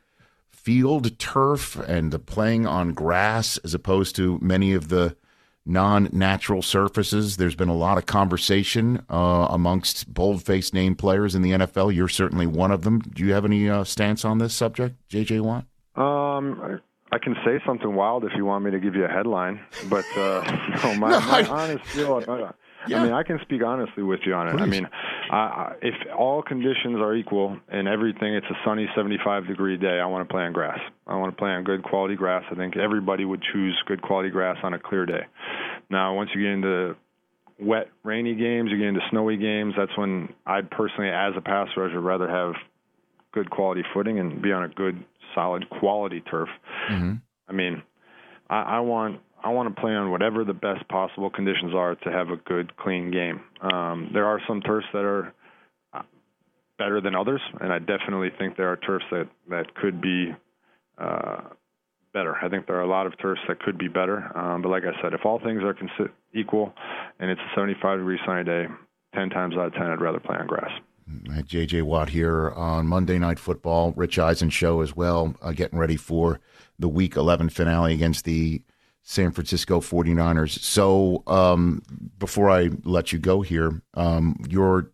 field 0.51 1.17
turf 1.17 1.75
and 1.87 2.11
the 2.11 2.19
playing 2.19 2.67
on 2.67 2.93
grass 2.93 3.57
as 3.63 3.73
opposed 3.73 4.15
to 4.17 4.37
many 4.43 4.73
of 4.73 4.89
the 4.89 5.17
non-natural 5.65 6.61
surfaces. 6.61 7.37
There's 7.37 7.55
been 7.55 7.67
a 7.67 7.75
lot 7.75 7.97
of 7.97 8.05
conversation 8.05 9.03
uh, 9.09 9.47
amongst 9.49 10.13
bold-faced 10.13 10.71
name 10.71 10.93
players 10.93 11.33
in 11.33 11.41
the 11.41 11.53
NFL. 11.53 11.95
You're 11.95 12.07
certainly 12.07 12.45
one 12.45 12.69
of 12.69 12.83
them. 12.83 12.99
Do 12.99 13.23
you 13.23 13.33
have 13.33 13.45
any 13.45 13.67
uh, 13.67 13.85
stance 13.85 14.23
on 14.23 14.37
this 14.37 14.53
subject, 14.53 14.97
JJ 15.09 15.41
Watt? 15.41 15.65
Um, 15.95 16.61
I 16.61 16.77
can 17.17 17.35
say 17.45 17.59
something 17.65 17.95
wild 17.95 18.25
if 18.25 18.31
you 18.35 18.45
want 18.45 18.63
me 18.65 18.71
to 18.71 18.79
give 18.79 18.95
you 18.95 19.05
a 19.05 19.09
headline, 19.09 19.59
but 19.89 20.05
uh, 20.17 20.41
no, 20.83 20.95
my, 20.95 21.09
no, 21.11 21.19
my 21.21 21.41
I, 21.41 21.47
honest 21.47 21.85
feel. 21.85 22.23
Uh, 22.27 22.51
yeah. 22.87 22.99
I 22.99 23.03
mean, 23.03 23.13
I 23.13 23.23
can 23.23 23.39
speak 23.41 23.63
honestly 23.63 24.03
with 24.03 24.19
you 24.25 24.33
on 24.33 24.47
it. 24.47 24.51
Please. 24.51 24.61
I 24.61 24.65
mean, 24.65 24.87
uh, 25.31 25.73
if 25.81 25.95
all 26.15 26.41
conditions 26.43 26.97
are 26.99 27.15
equal 27.15 27.57
and 27.67 27.87
everything, 27.87 28.35
it's 28.35 28.45
a 28.47 28.57
sunny 28.63 28.87
75 28.95 29.47
degree 29.47 29.77
day. 29.77 29.99
I 29.99 30.05
want 30.05 30.27
to 30.27 30.31
play 30.31 30.43
on 30.43 30.53
grass. 30.53 30.79
I 31.07 31.15
want 31.15 31.35
to 31.35 31.39
play 31.39 31.49
on 31.49 31.63
good 31.63 31.83
quality 31.83 32.15
grass. 32.15 32.43
I 32.51 32.55
think 32.55 32.77
everybody 32.77 33.25
would 33.25 33.41
choose 33.53 33.75
good 33.87 34.01
quality 34.01 34.29
grass 34.29 34.57
on 34.63 34.73
a 34.73 34.79
clear 34.79 35.05
day. 35.05 35.25
Now, 35.89 36.15
once 36.15 36.29
you 36.35 36.41
get 36.41 36.51
into 36.51 36.95
wet, 37.59 37.89
rainy 38.03 38.35
games, 38.35 38.69
you 38.71 38.77
get 38.77 38.87
into 38.87 39.01
snowy 39.09 39.37
games. 39.37 39.73
That's 39.77 39.95
when 39.97 40.33
I'd 40.45 40.69
personally, 40.69 41.09
as 41.09 41.33
a 41.35 41.41
pass 41.41 41.69
rusher, 41.75 41.99
rather 41.99 42.29
have 42.29 42.53
good 43.35 43.51
quality 43.51 43.83
footing 43.93 44.17
and 44.17 44.41
be 44.41 44.51
on 44.51 44.63
a 44.63 44.69
good, 44.69 45.03
solid 45.35 45.69
quality 45.69 46.21
turf. 46.21 46.49
Mm-hmm. 46.89 47.13
I 47.47 47.53
mean, 47.53 47.83
I, 48.49 48.61
I 48.61 48.79
want 48.79 49.19
I 49.43 49.49
want 49.49 49.75
to 49.75 49.79
play 49.79 49.91
on 49.91 50.09
whatever 50.09 50.43
the 50.43 50.53
best 50.53 50.87
possible 50.87 51.29
conditions 51.29 51.75
are 51.75 51.93
to 51.93 52.11
have 52.11 52.29
a 52.29 52.37
good, 52.37 52.75
clean 52.77 53.11
game. 53.11 53.41
Um, 53.61 54.09
there 54.11 54.25
are 54.25 54.41
some 54.47 54.61
turfs 54.61 54.87
that 54.91 55.03
are 55.03 55.33
uh, 55.93 56.01
better 56.79 56.99
than 56.99 57.13
others, 57.15 57.41
and 57.61 57.71
I 57.71 57.77
definitely 57.77 58.29
think 58.39 58.57
there 58.57 58.71
are 58.71 58.77
turfs 58.77 59.05
that 59.11 59.29
that 59.49 59.75
could 59.75 60.01
be 60.01 60.33
uh, 60.97 61.41
better. 62.11 62.35
I 62.41 62.49
think 62.49 62.65
there 62.65 62.77
are 62.77 62.81
a 62.81 62.89
lot 62.89 63.05
of 63.05 63.13
turfs 63.19 63.41
that 63.47 63.59
could 63.59 63.77
be 63.77 63.87
better. 63.87 64.35
Um, 64.35 64.63
but 64.63 64.69
like 64.69 64.83
I 64.83 64.99
said, 65.03 65.13
if 65.13 65.25
all 65.25 65.39
things 65.39 65.61
are 65.61 65.75
consi- 65.75 66.11
equal 66.33 66.73
and 67.19 67.29
it's 67.29 67.41
a 67.41 67.59
75 67.59 67.99
degree 67.99 68.19
sunny 68.25 68.45
day, 68.45 68.65
10 69.13 69.29
times 69.29 69.55
out 69.55 69.67
of 69.67 69.73
10, 69.73 69.81
I'd 69.83 70.01
rather 70.01 70.19
play 70.19 70.37
on 70.37 70.47
grass. 70.47 70.71
JJ 71.07 71.83
Watt 71.83 72.09
here 72.09 72.51
on 72.51 72.87
Monday 72.87 73.19
Night 73.19 73.39
Football. 73.39 73.93
Rich 73.95 74.17
Eisen 74.17 74.49
show 74.49 74.81
as 74.81 74.95
well, 74.95 75.35
uh, 75.41 75.51
getting 75.51 75.77
ready 75.77 75.97
for 75.97 76.39
the 76.79 76.89
Week 76.89 77.15
11 77.15 77.49
finale 77.49 77.93
against 77.93 78.25
the 78.25 78.61
San 79.03 79.31
Francisco 79.31 79.79
49ers. 79.79 80.59
So 80.59 81.21
um, 81.27 81.83
before 82.17 82.49
I 82.49 82.71
let 82.83 83.13
you 83.13 83.19
go 83.19 83.41
here, 83.41 83.81
um, 83.93 84.37
your 84.47 84.91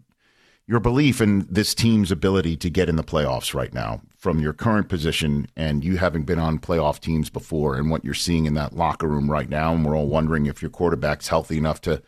your 0.68 0.80
belief 0.80 1.20
in 1.20 1.46
this 1.50 1.74
team's 1.74 2.12
ability 2.12 2.56
to 2.56 2.70
get 2.70 2.88
in 2.88 2.96
the 2.96 3.04
playoffs 3.04 3.54
right 3.54 3.74
now 3.74 4.00
from 4.16 4.40
your 4.40 4.54
current 4.54 4.88
position 4.88 5.48
and 5.58 5.84
you 5.84 5.98
having 5.98 6.24
been 6.24 6.40
on 6.40 6.60
playoff 6.60 7.00
teams 7.00 7.30
before 7.30 7.76
and 7.76 7.90
what 7.90 8.06
you're 8.06 8.14
seeing 8.14 8.46
in 8.46 8.54
that 8.54 8.74
locker 8.74 9.08
room 9.08 9.30
right 9.30 9.50
now 9.50 9.74
and 9.74 9.84
we're 9.84 9.98
all 9.98 10.08
wondering 10.08 10.46
if 10.46 10.62
your 10.62 10.72
quarterback's 10.72 11.28
healthy 11.28 11.58
enough 11.58 11.82
to 11.82 12.02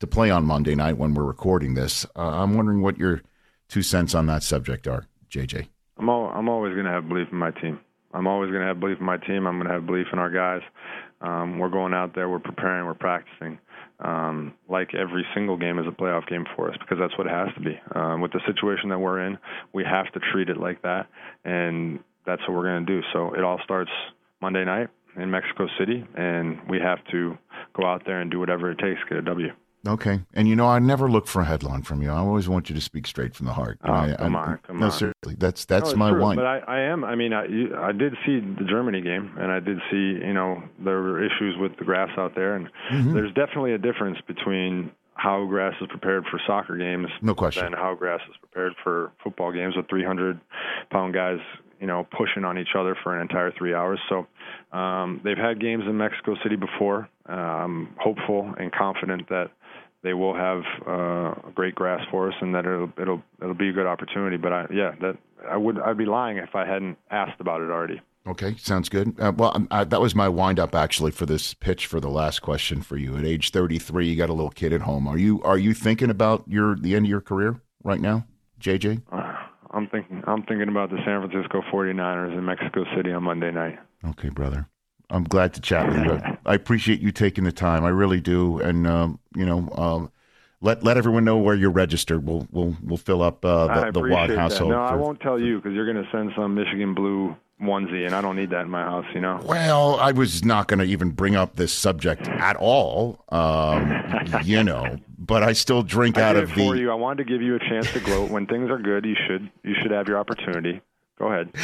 to 0.00 0.06
play 0.06 0.30
on 0.30 0.44
Monday 0.44 0.74
night 0.74 0.98
when 0.98 1.14
we're 1.14 1.24
recording 1.24 1.74
this. 1.74 2.04
Uh, 2.16 2.42
I'm 2.42 2.54
wondering 2.54 2.82
what 2.82 2.98
your 2.98 3.22
two 3.70 3.82
cents 3.82 4.14
on 4.14 4.26
that 4.26 4.42
subject 4.42 4.86
are, 4.86 5.06
JJ. 5.30 5.68
I'm 5.98 6.08
all, 6.08 6.26
I'm 6.28 6.48
always 6.48 6.74
going 6.74 6.86
to 6.86 6.92
have 6.92 7.08
belief 7.08 7.28
in 7.30 7.38
my 7.38 7.52
team. 7.52 7.80
I'm 8.12 8.26
always 8.26 8.50
going 8.50 8.60
to 8.60 8.66
have 8.66 8.80
belief 8.80 8.98
in 8.98 9.06
my 9.06 9.16
team. 9.18 9.46
I'm 9.46 9.56
going 9.56 9.68
to 9.68 9.74
have 9.74 9.86
belief 9.86 10.08
in 10.12 10.18
our 10.18 10.30
guys. 10.30 10.62
Um, 11.20 11.58
we're 11.58 11.70
going 11.70 11.94
out 11.94 12.14
there, 12.14 12.28
we're 12.28 12.38
preparing, 12.38 12.86
we're 12.86 12.94
practicing. 12.94 13.58
Um, 14.00 14.54
like 14.68 14.94
every 14.94 15.26
single 15.34 15.58
game 15.58 15.78
is 15.78 15.86
a 15.86 15.90
playoff 15.90 16.26
game 16.26 16.46
for 16.56 16.70
us 16.70 16.76
because 16.80 16.98
that's 16.98 17.16
what 17.18 17.26
it 17.26 17.30
has 17.30 17.48
to 17.54 17.60
be. 17.60 17.78
Um, 17.94 18.22
with 18.22 18.32
the 18.32 18.40
situation 18.46 18.88
that 18.88 18.98
we're 18.98 19.26
in, 19.26 19.38
we 19.74 19.84
have 19.84 20.10
to 20.12 20.20
treat 20.32 20.48
it 20.48 20.56
like 20.56 20.80
that, 20.82 21.06
and 21.44 22.00
that's 22.24 22.40
what 22.48 22.56
we're 22.56 22.64
going 22.64 22.86
to 22.86 23.00
do. 23.00 23.06
So 23.12 23.34
it 23.34 23.44
all 23.44 23.60
starts 23.62 23.90
Monday 24.40 24.64
night 24.64 24.88
in 25.16 25.30
Mexico 25.30 25.66
City, 25.78 26.02
and 26.14 26.58
we 26.68 26.78
have 26.80 26.98
to 27.10 27.36
go 27.74 27.86
out 27.86 28.02
there 28.06 28.20
and 28.22 28.30
do 28.30 28.38
whatever 28.38 28.70
it 28.70 28.78
takes 28.78 29.00
to 29.00 29.06
get 29.06 29.18
a 29.18 29.22
W. 29.22 29.48
Okay, 29.86 30.20
and 30.34 30.46
you 30.46 30.54
know 30.54 30.66
I 30.66 30.78
never 30.78 31.10
look 31.10 31.26
for 31.26 31.40
a 31.40 31.44
headline 31.44 31.82
from 31.82 32.02
you. 32.02 32.10
I 32.10 32.18
always 32.18 32.48
want 32.48 32.68
you 32.68 32.74
to 32.74 32.80
speak 32.82 33.06
straight 33.06 33.34
from 33.34 33.46
the 33.46 33.54
heart. 33.54 33.78
Oh, 33.82 33.92
I, 33.92 34.14
come 34.14 34.36
I, 34.36 34.38
on, 34.38 34.58
come 34.66 34.78
no, 34.78 34.86
on. 34.86 34.92
seriously, 34.92 35.36
that's 35.38 35.64
that's 35.64 35.92
no, 35.92 35.96
my 35.96 36.10
true, 36.10 36.20
one. 36.20 36.36
But 36.36 36.46
I, 36.46 36.58
I 36.58 36.80
am. 36.80 37.02
I 37.02 37.14
mean, 37.14 37.32
I, 37.32 37.44
I 37.88 37.92
did 37.92 38.12
see 38.26 38.40
the 38.40 38.66
Germany 38.68 39.00
game, 39.00 39.34
and 39.38 39.50
I 39.50 39.58
did 39.58 39.78
see 39.90 40.18
you 40.26 40.34
know 40.34 40.62
there 40.84 41.00
were 41.00 41.24
issues 41.24 41.56
with 41.58 41.78
the 41.78 41.84
grass 41.84 42.10
out 42.18 42.34
there, 42.34 42.56
and 42.56 42.66
mm-hmm. 42.92 43.14
there's 43.14 43.32
definitely 43.32 43.72
a 43.72 43.78
difference 43.78 44.18
between 44.26 44.90
how 45.14 45.46
grass 45.46 45.74
is 45.80 45.86
prepared 45.88 46.24
for 46.30 46.38
soccer 46.46 46.76
games, 46.76 47.08
no 47.22 47.34
question, 47.34 47.64
and 47.64 47.74
how 47.74 47.94
grass 47.94 48.20
is 48.28 48.36
prepared 48.36 48.74
for 48.84 49.12
football 49.24 49.50
games 49.50 49.76
with 49.76 49.88
300 49.88 50.38
pound 50.90 51.14
guys 51.14 51.38
you 51.80 51.86
know, 51.86 52.06
pushing 52.16 52.44
on 52.44 52.58
each 52.58 52.76
other 52.78 52.94
for 53.02 53.16
an 53.16 53.22
entire 53.22 53.50
three 53.56 53.74
hours. 53.74 53.98
So 54.08 54.26
um, 54.76 55.20
they've 55.24 55.38
had 55.38 55.60
games 55.60 55.84
in 55.86 55.96
Mexico 55.96 56.34
City 56.42 56.56
before. 56.56 57.08
Uh, 57.26 57.32
I'm 57.32 57.96
hopeful 57.98 58.54
and 58.58 58.70
confident 58.70 59.28
that 59.30 59.50
they 60.02 60.14
will 60.14 60.34
have 60.34 60.62
uh, 60.86 61.34
great 61.54 61.74
grass 61.74 62.00
for 62.10 62.28
us, 62.28 62.34
and 62.40 62.54
that 62.54 62.64
it'll 62.64 62.90
it'll 63.00 63.22
it'll 63.40 63.54
be 63.54 63.68
a 63.68 63.72
good 63.72 63.86
opportunity. 63.86 64.36
But 64.36 64.52
I, 64.52 64.66
yeah, 64.72 64.94
that 65.00 65.18
I 65.48 65.56
would 65.56 65.78
I'd 65.78 65.98
be 65.98 66.06
lying 66.06 66.38
if 66.38 66.54
I 66.54 66.66
hadn't 66.66 66.98
asked 67.10 67.40
about 67.40 67.60
it 67.60 67.70
already. 67.70 68.00
Okay, 68.26 68.54
sounds 68.58 68.88
good. 68.88 69.18
Uh, 69.18 69.32
well, 69.34 69.52
um, 69.54 69.66
uh, 69.70 69.84
that 69.84 70.00
was 70.00 70.14
my 70.14 70.28
wind 70.28 70.60
up 70.60 70.74
actually 70.74 71.10
for 71.10 71.24
this 71.24 71.54
pitch 71.54 71.86
for 71.86 72.00
the 72.00 72.10
last 72.10 72.40
question 72.40 72.82
for 72.82 72.96
you. 72.96 73.16
At 73.16 73.24
age 73.24 73.50
33, 73.50 74.08
you 74.08 74.16
got 74.16 74.28
a 74.28 74.34
little 74.34 74.50
kid 74.50 74.72
at 74.72 74.82
home. 74.82 75.08
Are 75.08 75.18
you 75.18 75.42
are 75.42 75.58
you 75.58 75.74
thinking 75.74 76.10
about 76.10 76.44
your 76.46 76.76
the 76.76 76.94
end 76.94 77.06
of 77.06 77.10
your 77.10 77.22
career 77.22 77.60
right 77.82 78.00
now, 78.00 78.26
JJ? 78.60 79.02
Uh, 79.10 79.34
I'm 79.70 79.86
thinking 79.88 80.22
I'm 80.26 80.42
thinking 80.44 80.68
about 80.68 80.90
the 80.90 80.98
San 81.04 81.26
Francisco 81.26 81.62
49ers 81.72 82.36
in 82.36 82.44
Mexico 82.44 82.84
City 82.96 83.12
on 83.12 83.24
Monday 83.24 83.50
night. 83.50 83.78
Okay, 84.06 84.28
brother. 84.28 84.66
I'm 85.10 85.24
glad 85.24 85.54
to 85.54 85.60
chat 85.60 85.88
with 85.88 86.04
you. 86.04 86.20
I 86.46 86.54
appreciate 86.54 87.00
you 87.00 87.12
taking 87.12 87.44
the 87.44 87.52
time. 87.52 87.84
I 87.84 87.88
really 87.88 88.20
do. 88.20 88.60
And 88.60 88.86
um, 88.86 89.18
you 89.34 89.44
know, 89.44 89.68
um, 89.76 90.12
let 90.60 90.82
let 90.82 90.96
everyone 90.96 91.24
know 91.24 91.38
where 91.38 91.54
you're 91.54 91.70
registered. 91.70 92.26
We'll 92.26 92.46
we'll 92.50 92.76
we'll 92.82 92.98
fill 92.98 93.22
up 93.22 93.44
uh, 93.44 93.90
the, 93.90 94.00
the 94.00 94.08
Watt 94.08 94.30
household. 94.30 94.70
No, 94.70 94.86
for, 94.86 94.92
I 94.92 94.94
won't 94.94 95.20
tell 95.20 95.38
you 95.40 95.56
because 95.56 95.72
you're 95.74 95.90
going 95.90 96.02
to 96.02 96.10
send 96.10 96.32
some 96.36 96.54
Michigan 96.54 96.94
blue 96.94 97.34
onesie, 97.60 98.06
and 98.06 98.14
I 98.14 98.20
don't 98.20 98.36
need 98.36 98.50
that 98.50 98.62
in 98.62 98.70
my 98.70 98.82
house. 98.82 99.06
You 99.14 99.20
know. 99.20 99.40
Well, 99.44 99.96
I 99.96 100.12
was 100.12 100.44
not 100.44 100.68
going 100.68 100.80
to 100.80 100.84
even 100.84 101.10
bring 101.10 101.34
up 101.34 101.56
this 101.56 101.72
subject 101.72 102.28
at 102.28 102.56
all. 102.56 103.24
Um, 103.30 104.02
you 104.44 104.62
know, 104.62 104.96
but 105.18 105.42
I 105.42 105.52
still 105.54 105.82
drink 105.82 106.18
I 106.18 106.22
out 106.22 106.36
of 106.36 106.48
the. 106.54 106.54
For 106.54 106.76
you, 106.76 106.90
I 106.90 106.94
wanted 106.94 107.24
to 107.24 107.30
give 107.30 107.42
you 107.42 107.56
a 107.56 107.58
chance 107.58 107.90
to 107.92 108.00
gloat. 108.00 108.30
when 108.30 108.46
things 108.46 108.70
are 108.70 108.78
good, 108.78 109.04
you 109.04 109.16
should 109.26 109.50
you 109.64 109.74
should 109.82 109.90
have 109.90 110.08
your 110.08 110.18
opportunity. 110.18 110.80
Go 111.20 111.26
ahead. 111.26 111.54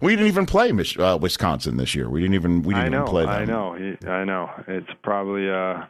We 0.00 0.16
didn't 0.16 0.28
even 0.28 0.46
play 0.46 0.72
uh, 0.98 1.18
Wisconsin 1.18 1.76
this 1.76 1.94
year. 1.94 2.08
We 2.08 2.22
didn't 2.22 2.34
even 2.34 2.62
we 2.62 2.72
didn't 2.72 2.92
know, 2.92 3.02
even 3.02 3.10
play 3.10 3.24
them. 3.26 3.30
I 3.30 3.44
know. 3.44 3.74
I 4.10 4.24
know. 4.24 4.50
It's 4.66 4.88
probably 5.02 5.50
uh, 5.50 5.84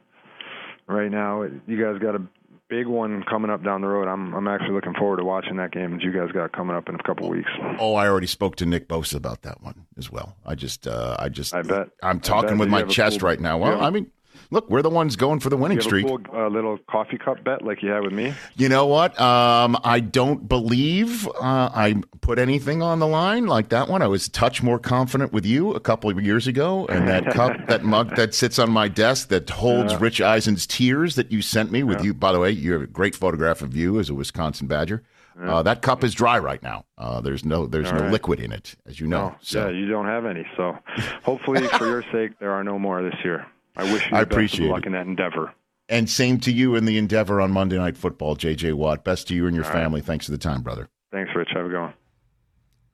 right 0.89 1.09
now. 1.09 1.45
You 1.69 1.81
guys 1.81 2.03
got 2.03 2.17
a 2.17 2.23
big 2.69 2.89
one 2.89 3.23
coming 3.31 3.49
up 3.49 3.63
down 3.63 3.81
the 3.81 3.87
road. 3.87 4.09
I'm 4.09 4.35
I'm 4.35 4.49
actually 4.49 4.73
looking 4.73 4.95
forward 4.95 5.19
to 5.19 5.25
watching 5.25 5.57
that 5.59 5.71
game 5.71 5.93
that 5.93 6.03
you 6.03 6.13
guys 6.13 6.33
got 6.33 6.51
coming 6.53 6.75
up 6.75 6.89
in 6.89 6.97
a 6.97 7.03
couple 7.05 7.29
weeks. 7.29 7.51
Oh, 7.79 7.95
I 7.95 8.09
already 8.09 8.27
spoke 8.27 8.57
to 8.57 8.67
Nick 8.67 8.89
Bosa 8.89 9.15
about 9.15 9.43
that 9.43 9.63
one 9.63 9.87
as 9.97 10.11
well. 10.11 10.35
I 10.45 10.57
just 10.57 10.89
uh, 10.89 11.17
I 11.21 11.29
just 11.29 11.55
I 11.55 11.63
bet 11.63 11.91
I'm 12.03 12.19
talking 12.19 12.51
bet. 12.51 12.59
with 12.59 12.69
my 12.71 12.83
chest 12.83 13.21
cool, 13.21 13.29
right 13.29 13.41
now. 13.41 13.57
Well, 13.57 13.71
have, 13.71 13.83
I 13.83 13.91
mean, 13.91 14.11
look, 14.51 14.69
we're 14.71 14.83
the 14.83 14.91
ones 14.91 15.17
going 15.17 15.41
for 15.41 15.51
the 15.51 15.57
winning 15.57 15.79
You 15.79 15.83
streak. 15.83 16.05
a 16.05 16.09
cool 16.09 16.21
uh, 16.33 16.49
little 16.49 16.79
coffee 16.91 17.19
cup 17.19 17.43
bet 17.45 17.63
like 17.63 17.83
you 17.83 17.91
had 17.91 18.03
with 18.03 18.13
me. 18.13 18.35
You 18.57 18.69
know 18.69 18.87
what? 18.87 19.19
Um, 19.21 19.77
I 19.85 20.01
don't 20.01 20.49
believe 20.49 21.27
uh, 21.29 21.33
I 21.75 22.03
put 22.21 22.39
anything 22.39 22.83
on 22.83 22.99
the 22.99 23.07
line 23.07 23.47
like 23.47 23.69
that 23.71 23.89
one. 23.89 24.03
I 24.03 24.07
was 24.07 24.27
a 24.27 24.31
touch 24.31 24.63
more 24.63 24.79
confident 24.79 25.33
with 25.33 25.45
you 25.47 25.73
a 25.75 25.81
couple 25.81 26.11
of 26.11 26.21
years 26.23 26.47
ago, 26.47 26.87
and 26.87 27.09
that 27.09 27.31
cup, 27.33 27.53
that 27.69 27.85
mug 27.85 28.15
that 28.17 28.35
sits 28.35 28.59
on 28.59 28.71
my 28.71 28.89
desk 28.89 29.29
that 29.29 29.49
holds 29.51 29.93
Yeah. 29.93 29.99
Rich 30.01 30.21
Eisen's 30.21 30.67
tears 30.67 31.15
that 31.17 31.31
you 31.33 31.43
sent 31.43 31.71
me 31.73 31.83
with 31.83 32.05
you. 32.05 32.15
By 32.15 32.33
the 32.33 32.39
way, 32.39 32.51
you 32.51 32.73
have 32.73 32.83
a 32.83 32.87
great 32.87 33.15
photograph 33.15 33.63
of 33.63 33.77
you 33.77 33.99
as 33.99 34.09
a 34.11 34.15
Wisconsin 34.15 34.67
Badger. 34.67 35.03
Uh, 35.43 35.63
that 35.63 35.81
cup 35.83 36.05
is 36.05 36.15
dry 36.15 36.39
right 36.39 36.63
now. 36.63 36.85
Uh, 36.99 37.21
there's 37.21 37.43
no 37.45 37.67
there's 37.67 37.89
All 37.89 37.95
no 37.95 38.03
right. 38.03 38.13
liquid 38.13 38.39
in 38.39 38.53
it, 38.53 38.75
as 38.87 39.01
you 39.01 39.07
know. 39.07 39.31
No, 39.31 39.35
so 39.41 39.69
yeah, 39.69 39.77
you 39.77 39.89
don't 39.89 40.05
have 40.07 40.27
any. 40.27 40.47
So 40.57 40.79
hopefully, 41.25 41.67
for 41.69 41.87
your 41.87 42.05
sake, 42.13 42.39
there 42.39 42.53
are 42.53 42.63
no 42.63 42.79
more 42.79 43.03
this 43.03 43.15
year. 43.25 43.47
I 43.77 43.85
wish 43.93 44.11
you 44.11 44.17
I 44.17 44.21
the 44.21 44.27
best 44.27 44.33
appreciate 44.33 44.67
of 44.67 44.71
luck 44.73 44.83
it. 44.83 44.87
in 44.87 44.93
that 44.93 45.07
endeavor. 45.07 45.53
and 45.89 46.09
same 46.09 46.39
to 46.41 46.53
you 46.53 46.75
in 46.77 46.85
the 46.85 46.99
endeavor 46.99 47.41
on 47.41 47.51
Monday 47.53 47.77
Night 47.79 47.97
Football, 47.97 48.37
JJ 48.37 48.75
Watt. 48.75 49.05
Best 49.05 49.29
to 49.29 49.35
you 49.35 49.47
and 49.47 49.55
your 49.57 49.65
All 49.65 49.71
right. 49.71 49.79
family. 49.83 50.01
Thanks 50.01 50.27
for 50.27 50.33
the 50.33 50.39
time, 50.39 50.63
brother. 50.63 50.89
Thanks, 51.11 51.31
Rich. 51.35 51.49
Have 51.55 51.67
a 51.67 51.69
good 51.69 51.81
one. 51.81 51.95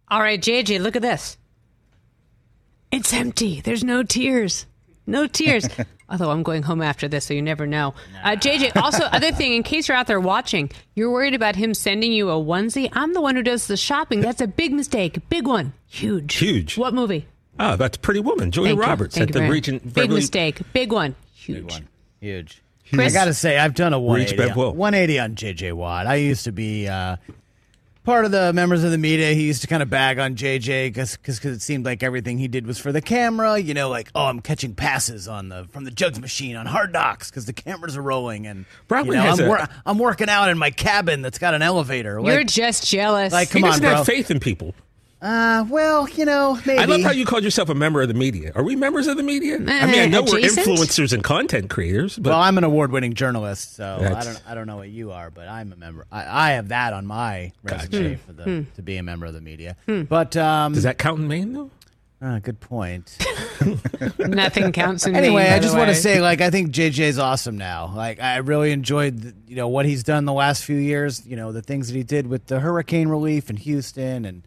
All 0.09 0.21
right, 0.21 0.41
JJ, 0.41 0.81
look 0.81 0.97
at 0.97 1.03
this. 1.03 1.37
It's 2.91 3.13
empty. 3.13 3.61
There's 3.61 3.85
no 3.85 4.03
tears. 4.03 4.67
No 5.07 5.27
tears. 5.27 5.69
Although 6.11 6.31
I'm 6.31 6.43
going 6.43 6.63
home 6.63 6.81
after 6.81 7.07
this, 7.07 7.27
so 7.27 7.35
you 7.35 7.43
never 7.43 7.67
know. 7.67 7.95
Uh, 8.25 8.31
JJ, 8.31 8.77
also, 8.83 9.05
other 9.05 9.31
thing, 9.31 9.53
in 9.53 9.63
case 9.63 9.89
you're 9.89 9.97
out 9.97 10.07
there 10.07 10.19
watching, 10.21 10.71
you're 10.95 11.11
worried 11.11 11.35
about 11.35 11.55
him 11.55 11.75
sending 11.75 12.13
you 12.13 12.31
a 12.31 12.35
onesie. 12.35 12.89
I'm 12.95 13.13
the 13.13 13.21
one 13.21 13.37
who 13.37 13.43
does 13.43 13.67
the 13.67 13.77
shopping. 13.77 14.21
That's 14.23 14.41
a 14.41 14.47
big 14.47 14.73
mistake. 14.73 15.19
Big 15.29 15.47
one. 15.47 15.75
Huge. 15.87 16.35
Huge. 16.37 16.79
What 16.79 16.95
movie? 16.95 17.27
Oh, 17.59 17.77
that's 17.77 17.97
Pretty 17.97 18.21
Woman, 18.21 18.51
Julia 18.51 18.71
Thank 18.73 18.79
you. 18.83 18.89
Roberts 18.89 19.15
Thank 19.17 19.23
at 19.23 19.29
you 19.31 19.33
the 19.35 19.39
very- 19.41 19.51
Regent. 19.51 19.83
Big 19.85 19.95
Beverly- 19.95 20.15
mistake. 20.21 20.61
Big 20.73 20.93
one. 20.93 21.15
Huge. 21.35 21.83
Huge. 22.21 22.63
Chris? 22.93 23.13
I 23.15 23.19
got 23.19 23.25
to 23.27 23.35
say, 23.35 23.59
I've 23.59 23.75
done 23.75 23.93
a 23.93 23.99
Reach 23.99 24.33
180. 24.33 24.37
back 24.49 24.57
well. 24.57 24.73
180 24.73 25.19
on 25.19 25.35
JJ 25.35 25.73
Watt. 25.75 26.07
I 26.07 26.15
used 26.17 26.45
to 26.45 26.53
be 26.53 26.89
uh, 26.89 27.17
part 28.05 28.25
of 28.25 28.31
the 28.31 28.51
members 28.55 28.83
of 28.83 28.91
the 28.93 28.97
media. 28.97 29.35
He 29.35 29.43
used 29.43 29.61
to 29.61 29.67
kind 29.67 29.83
of 29.83 29.91
bag 29.91 30.19
on 30.19 30.37
JJ 30.37 30.89
because 30.95 31.19
it 31.45 31.61
seemed 31.61 31.85
like 31.85 32.03
everything 32.03 32.39
he 32.39 32.49
did 32.49 32.67
was 32.67 32.79
for 32.79 32.91
the 32.91 33.03
camera. 33.03 33.59
You 33.59 33.75
know, 33.75 33.91
like, 33.91 34.09
oh, 34.15 34.25
I'm 34.25 34.41
catching 34.41 34.75
passes 34.75 35.29
on 35.29 35.51
the 35.51 35.67
from 35.71 35.85
the 35.85 35.91
jugs 35.91 36.19
machine 36.19 36.57
on 36.57 36.65
Hard 36.65 36.93
Knocks 36.95 37.29
because 37.31 37.45
the 37.45 37.53
cameras 37.53 37.95
are 37.97 38.03
rolling. 38.03 38.47
And 38.47 38.65
Broadway 38.89 39.17
you 39.17 39.23
know, 39.23 39.29
has 39.29 39.41
I'm, 39.41 39.45
a- 39.47 39.49
wor- 39.51 39.69
I'm 39.85 39.99
working 39.99 40.31
out 40.31 40.49
in 40.49 40.57
my 40.57 40.71
cabin 40.71 41.21
that's 41.21 41.39
got 41.39 41.53
an 41.53 41.61
elevator. 41.61 42.13
You're 42.13 42.23
Like, 42.23 42.47
just 42.47 42.87
jealous. 42.89 43.35
like 43.35 43.49
He 43.49 43.61
come 43.61 43.65
on, 43.65 43.71
doesn't 43.73 43.83
bro. 43.85 43.95
have 43.97 44.07
faith 44.07 44.31
in 44.31 44.41
people. 44.41 44.75
Uh, 45.21 45.65
well, 45.69 46.09
you 46.11 46.25
know, 46.25 46.59
maybe. 46.65 46.79
I 46.79 46.85
love 46.85 47.01
how 47.03 47.11
you 47.11 47.27
called 47.27 47.43
yourself 47.43 47.69
a 47.69 47.75
member 47.75 48.01
of 48.03 48.09
the 48.09 48.15
media. 48.15 48.53
Are 48.55 48.63
we 48.63 48.77
members 48.77 49.09
of 49.09 49.17
the 49.17 49.25
media? 49.25 49.57
I 49.57 49.87
mean, 49.87 50.01
I 50.01 50.07
know 50.07 50.23
we're 50.23 50.41
influencers 50.41 51.13
and 51.13 51.25
content 51.25 51.71
creators, 51.71 52.17
but 52.17 52.31
well, 52.31 52.41
I'm 52.41 52.57
an 52.57 52.65
award-winning 52.65 53.15
journalist, 53.15 53.75
so 53.75 53.99
I 54.01 54.23
don't 54.23 54.43
I 54.47 54.55
don't 54.55 54.67
know 54.69 54.77
what 54.77 54.91
you 54.91 55.11
are, 55.11 55.31
but 55.31 55.49
I'm 55.49 55.73
a 55.73 55.77
member. 55.77 56.07
I, 56.13 56.51
I 56.51 56.51
have 56.53 56.69
that 56.69 56.93
on 56.93 57.05
my 57.05 57.53
resume 57.65 58.15
for 58.17 58.33
the 58.33 58.65
to 58.77 58.83
be 58.83 58.97
a 58.97 59.03
member 59.03 59.27
of 59.27 59.35
the 59.35 59.41
media. 59.41 59.77
But 59.87 60.37
um, 60.37 60.75
does 60.75 60.85
that 60.85 60.99
count 60.99 61.19
in 61.19 61.29
Maine 61.29 61.53
though? 61.53 61.71
ah, 62.23 62.39
good 62.43 62.61
point. 62.61 63.17
Nothing 64.19 64.73
counts 64.73 65.07
in 65.07 65.15
anyway, 65.17 65.45
Maine, 65.45 65.53
I 65.53 65.59
just 65.59 65.77
want 65.77 65.89
to 65.89 65.95
say, 65.95 66.21
like, 66.21 66.41
I 66.41 66.51
think 66.51 66.71
JJ's 66.73 67.19
awesome 67.19 67.57
now. 67.57 67.93
Like, 67.95 68.21
I 68.21 68.39
really 68.39 68.73
enjoyed, 68.73 69.19
the, 69.21 69.35
you 69.47 69.57
know, 69.57 69.69
what 69.69 69.87
he's 69.87 70.03
done 70.03 70.25
the 70.25 70.33
last 70.33 70.65
few 70.65 70.77
years. 70.77 71.25
You 71.27 71.37
know, 71.37 71.53
the 71.53 71.63
things 71.63 71.89
that 71.89 71.95
he 71.97 72.03
did 72.03 72.27
with 72.27 72.47
the 72.47 72.61
hurricane 72.61 73.09
relief 73.09 73.51
in 73.51 73.57
Houston, 73.57 74.25
and 74.25 74.43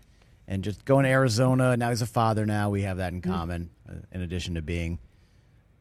and 0.52 0.66
just 0.66 0.84
going 0.84 1.06
to 1.06 1.10
Arizona. 1.10 1.78
Now 1.78 1.90
he's 1.90 2.02
a 2.02 2.06
father. 2.06 2.46
Now 2.46 2.70
we 2.70 2.82
have 2.82 2.98
that 2.98 3.14
in 3.14 3.22
common, 3.22 3.70
uh, 3.90 3.94
in 4.12 4.22
addition 4.22 4.56
to 4.56 4.62
being 4.62 5.00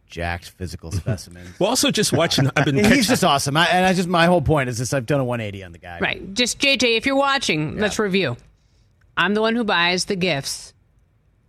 jacked 0.07 0.51
physical 0.51 0.93
specimens. 0.93 1.59
Well, 1.59 1.69
also 1.69 1.91
just 1.91 2.13
watching. 2.13 2.49
I've 2.55 2.65
been 2.65 2.77
And 2.79 2.85
catching, 2.85 2.97
he's 2.97 3.09
just 3.09 3.25
awesome. 3.25 3.57
I, 3.57 3.67
and 3.67 3.85
I 3.85 3.93
just 3.93 4.09
my 4.09 4.27
whole 4.27 4.41
point 4.41 4.69
is 4.69 4.79
this: 4.79 4.95
I've 4.95 5.07
done 5.07 5.19
a 5.19 5.25
180 5.25 5.65
on 5.65 5.73
the 5.73 5.79
guy. 5.79 5.99
Right. 5.99 6.35
Just 6.35 6.61
JJ, 6.61 6.97
if 6.97 7.05
you're 7.05 7.17
watching, 7.17 7.79
let's 7.79 7.99
review. 7.99 8.37
I'm 9.17 9.35
the 9.35 9.41
one 9.41 9.57
who 9.57 9.65
buys 9.65 10.05
the 10.05 10.17
gifts. 10.17 10.73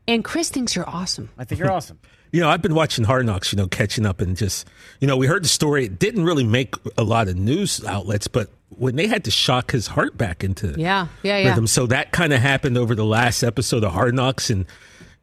And 0.07 0.25
Chris 0.25 0.49
thinks 0.49 0.75
you're 0.75 0.89
awesome. 0.89 1.29
I 1.37 1.43
think 1.45 1.59
you're 1.59 1.71
awesome. 1.79 1.99
You 2.31 2.39
know, 2.41 2.49
I've 2.49 2.61
been 2.61 2.75
watching 2.75 3.03
Hard 3.03 3.25
Knocks, 3.25 3.51
you 3.51 3.57
know, 3.57 3.67
catching 3.67 4.05
up 4.05 4.21
and 4.21 4.37
just, 4.37 4.67
you 4.99 5.07
know, 5.07 5.17
we 5.17 5.27
heard 5.27 5.43
the 5.43 5.49
story. 5.49 5.85
It 5.85 5.99
didn't 5.99 6.23
really 6.23 6.45
make 6.45 6.75
a 6.97 7.03
lot 7.03 7.27
of 7.27 7.35
news 7.35 7.83
outlets, 7.85 8.27
but 8.27 8.49
when 8.69 8.95
they 8.95 9.07
had 9.07 9.25
to 9.25 9.31
shock 9.31 9.71
his 9.71 9.87
heart 9.87 10.17
back 10.17 10.43
into 10.43 10.73
Yeah, 10.77 11.07
yeah, 11.23 11.37
yeah. 11.39 11.49
rhythm. 11.49 11.67
So 11.67 11.85
that 11.87 12.11
kind 12.11 12.31
of 12.31 12.39
happened 12.39 12.77
over 12.77 12.95
the 12.95 13.03
last 13.05 13.43
episode 13.43 13.83
of 13.83 13.91
Hard 13.91 14.15
Knocks. 14.15 14.49
And, 14.49 14.65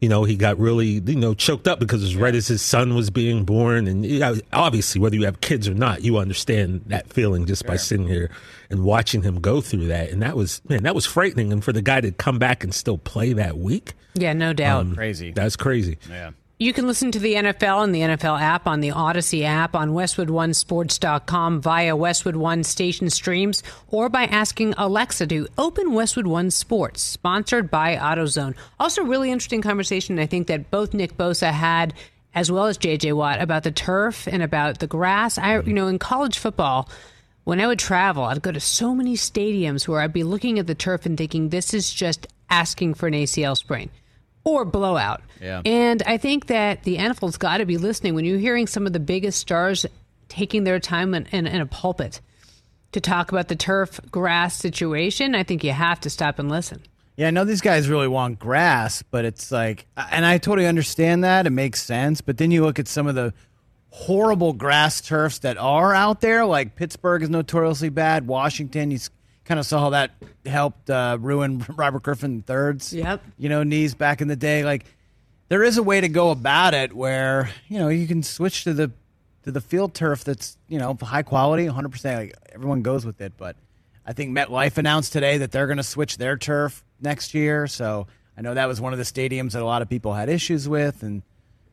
you 0.01 0.09
know, 0.11 0.25
he 0.25 0.37
got 0.37 0.59
really, 0.59 1.01
you 1.05 1.17
know, 1.17 1.33
choked 1.33 1.67
up 1.67 1.81
because 1.81 2.03
it 2.03 2.07
was 2.07 2.17
right 2.17 2.35
as 2.35 2.47
his 2.47 2.61
son 2.61 2.95
was 2.95 3.09
being 3.09 3.45
born. 3.45 3.89
And 3.89 4.05
you 4.05 4.19
know, 4.19 4.37
obviously, 4.53 5.01
whether 5.01 5.17
you 5.17 5.25
have 5.25 5.41
kids 5.41 5.67
or 5.67 5.75
not, 5.75 6.03
you 6.03 6.19
understand 6.19 6.83
that 6.89 7.11
feeling 7.11 7.47
just 7.47 7.67
by 7.67 7.77
sitting 7.77 8.07
here 8.07 8.31
and 8.69 8.85
watching 8.85 9.23
him 9.23 9.41
go 9.41 9.63
through 9.63 9.87
that. 9.87 10.11
And 10.11 10.21
that 10.23 10.37
was, 10.37 10.61
man, 10.69 10.83
that 10.83 10.95
was 10.95 11.07
frightening. 11.07 11.53
And 11.55 11.65
for 11.65 11.73
the 11.73 11.83
guy 11.83 12.03
to 12.03 12.13
come 12.13 12.39
back 12.39 12.63
and 12.63 12.75
still 12.75 12.99
play 12.99 13.33
that 13.33 13.57
week, 13.57 13.95
Yeah, 14.15 14.35
no 14.35 14.53
doubt. 14.53 14.83
um, 14.83 14.95
Crazy. 14.95 15.33
That's 15.33 15.57
crazy. 15.57 15.97
Yeah. 16.09 16.33
You 16.61 16.73
can 16.73 16.89
listen 16.89 17.13
to 17.13 17.21
the 17.21 17.35
NFL 17.35 17.85
and 17.85 17.95
the 17.95 18.01
NFL 18.01 18.41
app 18.41 18.67
on 18.67 18.81
the 18.81 18.91
Odyssey 18.91 19.45
app, 19.45 19.77
on 19.77 19.91
WestwoodOneSports.com 19.91 21.61
via 21.61 21.95
Westwood 21.95 22.35
One 22.35 22.65
station 22.65 23.11
streams, 23.11 23.63
or 23.87 24.09
by 24.09 24.25
asking 24.25 24.75
Alexa 24.77 25.29
to 25.29 25.47
open 25.57 25.93
Westwood 25.93 26.27
One 26.27 26.51
Sports, 26.51 27.01
sponsored 27.01 27.71
by 27.71 27.95
AutoZone. 27.95 28.57
Also, 28.81 29.05
really 29.05 29.31
interesting 29.31 29.63
conversation 29.63 30.19
I 30.19 30.27
think 30.27 30.49
that 30.49 30.69
both 30.69 30.95
Nick 30.95 31.17
Bosa 31.17 31.53
had 31.53 31.95
as 32.35 32.51
well 32.51 32.67
as 32.67 32.77
JJ 32.77 33.13
Watt 33.13 33.41
about 33.41 33.63
the 33.63 33.71
turf 33.71 34.27
and 34.27 34.43
about 34.43 34.81
the 34.81 34.89
grass. 34.89 35.39
I 35.39 35.61
you 35.61 35.73
know, 35.73 35.87
in 35.87 36.01
college 36.01 36.39
football, 36.39 36.89
when 37.45 37.61
I 37.61 37.69
would 37.69 37.79
travel, 37.79 38.25
I'd 38.25 38.43
go 38.43 38.51
to 38.51 38.59
so 38.59 38.97
many 38.97 39.15
stadiums 39.15 39.87
where 39.87 40.01
I'd 40.01 40.13
be 40.13 40.25
looking 40.25 40.59
at 40.59 40.67
the 40.67 40.75
turf 40.75 41.07
and 41.07 41.17
thinking 41.17 41.51
this 41.51 41.73
is 41.73 41.95
just 41.95 42.27
asking 42.51 42.95
for 42.95 43.07
an 43.07 43.15
ACL 43.15 43.57
sprain 43.57 43.91
or 44.49 44.65
blowout. 44.65 45.23
Yeah. 45.41 45.63
And 45.65 46.03
I 46.05 46.17
think 46.17 46.47
that 46.47 46.83
the 46.85 46.97
NFL's 46.97 47.37
got 47.37 47.59
to 47.59 47.67
be 47.67 47.77
listening 47.77 48.15
when 48.15 48.25
you're 48.25 48.39
hearing 48.39 48.67
some 48.67 48.87
of 48.87 48.93
the 48.93 49.01
biggest 49.01 49.39
stars 49.39 49.87
taking 50.29 50.65
their 50.65 50.81
time 50.81 51.15
in, 51.15 51.27
in, 51.27 51.47
in 51.47 51.61
a 51.61 51.67
pulpit 51.67 52.21
to 52.93 53.01
talk 53.01 53.31
about 53.31 53.49
the 53.49 53.57
turf 53.57 54.01
grass 54.11 54.57
situation. 54.57 55.35
I 55.35 55.43
think 55.43 55.63
you 55.63 55.73
have 55.73 56.01
to 56.01 56.11
stop 56.11 56.39
and 56.39 56.49
listen. 56.51 56.83
Yeah, 57.17 57.29
I 57.29 57.31
know 57.31 57.45
these 57.45 57.61
guys 57.61 57.89
really 57.89 58.09
want 58.09 58.39
grass, 58.39 59.03
but 59.03 59.25
it's 59.25 59.51
like, 59.51 59.87
and 59.97 60.25
I 60.25 60.39
totally 60.39 60.69
understand 60.69 61.25
that. 61.25 61.47
It 61.47 61.51
makes 61.51 61.83
sense. 61.83 62.21
But 62.21 62.39
then 62.39 62.51
you 62.51 62.65
look 62.65 62.79
at 62.79 62.87
some 62.87 63.07
of 63.07 63.17
the 63.17 63.35
horrible 63.91 64.53
grass 64.53 65.01
turfs 65.01 65.41
that 65.41 65.59
are 65.59 65.95
out 65.95 66.21
there, 66.21 66.47
like 66.47 66.77
Pittsburgh 66.77 67.23
is 67.23 67.29
notoriously 67.29 67.89
bad. 67.89 68.27
Washington, 68.27 68.93
you 68.93 68.99
kind 69.49 69.59
of 69.59 69.67
saw 69.67 69.81
how 69.81 69.91
that 69.91 70.13
helped 70.47 70.89
uh, 70.91 71.17
ruin 71.21 71.65
Robert 71.77 72.03
Griffin 72.03 72.45
III's, 72.49 72.93
Yep. 72.93 73.23
you 73.39 73.49
know, 73.49 73.63
knees 73.65 73.95
back 73.95 74.21
in 74.21 74.29
the 74.29 74.37
day. 74.37 74.63
Like, 74.63 74.85
there 75.49 75.65
is 75.65 75.79
a 75.79 75.83
way 75.83 76.01
to 76.01 76.09
go 76.09 76.31
about 76.31 76.75
it 76.75 76.93
where 76.95 77.51
you 77.69 77.79
know 77.79 77.89
you 77.89 78.07
can 78.07 78.23
switch 78.23 78.65
to 78.65 78.75
the 78.75 78.93
to 79.45 79.51
the 79.51 79.61
field 79.63 79.95
turf 79.95 80.23
that's 80.25 80.59
you 80.69 80.79
know 80.79 80.97
high 81.01 81.23
quality, 81.23 81.65
100. 81.65 81.89
percent 81.89 82.21
Like 82.21 82.35
everyone 82.53 82.83
goes 82.83 83.07
with 83.07 83.21
it, 83.23 83.33
but 83.39 83.57
I 84.07 84.13
think 84.13 84.37
MetLife 84.37 84.77
announced 84.79 85.13
today 85.13 85.39
that 85.39 85.51
they're 85.53 85.67
going 85.67 85.77
to 85.79 85.83
switch 85.83 86.19
their 86.19 86.37
turf 86.37 86.85
next 87.01 87.33
year. 87.35 87.67
So 87.67 88.07
I 88.37 88.43
know 88.43 88.55
that 88.55 88.69
was 88.69 88.81
one 88.81 88.93
of 88.93 88.99
the 88.99 89.05
stadiums 89.05 89.53
that 89.53 89.63
a 89.63 89.67
lot 89.67 89.81
of 89.83 89.89
people 89.89 90.13
had 90.15 90.29
issues 90.29 90.69
with, 90.69 91.03
and 91.03 91.23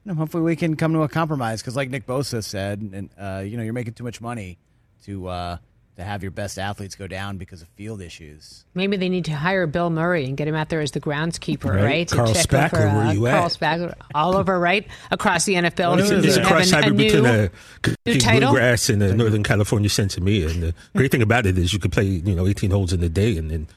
you 0.05 0.11
know, 0.11 0.13
hopefully 0.15 0.43
we 0.43 0.55
can 0.55 0.75
come 0.77 0.93
to 0.93 1.01
a 1.03 1.09
compromise. 1.09 1.61
Because 1.61 1.75
like 1.75 1.89
Nick 1.89 2.05
Bosa 2.07 2.41
said, 2.43 2.79
and 2.81 3.09
uh, 3.19 3.43
you 3.45 3.57
know 3.57 3.63
you're 3.63 3.73
making 3.73 3.93
too 3.95 4.03
much 4.05 4.21
money 4.21 4.57
to 5.03 5.27
uh, 5.27 5.57
to 5.97 6.03
have 6.03 6.21
your 6.23 6.31
best 6.31 6.59
athletes 6.59 6.95
go 6.95 7.07
down 7.07 7.37
because 7.37 7.61
of 7.61 7.67
field 7.69 8.01
issues. 8.01 8.65
Maybe 8.73 8.97
they 8.97 9.07
need 9.07 9.25
to 9.25 9.33
hire 9.33 9.65
Bill 9.65 9.89
Murray 9.89 10.25
and 10.25 10.35
get 10.35 10.47
him 10.47 10.53
out 10.55 10.67
there 10.69 10.81
as 10.81 10.91
the 10.91 10.99
groundskeeper, 10.99 11.73
Right. 11.73 11.83
right? 11.83 12.07
To 12.09 12.15
Carl 12.15 12.33
check 12.33 12.47
Spackler, 12.47 12.73
over, 12.73 12.87
where 12.97 13.05
uh, 13.07 13.11
you 13.13 13.19
Carl 13.25 13.45
at? 13.45 13.51
Spackler, 13.53 13.93
all 14.13 14.35
over, 14.35 14.59
right? 14.59 14.85
Across 15.11 15.45
the 15.45 15.53
NFL. 15.53 15.91
What 15.91 15.99
It's, 16.01 16.11
is 16.11 16.21
to 16.23 16.27
it's 16.27 16.37
it? 16.37 16.39
a 16.39 16.43
have 16.43 16.51
cross 16.51 16.67
an- 16.71 16.73
a 16.73 16.81
hybrid 16.81 16.97
between 16.97 17.25
a 17.25 17.41
new 17.43 17.49
Kentucky 17.81 18.17
title? 18.19 18.49
bluegrass 18.51 18.89
and 18.89 19.01
a 19.03 19.15
Northern 19.15 19.43
California 19.43 19.89
Sinsemilla. 19.89 20.51
And 20.51 20.63
the 20.63 20.73
great 20.95 21.11
thing 21.11 21.21
about 21.21 21.45
it 21.45 21.57
is 21.57 21.71
you 21.73 21.79
could 21.79 21.91
play, 21.93 22.03
you 22.05 22.35
know, 22.35 22.45
18 22.45 22.71
holes 22.71 22.91
in 22.91 23.01
a 23.01 23.09
day 23.09 23.37
and 23.37 23.49
then 23.49 23.67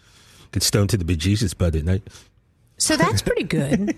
get 0.50 0.62
stoned 0.64 0.90
to 0.90 0.96
the 0.96 1.04
bejesus 1.04 1.56
butt 1.56 1.76
at 1.76 1.84
night. 1.84 2.02
So 2.78 2.96
that's 2.96 3.22
pretty 3.22 3.42
good. 3.44 3.96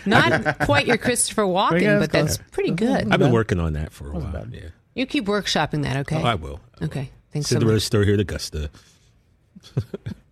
Not 0.06 0.58
quite 0.60 0.86
your 0.86 0.98
Christopher 0.98 1.42
Pretty 1.46 1.84
Walken, 1.86 1.88
good. 1.88 2.00
but 2.00 2.12
that's 2.12 2.38
pretty 2.52 2.70
good. 2.70 3.10
I've 3.10 3.18
been 3.18 3.32
working 3.32 3.58
on 3.60 3.72
that 3.74 3.92
for 3.92 4.10
a 4.12 4.18
while. 4.18 4.46
Yeah. 4.50 4.60
You 4.94 5.06
keep 5.06 5.24
workshopping 5.26 5.82
that, 5.84 5.96
okay? 5.98 6.16
Oh, 6.20 6.24
I 6.26 6.34
will. 6.34 6.60
Okay, 6.82 7.10
thanks 7.32 7.48
so 7.48 7.54
Cinderella 7.54 7.76
much. 7.76 7.82
story 7.82 8.04
here 8.06 8.14
at 8.14 8.20
Augusta. 8.20 8.70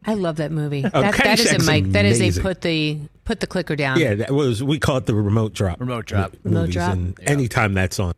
I 0.07 0.14
love 0.14 0.36
that 0.36 0.51
movie. 0.53 0.84
Oh, 0.84 1.01
that, 1.03 1.14
that 1.16 1.38
is 1.38 1.51
a 1.53 1.55
Caddyshack's 1.57 1.66
mic. 1.66 1.84
That 1.92 2.05
is 2.07 2.38
a 2.38 2.40
put 2.40 2.62
the 2.62 2.99
put 3.24 3.40
the 3.40 3.46
clicker 3.46 3.76
down. 3.76 3.99
Yeah, 4.01 4.14
that 4.14 4.30
was 4.30 4.62
we 4.62 4.78
call 4.78 4.96
it 4.96 5.07
the 5.07 5.14
remote 5.14 5.53
drop. 5.53 5.80
Remote 5.80 6.07
drop. 6.07 6.34
Remote 6.44 6.61
movies, 6.61 6.74
drop. 6.74 6.92
And 6.94 7.18
anytime 7.20 7.74
that's 7.74 7.99
on, 8.01 8.14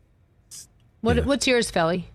What, 1.01 1.17
Yeah. 1.17 1.23
What's 1.23 1.47
yours, 1.47 1.69
Felly? 1.69 2.07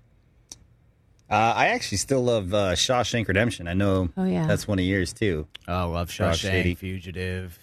Uh, 1.29 1.35
I 1.57 1.67
actually 1.69 1.99
still 1.99 2.23
love 2.23 2.55
uh, 2.55 2.73
Shawshank 2.75 3.27
Redemption. 3.27 3.67
I 3.67 3.75
know 3.75 4.09
Oh, 4.17 4.25
yeah. 4.25 4.47
that's 4.47 4.69
one 4.69 4.79
of 4.79 4.85
yours 4.85 5.13
too. 5.13 5.47
Oh, 5.67 5.91
love 5.91 6.09
Rock 6.21 6.35
Shawshank, 6.35 6.37
Shady. 6.37 6.75
Fugitive. 6.77 7.59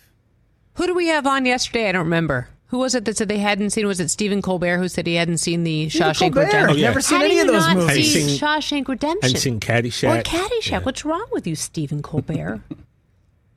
Who 0.76 0.86
do 0.86 0.94
we 0.94 1.08
have 1.08 1.26
on 1.26 1.46
yesterday? 1.46 1.88
I 1.88 1.94
don't 1.94 2.04
remember. 2.04 2.50
Who 2.74 2.80
was 2.80 2.96
it 2.96 3.06
that 3.06 3.16
said 3.18 3.28
they 3.28 3.38
hadn't 3.38 3.70
seen? 3.70 3.86
Was 3.86 4.00
it 4.00 4.10
Stephen 4.10 4.42
Colbert 4.42 4.80
who 4.80 4.88
said 4.88 5.06
he 5.06 5.14
hadn't 5.14 5.38
seen 5.38 5.64
the 5.64 5.86
Shawshank 5.90 6.34
Colbert. 6.34 6.46
Redemption? 6.46 6.70
Oh, 6.72 6.74
yeah. 6.74 6.88
Never 6.88 7.02
seen 7.02 7.20
How 7.20 7.24
any 7.26 7.38
of 7.38 7.46
those 7.46 7.68
not 7.68 7.78
movies. 7.78 8.12
See 8.12 8.24
I've 8.24 8.30
seen- 8.30 8.40
Shawshank 8.40 8.88
Redemption. 8.88 9.30
I've 9.36 9.38
seen 9.40 9.60
Caddyshack. 9.60 10.20
Or 10.20 10.24
Caddyshack. 10.24 10.72
Yeah. 10.72 10.80
What's 10.80 11.06
wrong 11.06 11.28
with 11.32 11.46
you, 11.46 11.56
Stephen 11.56 12.02
Colbert? 12.02 12.62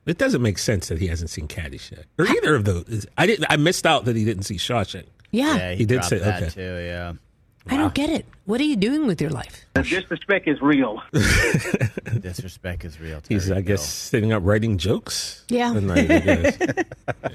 It 0.05 0.19
doesn't 0.19 0.41
make 0.43 0.59
sense 0.59 0.87
that 0.87 0.99
he 1.01 1.09
hasn't 1.09 1.31
seen 1.31 1.49
Caddyshack 1.49 2.05
or 2.17 2.29
either 2.29 2.55
of 2.55 2.65
those. 2.65 3.07
I 3.19 3.27
didn't. 3.27 3.47
I 3.51 3.57
missed 3.57 3.87
out 3.87 4.05
that 4.05 4.15
he 4.15 4.25
didn't 4.25 4.45
see 4.45 4.55
Shawshank. 4.55 5.07
Yeah. 5.33 5.57
Yeah, 5.57 5.71
he, 5.73 5.77
He 5.79 5.85
did 5.87 5.95
dropped 5.95 6.09
say- 6.11 6.19
that 6.19 6.43
okay. 6.45 6.51
too. 6.53 6.61
Yeah. 6.85 7.13
I 7.69 7.77
don't 7.77 7.95
get 7.95 8.11
it. 8.11 8.27
What 8.45 8.61
are 8.61 8.65
you 8.65 8.77
doing 8.77 9.07
with 9.07 9.21
your 9.21 9.31
life? 9.31 9.67
Disrespect 9.75 10.47
is 10.47 10.61
real. 10.63 11.03
Disrespect 12.21 12.85
is 12.85 13.01
real. 13.01 13.21
He's, 13.29 13.51
I 13.51 13.61
guess, 13.61 13.85
sitting 13.87 14.33
up 14.33 14.43
writing 14.45 14.79
jokes. 14.79 15.45
Yeah. 15.49 15.75
at 15.75 15.83
night, 15.83 16.11
I. 16.11 16.85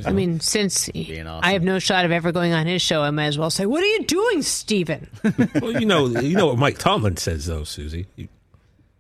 I 0.06 0.12
mean, 0.12 0.40
since 0.40 0.90
Being 0.90 1.28
awesome. 1.28 1.48
I 1.48 1.54
have 1.54 1.64
no 1.64 1.80
shot 1.80 2.06
of 2.06 2.12
ever 2.12 2.32
going 2.32 2.54
on 2.54 2.66
his 2.66 2.82
show, 2.82 3.02
I 3.02 3.12
might 3.12 3.26
as 3.26 3.38
well 3.38 3.50
say, 3.50 3.66
"What 3.66 3.84
are 3.84 3.88
you 3.88 4.04
doing, 4.06 4.42
Stephen?" 4.42 5.10
well, 5.62 5.80
you 5.80 5.86
know, 5.86 6.08
you 6.08 6.36
know 6.36 6.48
what 6.48 6.58
Mike 6.58 6.78
Tomlin 6.78 7.18
says, 7.18 7.46
though, 7.46 7.64
Suzy. 7.64 8.08
You, 8.16 8.28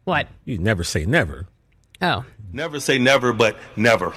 what? 0.03 0.27
you 0.45 0.57
never 0.57 0.83
say 0.83 1.05
never. 1.05 1.47
Oh, 2.01 2.25
Never 2.53 2.79
say 2.81 2.97
never, 2.97 3.31
but 3.31 3.55
never. 3.77 4.13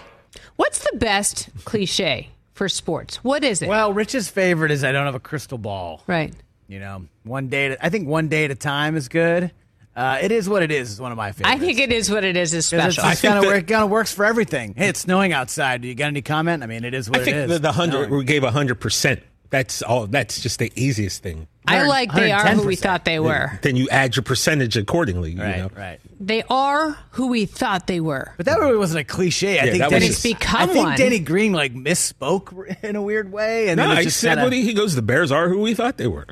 what's 0.57 0.81
the 0.81 0.97
best 0.99 1.51
cliche 1.65 2.31
for 2.53 2.69
sports? 2.69 3.23
What 3.23 3.45
is 3.45 3.63
it? 3.63 3.69
Well, 3.69 3.93
Rich's 3.93 4.29
favorite 4.29 4.73
is 4.73 4.83
I 4.83 4.91
don't 4.91 5.07
have 5.07 5.15
a 5.15 5.21
crystal 5.21 5.59
ball. 5.59 6.03
right. 6.09 6.35
You 6.69 6.81
know, 6.81 7.05
one 7.25 7.49
day. 7.49 7.73
At, 7.73 7.79
I 7.85 7.89
think 7.91 8.09
one 8.09 8.29
day 8.29 8.45
at 8.47 8.51
a 8.51 8.55
time 8.55 8.97
is 8.97 9.09
good. 9.09 9.53
Uh, 9.97 10.19
it 10.21 10.33
is 10.33 10.49
what 10.49 10.63
it 10.63 10.73
is. 10.73 10.91
Is 10.93 11.01
one 11.01 11.13
of 11.13 11.17
my 11.19 11.31
favorites. 11.33 11.55
I 11.55 11.59
think 11.65 11.79
it 11.79 11.93
is 11.93 12.11
what 12.11 12.25
it 12.25 12.37
is. 12.37 12.53
Is 12.53 12.69
'Cause 12.71 12.95
special. 12.95 13.11
It's, 13.11 13.21
kind 13.21 13.39
of 13.39 13.45
it 13.53 13.67
kind 13.69 13.85
of 13.85 13.91
works 13.91 14.13
for 14.13 14.25
everything. 14.25 14.75
Hey, 14.77 14.89
it's 14.89 15.01
snowing 15.01 15.33
outside. 15.33 15.83
Do 15.83 15.89
you 15.89 15.95
got 15.95 16.07
any 16.07 16.23
comment? 16.23 16.63
I 16.63 16.67
mean, 16.67 16.85
it 16.85 16.95
is 16.95 17.09
what 17.09 17.19
I 17.19 17.23
it 17.23 17.25
think 17.27 17.37
is. 17.37 17.49
the, 17.51 17.59
the 17.61 17.73
hundred 17.73 18.07
Snowing. 18.09 18.19
we 18.19 18.25
gave 18.25 18.43
hundred 18.43 18.81
percent. 18.81 19.23
That's 19.55 19.83
all. 19.83 20.09
That's 20.09 20.41
just 20.41 20.59
the 20.59 20.73
easiest 20.75 21.23
thing. 21.23 21.47
I 21.69 21.87
like 21.87 22.13
they 22.13 22.33
are 22.33 22.45
who 22.49 22.67
we 22.67 22.75
thought 22.75 23.05
they 23.05 23.21
were. 23.21 23.59
Then 23.63 23.77
you 23.77 23.89
add 23.89 24.17
your 24.17 24.25
percentage 24.25 24.77
accordingly. 24.77 25.31
You 25.31 25.41
Right, 25.43 25.59
know? 25.59 25.71
right. 25.77 26.01
They 26.19 26.43
are 26.51 26.99
who 27.13 27.29
we 27.29 27.47
thought 27.47 27.87
they 27.87 28.01
were. 28.01 28.35
But 28.37 28.47
that 28.47 28.59
really 28.59 28.77
wasn't 28.77 29.01
a 29.01 29.05
cliche. 29.05 29.61
I 29.61 29.65
Yeah, 29.67 29.71
think 29.71 29.79
that 29.79 29.91
was 29.93 30.01
Denny, 30.01 30.07
just- 30.09 30.23
become 30.25 30.61
I 30.63 30.67
think 30.73 30.87
one. 30.87 30.97
Denny 30.99 31.21
Green 31.21 31.53
like 31.53 31.73
misspoke 31.73 32.53
in 32.83 32.97
a 32.97 33.03
weird 33.03 33.31
way, 33.31 33.69
and 33.69 33.77
No, 33.77 33.85
then 33.89 33.97
it 33.97 34.01
I 34.01 34.03
just 34.03 34.19
said 34.19 34.31
kinda, 34.31 34.43
what 34.45 34.53
he, 34.53 34.63
he 34.65 34.75
goes. 34.75 34.97
The 34.97 35.03
Bears 35.03 35.31
are 35.31 35.49
who 35.49 35.61
we 35.61 35.73
thought 35.75 35.97
they 35.99 36.09
were, 36.09 36.27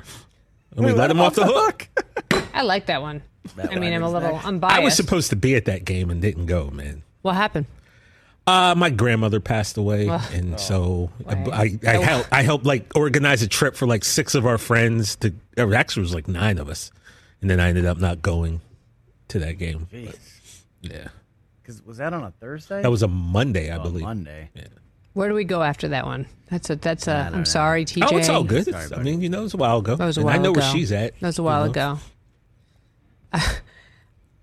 and 0.77 0.85
we, 0.85 0.91
let 0.93 1.11
him 1.13 1.21
off 1.21 1.37
the 1.37 1.47
hook. 1.47 1.89
I 2.53 2.63
like 2.63 2.87
that 2.87 3.03
one. 3.03 3.23
I 3.57 3.79
mean, 3.79 3.93
I'm 3.93 4.03
a 4.03 4.11
little 4.11 4.33
next. 4.33 4.47
unbiased. 4.47 4.77
I 4.81 4.85
was 4.85 4.95
supposed 4.97 5.31
to 5.31 5.37
be 5.37 5.55
at 5.55 5.65
that 5.67 5.85
game 5.85 6.11
and 6.11 6.21
didn't 6.21 6.47
go, 6.47 6.71
man. 6.71 7.03
what 7.23 7.37
happened? 7.37 7.67
Uh, 8.47 8.75
my 8.77 8.91
grandmother 8.91 9.39
passed 9.39 9.77
away, 9.77 10.09
Ugh. 10.09 10.21
and 10.33 10.59
so 10.59 11.11
I, 11.29 11.35
Right. 11.35 11.79
I, 11.87 11.91
I 11.93 11.97
helped. 11.99 12.29
I 12.33 12.43
helped 12.43 12.67
like 12.67 12.91
organize 12.97 13.41
a 13.43 13.49
trip 13.49 13.77
for 13.77 13.87
like 13.87 14.05
six 14.05 14.35
of 14.35 14.47
our 14.47 14.59
friends. 14.59 15.15
To 15.17 15.33
or 15.57 15.73
actually, 15.75 16.01
it 16.01 16.05
was 16.05 16.15
like 16.15 16.27
nine 16.29 16.59
of 16.59 16.69
us, 16.69 16.91
and 17.41 17.49
then 17.49 17.61
I 17.61 17.69
ended 17.69 17.87
up 17.87 17.99
not 17.99 18.21
going 18.21 18.61
to 19.29 19.39
that 19.39 19.59
game. 19.59 19.87
But, 19.93 20.19
yeah, 20.81 21.09
Because 21.63 21.83
was 21.87 21.99
that 21.99 22.13
on 22.13 22.25
a 22.25 22.33
Thursday? 22.33 22.83
that 22.83 22.91
was 22.91 23.05
a 23.05 23.09
Monday, 23.09 23.71
I 23.71 23.77
Oh, 23.77 23.83
believe. 23.85 24.03
Monday. 24.03 24.51
Yeah. 24.55 24.65
Where 25.13 25.29
do 25.29 25.35
we 25.37 25.45
go 25.45 25.63
after 25.63 25.89
that 25.89 26.05
one? 26.07 26.27
That's 26.51 26.69
a. 26.71 26.75
That's 26.77 27.07
a. 27.07 27.13
I 27.13 27.17
don't 27.25 27.33
I'm 27.35 27.39
know. 27.41 27.45
sorry, 27.45 27.85
TJ. 27.85 28.09
Oh, 28.11 28.17
it's 28.17 28.29
all 28.29 28.43
good. 28.43 28.65
Sorry, 28.65 28.87
It's- 28.87 28.99
I 28.99 29.03
mean, 29.05 29.21
you 29.23 29.29
know, 29.29 29.41
it 29.41 29.45
was 29.45 29.55
a 29.55 29.59
while 29.59 29.79
ago. 29.79 29.95
That 29.95 30.07
was 30.07 30.17
a 30.17 30.21
and 30.21 30.25
while 30.27 30.35
I 30.35 30.39
know 30.39 30.51
ago. 30.51 30.61
where 30.63 30.71
she's 30.73 30.91
at. 30.91 31.13
That 31.21 31.27
was 31.29 31.39
a 31.39 31.43
you 31.43 31.45
while 31.47 31.65
know. 31.67 31.71
ago. 31.71 31.99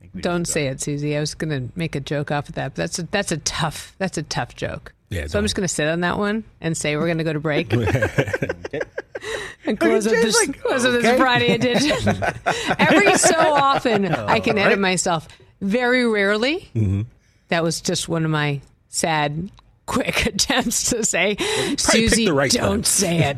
think 0.09 0.15
we 0.15 0.21
Don't 0.21 0.45
say 0.45 0.67
it, 0.67 0.81
Suzy. 0.81 1.15
I 1.15 1.19
was 1.19 1.33
going 1.35 1.49
to 1.49 1.71
make 1.77 1.95
a 1.95 1.99
joke 1.99 2.31
off 2.31 2.49
of 2.49 2.55
that, 2.55 2.69
but 2.69 2.75
that's 2.75 2.99
a, 2.99 3.03
that's 3.03 3.31
a 3.31 3.37
tough 3.37 3.95
that's 3.97 4.17
a 4.17 4.23
tough 4.23 4.55
joke. 4.55 4.93
Yeah, 5.09 5.25
so 5.27 5.39
I'm 5.39 5.45
just 5.45 5.55
going 5.55 5.67
to 5.67 5.73
sit 5.73 5.87
on 5.87 6.01
that 6.01 6.19
one 6.19 6.43
and 6.61 6.77
say 6.77 6.95
we're 6.95 7.07
going 7.07 7.17
to 7.17 7.23
go 7.23 7.33
to 7.33 7.39
break 7.39 7.73
and 9.65 9.79
close 9.79 10.05
up 10.05 10.13
this, 10.13 10.35
like, 10.35 10.61
close 10.61 10.85
up 10.85 11.01
this. 11.01 11.17
Friday 11.19 11.53
edition. 11.53 12.23
Every 12.77 13.15
so 13.17 13.35
often, 13.35 14.13
I 14.13 14.39
can 14.39 14.59
edit 14.59 14.77
myself. 14.77 15.27
Very 15.61 16.05
rarely. 16.07 16.69
Mm-hmm. 16.75 17.01
That 17.47 17.63
was 17.63 17.81
just 17.81 18.07
one 18.07 18.23
of 18.23 18.29
my 18.29 18.61
sad, 18.89 19.49
quick 19.87 20.27
attempts 20.27 20.91
to 20.91 21.03
say, 21.03 21.35
probably 21.35 21.77
Suzy, 21.77 22.25
the 22.25 22.33
right 22.33 22.51
don't 22.51 22.77
time." 22.77 22.83
say 22.83 23.35
it. 23.35 23.37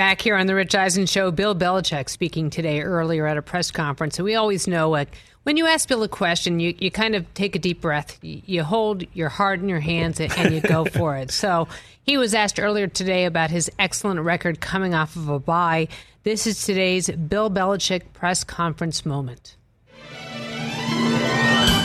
Back 0.00 0.22
here 0.22 0.34
on 0.34 0.46
the 0.46 0.54
Rich 0.54 0.74
Eisen 0.74 1.04
Show, 1.04 1.30
Bill 1.30 1.54
Belichick 1.54 2.08
speaking 2.08 2.48
today 2.48 2.80
earlier 2.80 3.26
at 3.26 3.36
a 3.36 3.42
press 3.42 3.70
conference. 3.70 4.18
And 4.18 4.24
we 4.24 4.34
always 4.34 4.66
know 4.66 4.88
like, 4.88 5.14
when 5.42 5.58
you 5.58 5.66
ask 5.66 5.86
Bill 5.86 6.02
a 6.02 6.08
question, 6.08 6.58
you, 6.58 6.74
you 6.78 6.90
kind 6.90 7.14
of 7.14 7.34
take 7.34 7.54
a 7.54 7.58
deep 7.58 7.82
breath, 7.82 8.18
you, 8.22 8.40
you 8.46 8.62
hold 8.62 9.04
your 9.12 9.28
heart 9.28 9.60
in 9.60 9.68
your 9.68 9.80
hands, 9.80 10.18
and, 10.18 10.32
and 10.38 10.54
you 10.54 10.62
go 10.62 10.84
for 10.94 11.18
it. 11.18 11.30
So 11.30 11.68
he 12.02 12.16
was 12.16 12.32
asked 12.32 12.58
earlier 12.58 12.86
today 12.86 13.26
about 13.26 13.50
his 13.50 13.70
excellent 13.78 14.20
record 14.20 14.58
coming 14.58 14.94
off 14.94 15.16
of 15.16 15.28
a 15.28 15.38
bye. 15.38 15.88
This 16.22 16.46
is 16.46 16.64
today's 16.64 17.10
Bill 17.10 17.50
Belichick 17.50 18.14
press 18.14 18.42
conference 18.42 19.04
moment. 19.04 19.56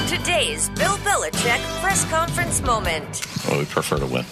Today's 0.08 0.70
Bill 0.70 0.96
Belichick 1.00 1.60
press 1.82 2.06
conference 2.06 2.62
moment. 2.62 3.28
Well, 3.46 3.60
we 3.60 3.66
prefer 3.66 3.98
to 3.98 4.06
win. 4.06 4.24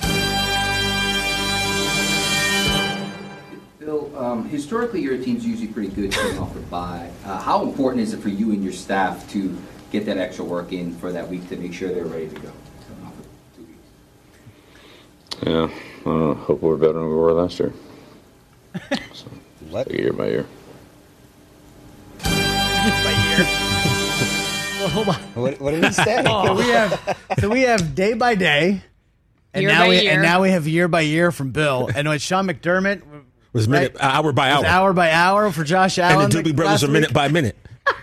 Bill, 3.86 4.09
um, 4.17 4.47
historically, 4.47 5.01
your 5.01 5.17
team's 5.17 5.45
usually 5.45 5.67
pretty 5.67 5.89
good 5.89 6.13
coming 6.13 6.38
off 6.39 6.53
the 6.53 6.61
bye. 6.61 7.09
Uh, 7.25 7.41
how 7.41 7.63
important 7.63 8.01
is 8.01 8.13
it 8.13 8.21
for 8.21 8.29
you 8.29 8.51
and 8.51 8.63
your 8.63 8.71
staff 8.71 9.29
to 9.31 9.57
get 9.91 10.05
that 10.05 10.17
extra 10.17 10.45
work 10.45 10.71
in 10.71 10.95
for 10.95 11.11
that 11.11 11.27
week 11.27 11.49
to 11.49 11.57
make 11.57 11.73
sure 11.73 11.89
they're 11.93 12.05
ready 12.05 12.29
to 12.29 12.36
go? 12.36 12.49
coming 12.88 13.05
off 13.05 13.13
of 13.19 13.25
two 13.57 13.65
weeks? 13.65 13.81
Yeah, 16.05 16.09
uh, 16.09 16.34
hope 16.36 16.61
we're 16.61 16.77
better 16.77 16.93
than 16.93 17.09
we 17.09 17.15
were 17.15 17.34
last 17.34 17.59
year. 17.59 17.73
So, 19.13 19.27
Let- 19.69 19.91
year 19.91 20.13
by 20.13 20.27
year. 20.29 20.45
Well, 24.79 24.89
hold 24.91 25.09
on. 25.09 25.15
What, 25.36 25.59
what 25.61 25.71
did 25.71 25.84
he 25.86 25.91
say? 25.93 26.21
So 26.25 26.55
we 26.57 26.63
have 26.67 27.17
so 27.39 27.49
we 27.49 27.61
have 27.61 27.95
day 27.95 28.13
by 28.15 28.36
day, 28.36 28.81
and 29.53 29.61
Year 29.61 29.71
now 29.71 29.84
by 29.84 29.88
we 29.89 30.01
year. 30.01 30.11
and 30.11 30.21
now 30.21 30.41
we 30.41 30.49
have 30.51 30.67
year 30.67 30.89
by 30.89 30.99
year 31.01 31.31
from 31.31 31.51
Bill. 31.51 31.89
And 31.95 32.07
when 32.09 32.19
Sean 32.19 32.47
McDermott 32.47 33.01
was 33.54 33.68
minute 33.68 33.95
hour 33.99 34.32
by 34.34 34.51
hour, 34.51 34.66
hour 34.66 34.93
by 34.93 35.12
hour 35.12 35.51
for 35.51 35.64
Josh 35.64 35.97
Allen. 35.99 36.26
and 36.26 36.34
the 36.34 36.41
Doobie 36.51 36.56
Brothers 36.56 36.84
are 36.84 36.88
minute 36.88 37.10
week. 37.10 37.16
by 37.16 37.28
minute. 37.30 37.56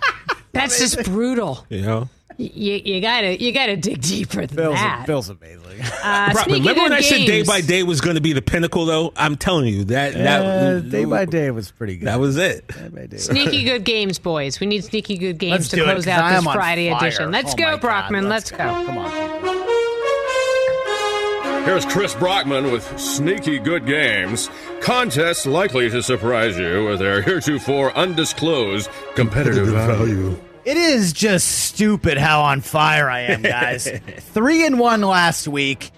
That's 0.52 0.78
just 0.78 1.04
brutal. 1.04 1.66
You 1.68 1.82
know. 1.82 2.08
You, 2.38 2.72
you 2.82 3.00
gotta 3.02 3.38
you 3.38 3.52
gotta 3.52 3.76
dig 3.76 4.00
deeper 4.00 4.46
than 4.46 4.56
Feels, 4.56 4.74
that. 4.76 5.04
feels 5.06 5.28
amazing. 5.28 5.58
Uh, 6.02 6.32
Brockman, 6.32 6.44
sneaky 6.44 6.60
remember 6.60 6.80
when 6.82 6.90
good 6.92 6.98
I 6.98 7.00
said 7.02 7.26
day 7.26 7.42
by 7.42 7.60
day 7.60 7.82
was 7.82 8.00
going 8.00 8.14
to 8.14 8.22
be 8.22 8.32
the 8.32 8.40
pinnacle, 8.40 8.86
though? 8.86 9.12
I'm 9.14 9.36
telling 9.36 9.66
you 9.66 9.84
that 9.84 10.14
Uh, 10.14 10.18
that 10.80 10.90
day 10.90 11.04
by 11.04 11.26
day 11.26 11.50
was 11.50 11.70
pretty 11.70 11.98
good. 11.98 12.06
That 12.08 12.18
was 12.18 12.38
it. 12.38 12.66
Day 12.68 12.88
by 12.88 13.06
day. 13.06 13.18
Sneaky 13.18 13.64
good 13.64 13.84
games, 13.84 14.18
boys. 14.18 14.58
We 14.58 14.66
need 14.66 14.84
sneaky 14.84 15.18
good 15.18 15.36
games 15.38 15.52
Let's 15.52 15.68
to 15.70 15.84
close 15.84 16.06
it, 16.06 16.10
out 16.10 16.42
this 16.42 16.52
Friday 16.54 16.88
fire. 16.90 16.98
edition. 17.08 17.30
Let's 17.30 17.52
Oh 17.52 17.56
go, 17.56 17.64
my 17.64 17.70
God, 17.72 17.80
Brockman. 17.82 18.28
let's 18.30 18.50
Let's, 18.52 18.62
go. 18.62 18.86
Come 18.86 18.96
on. 18.98 19.59
Here's 21.64 21.84
Chris 21.84 22.14
Brockman 22.14 22.72
with 22.72 22.98
Sneaky 22.98 23.58
Good 23.58 23.86
Games. 23.86 24.50
Contests 24.80 25.46
likely 25.46 25.88
to 25.90 26.02
surprise 26.02 26.58
you 26.58 26.86
with 26.86 26.98
their 26.98 27.22
heretofore 27.22 27.92
undisclosed 27.96 28.90
competitive 29.14 29.68
value. 29.68 30.36
It 30.64 30.76
is 30.76 31.12
just 31.12 31.46
stupid 31.66 32.18
how 32.18 32.42
on 32.42 32.60
fire 32.62 33.08
I 33.10 33.20
am, 33.20 33.42
guys. 33.42 33.88
Three 34.18 34.66
and 34.66 34.78
one 34.78 35.02
last 35.02 35.46
week. 35.48 35.90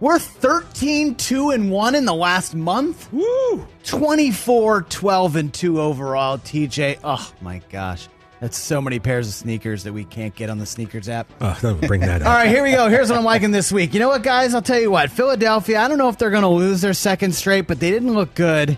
We're 0.00 0.18
13 0.18 1.14
2 1.14 1.50
and 1.50 1.70
1 1.70 1.94
in 1.94 2.04
the 2.04 2.14
last 2.14 2.54
month. 2.54 3.10
Woo! 3.12 3.66
24 3.84 4.82
12 4.82 5.36
and 5.36 5.54
2 5.54 5.80
overall, 5.80 6.36
TJ. 6.38 6.98
Oh 7.02 7.32
my 7.40 7.62
gosh. 7.70 8.08
That's 8.40 8.58
so 8.58 8.82
many 8.82 8.98
pairs 8.98 9.28
of 9.28 9.34
sneakers 9.34 9.84
that 9.84 9.92
we 9.94 10.04
can't 10.04 10.34
get 10.34 10.50
on 10.50 10.58
the 10.58 10.66
sneakers 10.66 11.08
app. 11.08 11.26
Oh, 11.40 11.56
don't 11.62 11.80
bring 11.86 12.02
that 12.02 12.20
up. 12.22 12.28
All 12.28 12.34
right, 12.34 12.48
here 12.48 12.62
we 12.62 12.72
go. 12.72 12.88
Here's 12.88 13.08
what 13.08 13.18
I'm 13.18 13.24
liking 13.24 13.50
this 13.50 13.72
week. 13.72 13.94
You 13.94 14.00
know 14.00 14.08
what, 14.08 14.22
guys? 14.22 14.54
I'll 14.54 14.60
tell 14.60 14.80
you 14.80 14.90
what. 14.90 15.10
Philadelphia, 15.10 15.80
I 15.80 15.88
don't 15.88 15.96
know 15.96 16.08
if 16.10 16.18
they're 16.18 16.30
going 16.30 16.42
to 16.42 16.48
lose 16.48 16.82
their 16.82 16.92
second 16.92 17.34
straight, 17.34 17.66
but 17.66 17.80
they 17.80 17.90
didn't 17.90 18.12
look 18.12 18.34
good 18.34 18.76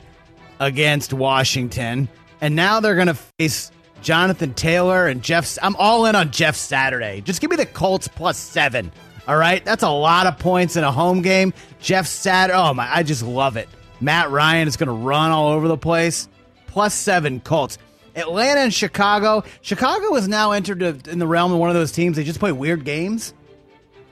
against 0.61 1.13
Washington. 1.13 2.09
And 2.41 2.55
now 2.55 2.79
they're 2.79 2.95
going 2.95 3.09
to 3.09 3.19
face 3.39 3.73
Jonathan 4.01 4.55
Taylor 4.55 5.09
and 5.09 5.23
Jeff. 5.23 5.59
I'm 5.61 5.75
all 5.77 6.07
in 6.07 6.15
on 6.15 6.31
Jeff 6.31 6.55
Saturday. 6.55 7.21
Just 7.21 7.41
give 7.41 7.51
me 7.51 7.57
the 7.57 7.67
Colts 7.67 8.07
plus 8.07 8.39
seven. 8.39 8.93
All 9.27 9.37
right, 9.37 9.63
that's 9.65 9.83
a 9.83 9.91
lot 9.91 10.27
of 10.27 10.39
points 10.39 10.77
in 10.77 10.85
a 10.85 10.93
home 10.93 11.21
game. 11.21 11.53
Jeff 11.81 12.07
Saturday. 12.07 12.57
Oh 12.59 12.73
my, 12.75 12.89
I 12.91 13.03
just 13.03 13.23
love 13.25 13.57
it. 13.57 13.69
Matt 14.01 14.31
Ryan 14.31 14.69
is 14.69 14.77
going 14.77 14.87
to 14.87 14.93
run 14.93 15.33
all 15.33 15.51
over 15.51 15.67
the 15.67 15.77
place. 15.77 16.29
Plus 16.69 16.95
seven 16.95 17.41
Colts. 17.41 17.77
Atlanta 18.17 18.61
and 18.61 18.75
Chicago. 18.75 19.45
Chicago 19.63 20.15
has 20.15 20.29
now 20.29 20.53
entered 20.53 21.07
in 21.09 21.19
the 21.19 21.27
realm 21.27 21.53
of 21.53 21.59
one 21.59 21.69
of 21.69 21.75
those 21.75 21.93
teams. 21.93 22.17
They 22.17 22.25
just 22.25 22.41
play 22.41 22.53
weird 22.53 22.85
games 22.85 23.35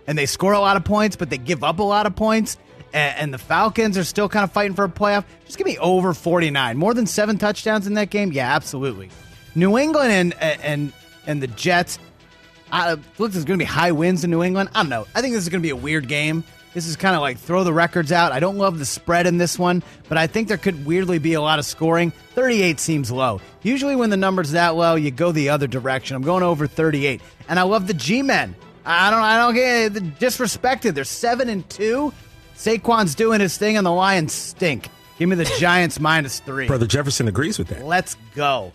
and 0.06 0.16
they 0.16 0.26
score 0.26 0.52
a 0.52 0.60
lot 0.60 0.76
of 0.76 0.84
points, 0.84 1.16
but 1.16 1.30
they 1.30 1.38
give 1.38 1.64
up 1.64 1.78
a 1.78 1.82
lot 1.82 2.06
of 2.06 2.16
points. 2.16 2.56
And, 2.92 3.34
the 3.34 3.38
Falcons 3.38 3.98
are 3.98 4.04
still 4.04 4.26
kind 4.26 4.42
of 4.42 4.52
fighting 4.52 4.74
for 4.74 4.84
a 4.84 4.88
playoff. 4.88 5.24
Just 5.44 5.58
give 5.58 5.66
me 5.66 5.76
over 5.76 6.14
49. 6.14 6.78
More 6.78 6.94
than 6.94 7.06
seven 7.06 7.36
touchdowns 7.36 7.86
in 7.86 7.94
that 7.94 8.08
game? 8.08 8.32
Yeah, 8.32 8.54
absolutely. 8.54 9.10
New 9.54 9.76
England 9.76 10.12
and 10.12 10.34
and 10.40 10.92
and 11.26 11.42
the 11.42 11.46
Jets. 11.48 11.98
I 12.72 12.92
look, 13.18 13.32
there's 13.32 13.44
going 13.44 13.58
to 13.58 13.62
be 13.62 13.64
high 13.64 13.92
winds 13.92 14.24
in 14.24 14.30
New 14.30 14.42
England. 14.42 14.70
I 14.74 14.82
don't 14.82 14.88
know. 14.88 15.06
I 15.14 15.20
think 15.20 15.34
this 15.34 15.42
is 15.42 15.50
going 15.50 15.60
to 15.60 15.66
be 15.66 15.70
a 15.70 15.76
weird 15.76 16.08
game. 16.08 16.42
This 16.76 16.86
is 16.88 16.96
kind 16.96 17.16
of 17.16 17.22
like 17.22 17.38
throw 17.38 17.64
the 17.64 17.72
records 17.72 18.12
out. 18.12 18.32
I 18.32 18.38
don't 18.38 18.58
love 18.58 18.78
the 18.78 18.84
spread 18.84 19.26
in 19.26 19.38
this 19.38 19.58
one, 19.58 19.82
but 20.10 20.18
I 20.18 20.26
think 20.26 20.46
there 20.48 20.58
could 20.58 20.84
weirdly 20.84 21.18
be 21.18 21.32
a 21.32 21.40
lot 21.40 21.58
of 21.58 21.64
scoring. 21.64 22.10
38 22.34 22.78
seems 22.78 23.10
low. 23.10 23.40
Usually, 23.62 23.96
when 23.96 24.10
the 24.10 24.18
number's 24.18 24.50
that 24.50 24.74
low, 24.74 24.94
you 24.94 25.10
go 25.10 25.32
the 25.32 25.48
other 25.48 25.66
direction. 25.66 26.16
I'm 26.16 26.22
going 26.22 26.42
over 26.42 26.66
38, 26.66 27.22
and 27.48 27.58
I 27.58 27.62
love 27.62 27.86
the 27.86 27.94
G-men. 27.94 28.54
I 28.84 29.10
don't, 29.10 29.20
I 29.22 29.38
don't 29.38 29.54
get 29.54 30.18
disrespected. 30.20 30.92
They're 30.92 31.04
seven 31.04 31.48
and 31.48 31.66
two. 31.70 32.12
Saquon's 32.56 33.14
doing 33.14 33.40
his 33.40 33.56
thing, 33.56 33.78
and 33.78 33.86
the 33.86 33.90
Lions 33.90 34.34
stink. 34.34 34.90
Give 35.18 35.30
me 35.30 35.36
the 35.36 35.44
Giants 35.58 35.98
minus 35.98 36.40
three. 36.40 36.66
Brother 36.66 36.86
Jefferson 36.86 37.26
agrees 37.26 37.58
with 37.58 37.68
that. 37.68 37.86
Let's 37.86 38.18
go. 38.34 38.74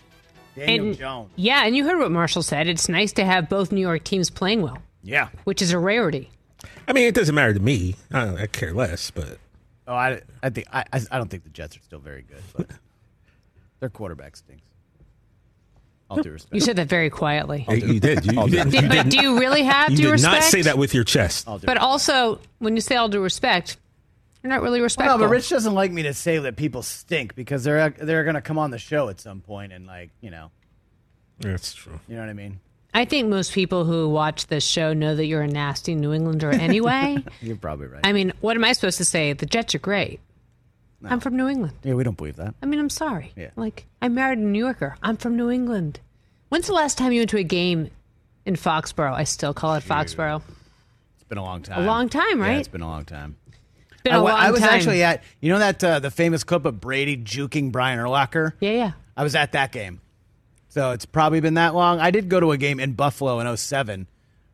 Daniel 0.56 0.86
And- 0.88 0.98
Jones. 0.98 1.30
Yeah, 1.36 1.64
and 1.64 1.76
you 1.76 1.84
heard 1.84 2.00
what 2.00 2.10
Marshall 2.10 2.42
said. 2.42 2.66
It's 2.66 2.88
nice 2.88 3.12
to 3.12 3.24
have 3.24 3.48
both 3.48 3.70
New 3.70 3.80
York 3.80 4.02
teams 4.02 4.28
playing 4.28 4.62
well, 4.62 4.78
Yeah. 5.04 5.28
which 5.44 5.62
is 5.62 5.70
a 5.70 5.78
rarity. 5.78 6.30
I 6.88 6.92
mean, 6.92 7.06
it 7.06 7.14
doesn't 7.14 7.34
matter 7.34 7.54
to 7.54 7.60
me. 7.60 7.96
I, 8.12 8.42
I 8.42 8.46
care 8.46 8.72
less, 8.74 9.10
but 9.10 9.38
Oh, 9.86 9.94
I, 9.94 10.20
I 10.42 10.50
think 10.50 10.66
I, 10.72 10.84
I 10.92 11.00
I 11.10 11.18
don't 11.18 11.28
think 11.28 11.42
the 11.44 11.50
Jets 11.50 11.76
are 11.76 11.80
still 11.80 11.98
very 11.98 12.22
good, 12.22 12.42
but 12.56 12.66
their 13.80 13.88
quarterback 13.90 14.36
stinks. 14.36 14.62
All 16.08 16.22
due 16.22 16.30
respect. 16.32 16.54
You 16.54 16.60
said 16.60 16.76
that 16.76 16.88
very 16.88 17.08
quietly. 17.10 17.64
Yeah, 17.68 17.74
you 17.74 17.98
did. 18.00 18.24
You, 18.26 18.42
you 18.42 18.48
didn't, 18.48 18.70
Did- 18.70 18.88
but 18.88 19.08
do 19.08 19.20
you 19.20 19.38
really 19.40 19.62
have 19.62 19.90
you 19.90 19.96
due 19.96 20.02
did 20.04 20.10
respect? 20.12 20.32
not 20.34 20.42
say 20.44 20.62
that 20.62 20.76
with 20.78 20.92
your 20.94 21.04
chest. 21.04 21.48
All 21.48 21.58
due 21.58 21.66
But 21.66 21.78
also, 21.78 22.38
when 22.58 22.76
you 22.76 22.82
say 22.82 22.96
all 22.96 23.08
due 23.08 23.22
respect, 23.22 23.78
you're 24.42 24.50
not 24.50 24.60
really 24.62 24.78
Well, 24.80 24.84
respectful. 24.84 25.18
no, 25.18 25.24
but 25.24 25.30
Rich 25.30 25.48
doesn't 25.48 25.72
like 25.74 25.90
me 25.90 26.02
to 26.04 26.12
say 26.14 26.38
that 26.38 26.56
people 26.56 26.82
stink 26.82 27.34
because 27.34 27.64
they're 27.64 27.90
they're 27.90 28.24
going 28.24 28.34
to 28.34 28.42
come 28.42 28.58
on 28.58 28.70
the 28.70 28.78
show 28.78 29.08
at 29.08 29.20
some 29.20 29.40
point 29.40 29.72
and 29.72 29.86
like 29.86 30.10
you 30.20 30.30
know 30.30 30.50
That's 31.40 31.72
true. 31.74 31.98
you 32.08 32.14
know 32.14 32.20
what 32.20 32.28
I 32.30 32.34
mean. 32.34 32.60
I 32.94 33.04
think 33.06 33.28
most 33.28 33.52
people 33.52 33.84
who 33.84 34.08
watch 34.08 34.48
this 34.48 34.64
show 34.64 34.92
know 34.92 35.14
that 35.16 35.24
you're 35.26 35.42
a 35.42 35.46
nasty 35.48 35.94
New 35.94 36.12
Englander 36.12 36.50
anyway. 36.50 37.24
You're 37.40 37.56
probably 37.56 37.86
right. 37.86 38.02
I 38.04 38.12
mean, 38.12 38.32
what 38.40 38.54
am 38.56 38.64
I 38.64 38.72
supposed 38.74 38.98
to 38.98 39.04
say? 39.06 39.32
The 39.32 39.46
Jets 39.46 39.74
are 39.74 39.78
great. 39.78 40.20
I'm 41.04 41.18
from 41.18 41.36
New 41.36 41.48
England. 41.48 41.72
yeah, 41.82 41.94
we 41.94 42.04
don't 42.04 42.16
believe 42.16 42.36
that. 42.36 42.54
I 42.62 42.66
mean, 42.66 42.78
I'm 42.78 42.90
sorry. 42.90 43.32
Yeah. 43.34 43.50
Like, 43.56 43.86
I 44.00 44.08
married 44.08 44.38
a 44.38 44.42
New 44.42 44.58
Yorker. 44.58 44.94
I'm 45.02 45.16
from 45.16 45.36
New 45.36 45.50
England. 45.50 45.98
When's 46.50 46.66
the 46.68 46.74
last 46.74 46.96
time 46.98 47.12
you 47.12 47.20
went 47.20 47.30
to 47.30 47.38
a 47.38 47.42
game 47.42 47.90
in 48.46 48.54
Foxborough? 48.54 49.12
I 49.14 49.24
still 49.24 49.52
call 49.54 49.74
it 49.74 49.82
Foxborough. 49.82 50.42
It's 51.16 51.24
been 51.24 51.38
a 51.38 51.42
long 51.42 51.62
time. 51.62 51.82
A 51.82 51.86
long 51.86 52.08
time, 52.10 52.38
Yeah, 52.38 52.44
right? 52.46 52.58
it's 52.58 52.68
been 52.68 52.82
a 52.82 52.86
long 52.88 53.04
time. 53.06 53.36
It's 53.90 54.02
been 54.02 54.12
I 54.12 54.16
a 54.18 54.22
long 54.22 54.30
I 54.32 54.50
was 54.52 54.60
time. 54.60 54.68
actually 54.74 55.02
at 55.02 55.22
you 55.40 55.50
know 55.50 55.58
that 55.58 55.82
uh, 55.82 55.98
the 55.98 56.10
famous 56.10 56.44
clip 56.44 56.66
of 56.66 56.80
Brady 56.80 57.16
juking 57.16 57.72
Brian 57.72 57.98
Urlacher. 57.98 58.52
Yeah, 58.60 58.70
yeah. 58.72 58.92
I 59.16 59.22
was 59.24 59.34
at 59.34 59.52
that 59.52 59.72
game. 59.72 60.00
So 60.72 60.92
it's 60.92 61.04
probably 61.04 61.40
been 61.40 61.52
that 61.54 61.74
long. 61.74 62.00
I 62.00 62.10
did 62.10 62.30
go 62.30 62.40
to 62.40 62.50
a 62.52 62.56
game 62.56 62.80
in 62.80 62.94
Buffalo 62.94 63.38
in 63.40 63.56
07. 63.58 64.06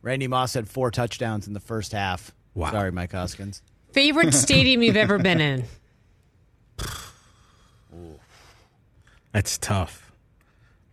Randy 0.02 0.26
Moss 0.26 0.52
had 0.54 0.68
four 0.68 0.90
touchdowns 0.90 1.46
in 1.46 1.52
the 1.52 1.60
first 1.60 1.92
half. 1.92 2.32
Wow. 2.54 2.72
Sorry, 2.72 2.90
Mike 2.90 3.12
Hoskins. 3.12 3.62
Favorite 3.92 4.34
stadium 4.34 4.82
you've 4.82 4.96
ever 4.96 5.18
been 5.18 5.40
in? 5.40 5.64
That's 9.32 9.58
tough. 9.58 10.10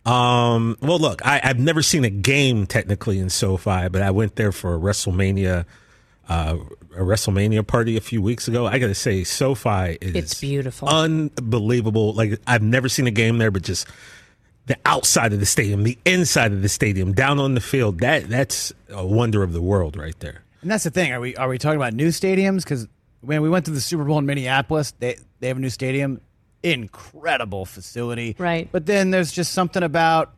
Um, 0.04 0.78
well, 0.80 1.00
look, 1.00 1.26
I, 1.26 1.40
I've 1.42 1.58
never 1.58 1.82
seen 1.82 2.04
a 2.04 2.10
game 2.10 2.64
technically 2.66 3.18
in 3.18 3.28
SoFi, 3.28 3.88
but 3.88 4.02
I 4.02 4.12
went 4.12 4.36
there 4.36 4.52
for 4.52 4.76
a 4.76 4.78
WrestleMania, 4.78 5.64
uh, 6.28 6.56
a 6.94 7.00
WrestleMania 7.00 7.66
party 7.66 7.96
a 7.96 8.00
few 8.00 8.22
weeks 8.22 8.46
ago. 8.46 8.64
I 8.64 8.78
got 8.78 8.86
to 8.86 8.94
say, 8.94 9.24
SoFi 9.24 9.98
is 10.00 10.14
It's 10.14 10.40
beautiful. 10.40 10.86
unbelievable. 10.88 12.12
Like 12.12 12.40
I've 12.46 12.62
never 12.62 12.88
seen 12.88 13.08
a 13.08 13.10
game 13.10 13.38
there, 13.38 13.50
but 13.50 13.62
just 13.62 13.88
the 14.66 14.76
outside 14.84 15.32
of 15.32 15.40
the 15.40 15.46
stadium, 15.46 15.84
the 15.84 15.98
inside 16.04 16.52
of 16.52 16.62
the 16.62 16.68
stadium, 16.68 17.12
down 17.12 17.38
on 17.38 17.54
the 17.54 17.60
field. 17.60 18.00
That 18.00 18.28
that's 18.28 18.72
a 18.90 19.06
wonder 19.06 19.42
of 19.42 19.52
the 19.52 19.62
world 19.62 19.96
right 19.96 20.18
there. 20.20 20.42
And 20.62 20.70
that's 20.70 20.84
the 20.84 20.90
thing. 20.90 21.12
Are 21.12 21.20
we 21.20 21.36
are 21.36 21.48
we 21.48 21.58
talking 21.58 21.76
about 21.76 21.94
new 21.94 22.08
stadiums? 22.08 22.64
Because 22.64 22.88
when 23.20 23.42
we 23.42 23.48
went 23.48 23.64
to 23.66 23.70
the 23.70 23.80
Super 23.80 24.04
Bowl 24.04 24.18
in 24.18 24.26
Minneapolis, 24.26 24.92
they 24.98 25.16
they 25.40 25.48
have 25.48 25.56
a 25.56 25.60
new 25.60 25.70
stadium, 25.70 26.20
incredible 26.62 27.64
facility. 27.64 28.34
Right. 28.38 28.68
But 28.70 28.86
then 28.86 29.10
there's 29.10 29.32
just 29.32 29.52
something 29.52 29.82
about 29.82 30.34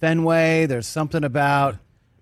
Fenway. 0.00 0.66
There's 0.66 0.86
something 0.86 1.24
about 1.24 1.76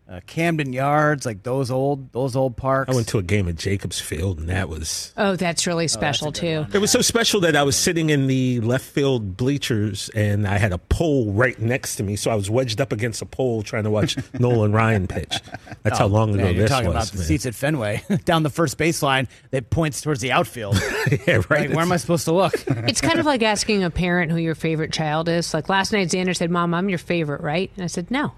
uh, 0.07 0.21
Camden 0.27 0.73
Yards, 0.75 1.25
like 1.25 1.43
those 1.45 1.71
old 1.71 2.13
those 2.13 2.37
old 2.37 2.57
parks. 2.59 2.93
I 2.93 2.95
went 2.95 3.09
to 3.09 3.19
a 3.19 3.23
game 3.23 3.49
at 3.49 3.57
Jacobs 3.57 3.99
Field, 4.01 4.39
and 4.39 4.49
that 4.51 4.69
was 4.69 5.15
Oh, 5.17 5.35
that's 5.37 5.67
really 5.67 5.89
special, 5.89 6.31
too. 6.31 6.67
It 6.73 6.79
was 6.79 6.91
so 6.91 7.01
special 7.01 7.41
that 7.41 7.57
I 7.57 7.63
was 7.63 7.75
sitting 7.77 8.11
in 8.11 8.27
the 8.27 8.61
left 8.61 8.85
field 8.85 9.37
bleachers 9.39 10.11
and 10.15 10.47
I 10.47 10.59
had 10.59 10.73
a 10.73 10.79
pole 10.79 11.33
right 11.33 11.59
next 11.59 11.97
to 11.97 12.03
me. 12.03 12.17
So 12.17 12.31
I 12.31 12.35
was 12.35 12.51
wedged 12.51 12.81
up 12.83 12.93
against 12.93 13.23
a 13.23 13.27
pole 13.27 13.63
trying 13.63 13.85
to 13.85 13.91
watch 13.91 14.17
Nolan 14.39 14.73
Ryan 14.73 15.07
pitch. 15.07 15.41
That's 15.83 15.99
how 15.99 16.05
Oh, 16.05 16.09
long 16.09 16.35
ago 16.35 16.45
man, 16.45 16.55
You're 16.55 16.63
this 16.65 16.71
talking 16.71 16.89
was. 16.89 16.95
about 16.97 17.07
the 17.13 17.19
man. 17.19 17.27
seats 17.27 17.47
at 17.47 17.55
Fenway 17.55 18.03
down 18.27 18.43
the 18.43 18.51
first 18.51 18.77
baseline 18.77 19.27
that 19.53 19.71
points 19.71 20.03
towards 20.03 20.21
the 20.21 20.33
outfield. 20.33 20.77
yeah, 21.27 21.37
right. 21.49 21.69
Like, 21.69 21.71
where 21.71 21.81
am 21.81 21.93
I 21.93 21.97
supposed 21.97 22.27
to 22.27 22.33
look? 22.33 22.53
It's 22.67 23.01
kind 23.01 23.19
of 23.19 23.25
like 23.25 23.43
asking 23.43 23.83
a 23.83 23.91
parent 23.91 24.31
who 24.33 24.37
your 24.39 24.55
favorite 24.55 24.93
child 24.93 25.31
is. 25.31 25.55
Like 25.55 25.71
last 25.71 25.93
night, 25.93 26.09
Xander 26.09 26.37
said, 26.37 26.51
Mom, 26.51 26.75
I'm 26.75 26.91
your 26.91 26.99
favorite, 26.99 27.41
right? 27.41 27.71
And 27.77 27.85
I 27.85 27.87
said, 27.87 28.11
No. 28.11 28.33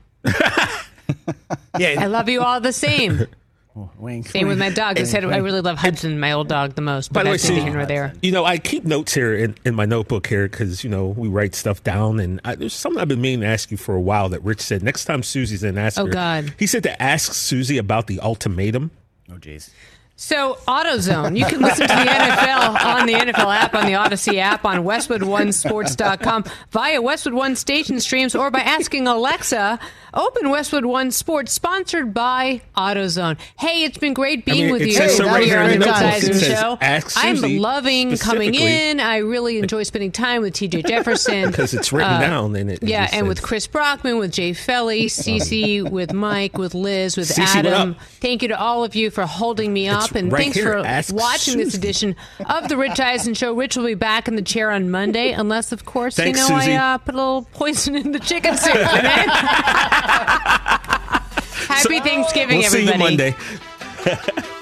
Yeah, 1.78 1.96
I 1.98 2.06
love 2.06 2.28
you 2.28 2.40
all 2.42 2.60
the 2.60 2.72
same. 2.72 3.26
Oh, 3.78 3.90
wink. 3.98 4.28
Same 4.30 4.48
with 4.48 4.58
my 4.58 4.70
dog. 4.70 4.96
I 4.96 5.00
Wink, 5.00 5.06
said 5.06 5.22
I 5.26 5.36
really 5.36 5.60
love 5.60 5.76
Hudson, 5.76 6.18
my 6.18 6.32
old 6.32 6.48
dog, 6.48 6.76
the 6.76 6.80
most. 6.80 7.12
But 7.12 7.20
By 7.20 7.24
the 7.24 7.28
way, 7.28 7.32
that's 7.34 7.44
neither 7.44 7.60
Suzy, 7.60 7.68
here 7.68 7.76
nor 7.76 7.84
there. 7.84 8.14
you 8.22 8.32
know, 8.32 8.42
I 8.42 8.56
keep 8.56 8.86
notes 8.86 9.12
here 9.12 9.34
in, 9.34 9.54
in 9.66 9.74
my 9.74 9.84
notebook 9.84 10.26
here 10.28 10.48
because, 10.48 10.82
you 10.82 10.88
know, 10.88 11.08
we 11.08 11.28
write 11.28 11.54
stuff 11.54 11.84
down. 11.84 12.18
And 12.18 12.40
I, 12.42 12.54
there's 12.54 12.72
something 12.72 13.02
I've 13.02 13.08
been 13.08 13.20
meaning 13.20 13.40
to 13.42 13.46
ask 13.48 13.70
you 13.70 13.76
for 13.76 13.94
a 13.94 14.00
while 14.00 14.30
that 14.30 14.42
Rich 14.42 14.62
said 14.62 14.82
next 14.82 15.04
time 15.04 15.22
Suzy's 15.22 15.62
in, 15.62 15.76
ask 15.76 16.00
Oh, 16.00 16.06
her. 16.06 16.10
God. 16.10 16.54
He 16.58 16.66
said 16.66 16.84
to 16.84 17.02
ask 17.02 17.34
Susie 17.34 17.76
about 17.76 18.06
the 18.06 18.18
ultimatum. 18.20 18.92
Oh, 19.30 19.34
jeez. 19.34 19.68
So, 20.18 20.56
AutoZone, 20.66 21.36
you 21.38 21.44
can 21.44 21.60
listen 21.60 21.86
to 21.86 21.94
the 21.94 22.00
NFL 22.10 22.82
on 22.86 23.04
the 23.06 23.12
NFL 23.12 23.54
app, 23.54 23.74
on 23.74 23.84
the 23.84 23.96
Odyssey 23.96 24.40
app, 24.40 24.64
on 24.64 24.78
WestwoodOneSports.com, 24.82 26.44
via 26.70 27.02
Westwood 27.02 27.34
One 27.34 27.54
station 27.54 28.00
streams, 28.00 28.34
or 28.34 28.50
by 28.50 28.60
asking 28.60 29.06
Alexa, 29.06 29.78
open 30.14 30.48
Westwood 30.48 30.86
One 30.86 31.10
Sports, 31.10 31.52
sponsored 31.52 32.14
by 32.14 32.62
AutoZone. 32.78 33.38
Hey, 33.58 33.84
it's 33.84 33.98
been 33.98 34.14
great 34.14 34.46
being 34.46 34.64
mean, 34.64 34.72
with 34.72 34.82
you 34.86 34.92
says 34.92 35.18
so 35.18 35.26
right 35.26 35.44
here 35.44 35.58
on 35.58 35.78
the 35.78 36.40
Show. 36.40 36.78
I'm 37.20 37.60
loving 37.60 38.16
coming 38.16 38.54
in. 38.54 39.00
I 39.00 39.18
really 39.18 39.58
enjoy 39.58 39.82
spending 39.82 40.12
time 40.12 40.40
with 40.40 40.54
TJ 40.54 40.86
Jefferson. 40.88 41.50
Because 41.56 41.74
it's 41.74 41.92
written 41.92 42.12
Uh, 42.14 42.20
down 42.20 42.56
and 42.56 42.70
it- 42.70 42.82
yeah, 42.82 43.08
and 43.12 43.28
with 43.28 43.42
Chris 43.42 43.66
Brockman, 43.66 44.18
with 44.18 44.32
Jay 44.32 44.52
Felly, 44.54 45.06
Cece, 45.08 45.88
with 45.90 46.12
Mike, 46.14 46.56
with 46.56 46.74
Liz, 46.74 47.16
with 47.18 47.28
Cece, 47.28 47.56
Adam. 47.56 47.96
Thank 48.20 48.40
you 48.42 48.48
to 48.48 48.58
all 48.58 48.82
of 48.82 48.94
you 48.94 49.10
for 49.10 49.26
holding 49.26 49.72
me 49.72 49.88
It's 49.88 50.05
up, 50.10 50.16
and 50.16 50.32
right 50.32 50.42
thanks 50.42 50.56
here. 50.56 50.72
for 50.72 50.86
Ask 50.86 51.14
watching 51.14 51.58
this 51.58 51.74
edition 51.74 52.16
of 52.46 52.68
the 52.68 52.76
Rich 52.76 53.00
Eisen 53.00 53.34
Show. 53.34 53.54
Rich 53.54 53.76
will 53.76 53.86
be 53.86 53.94
back 53.94 54.28
in 54.28 54.36
the 54.36 54.42
chair 54.42 54.70
on 54.70 54.90
Monday, 54.90 55.32
unless, 55.32 55.72
of 55.72 55.84
course, 55.84 56.16
Thanks, 56.16 56.38
you 56.40 56.48
know 56.48 56.60
Suzy. 56.60 56.76
I 56.76 56.94
uh, 56.94 56.98
put 56.98 57.14
a 57.14 57.18
little 57.18 57.42
poison 57.52 57.96
in 57.96 58.12
the 58.12 58.20
chicken 58.20 58.56
soup. 58.56 58.74
Happy 61.68 62.00
Thanksgiving, 62.00 62.58
we'll 62.60 62.70
see 62.70 62.90
you 62.90 62.98
Monday. 62.98 63.34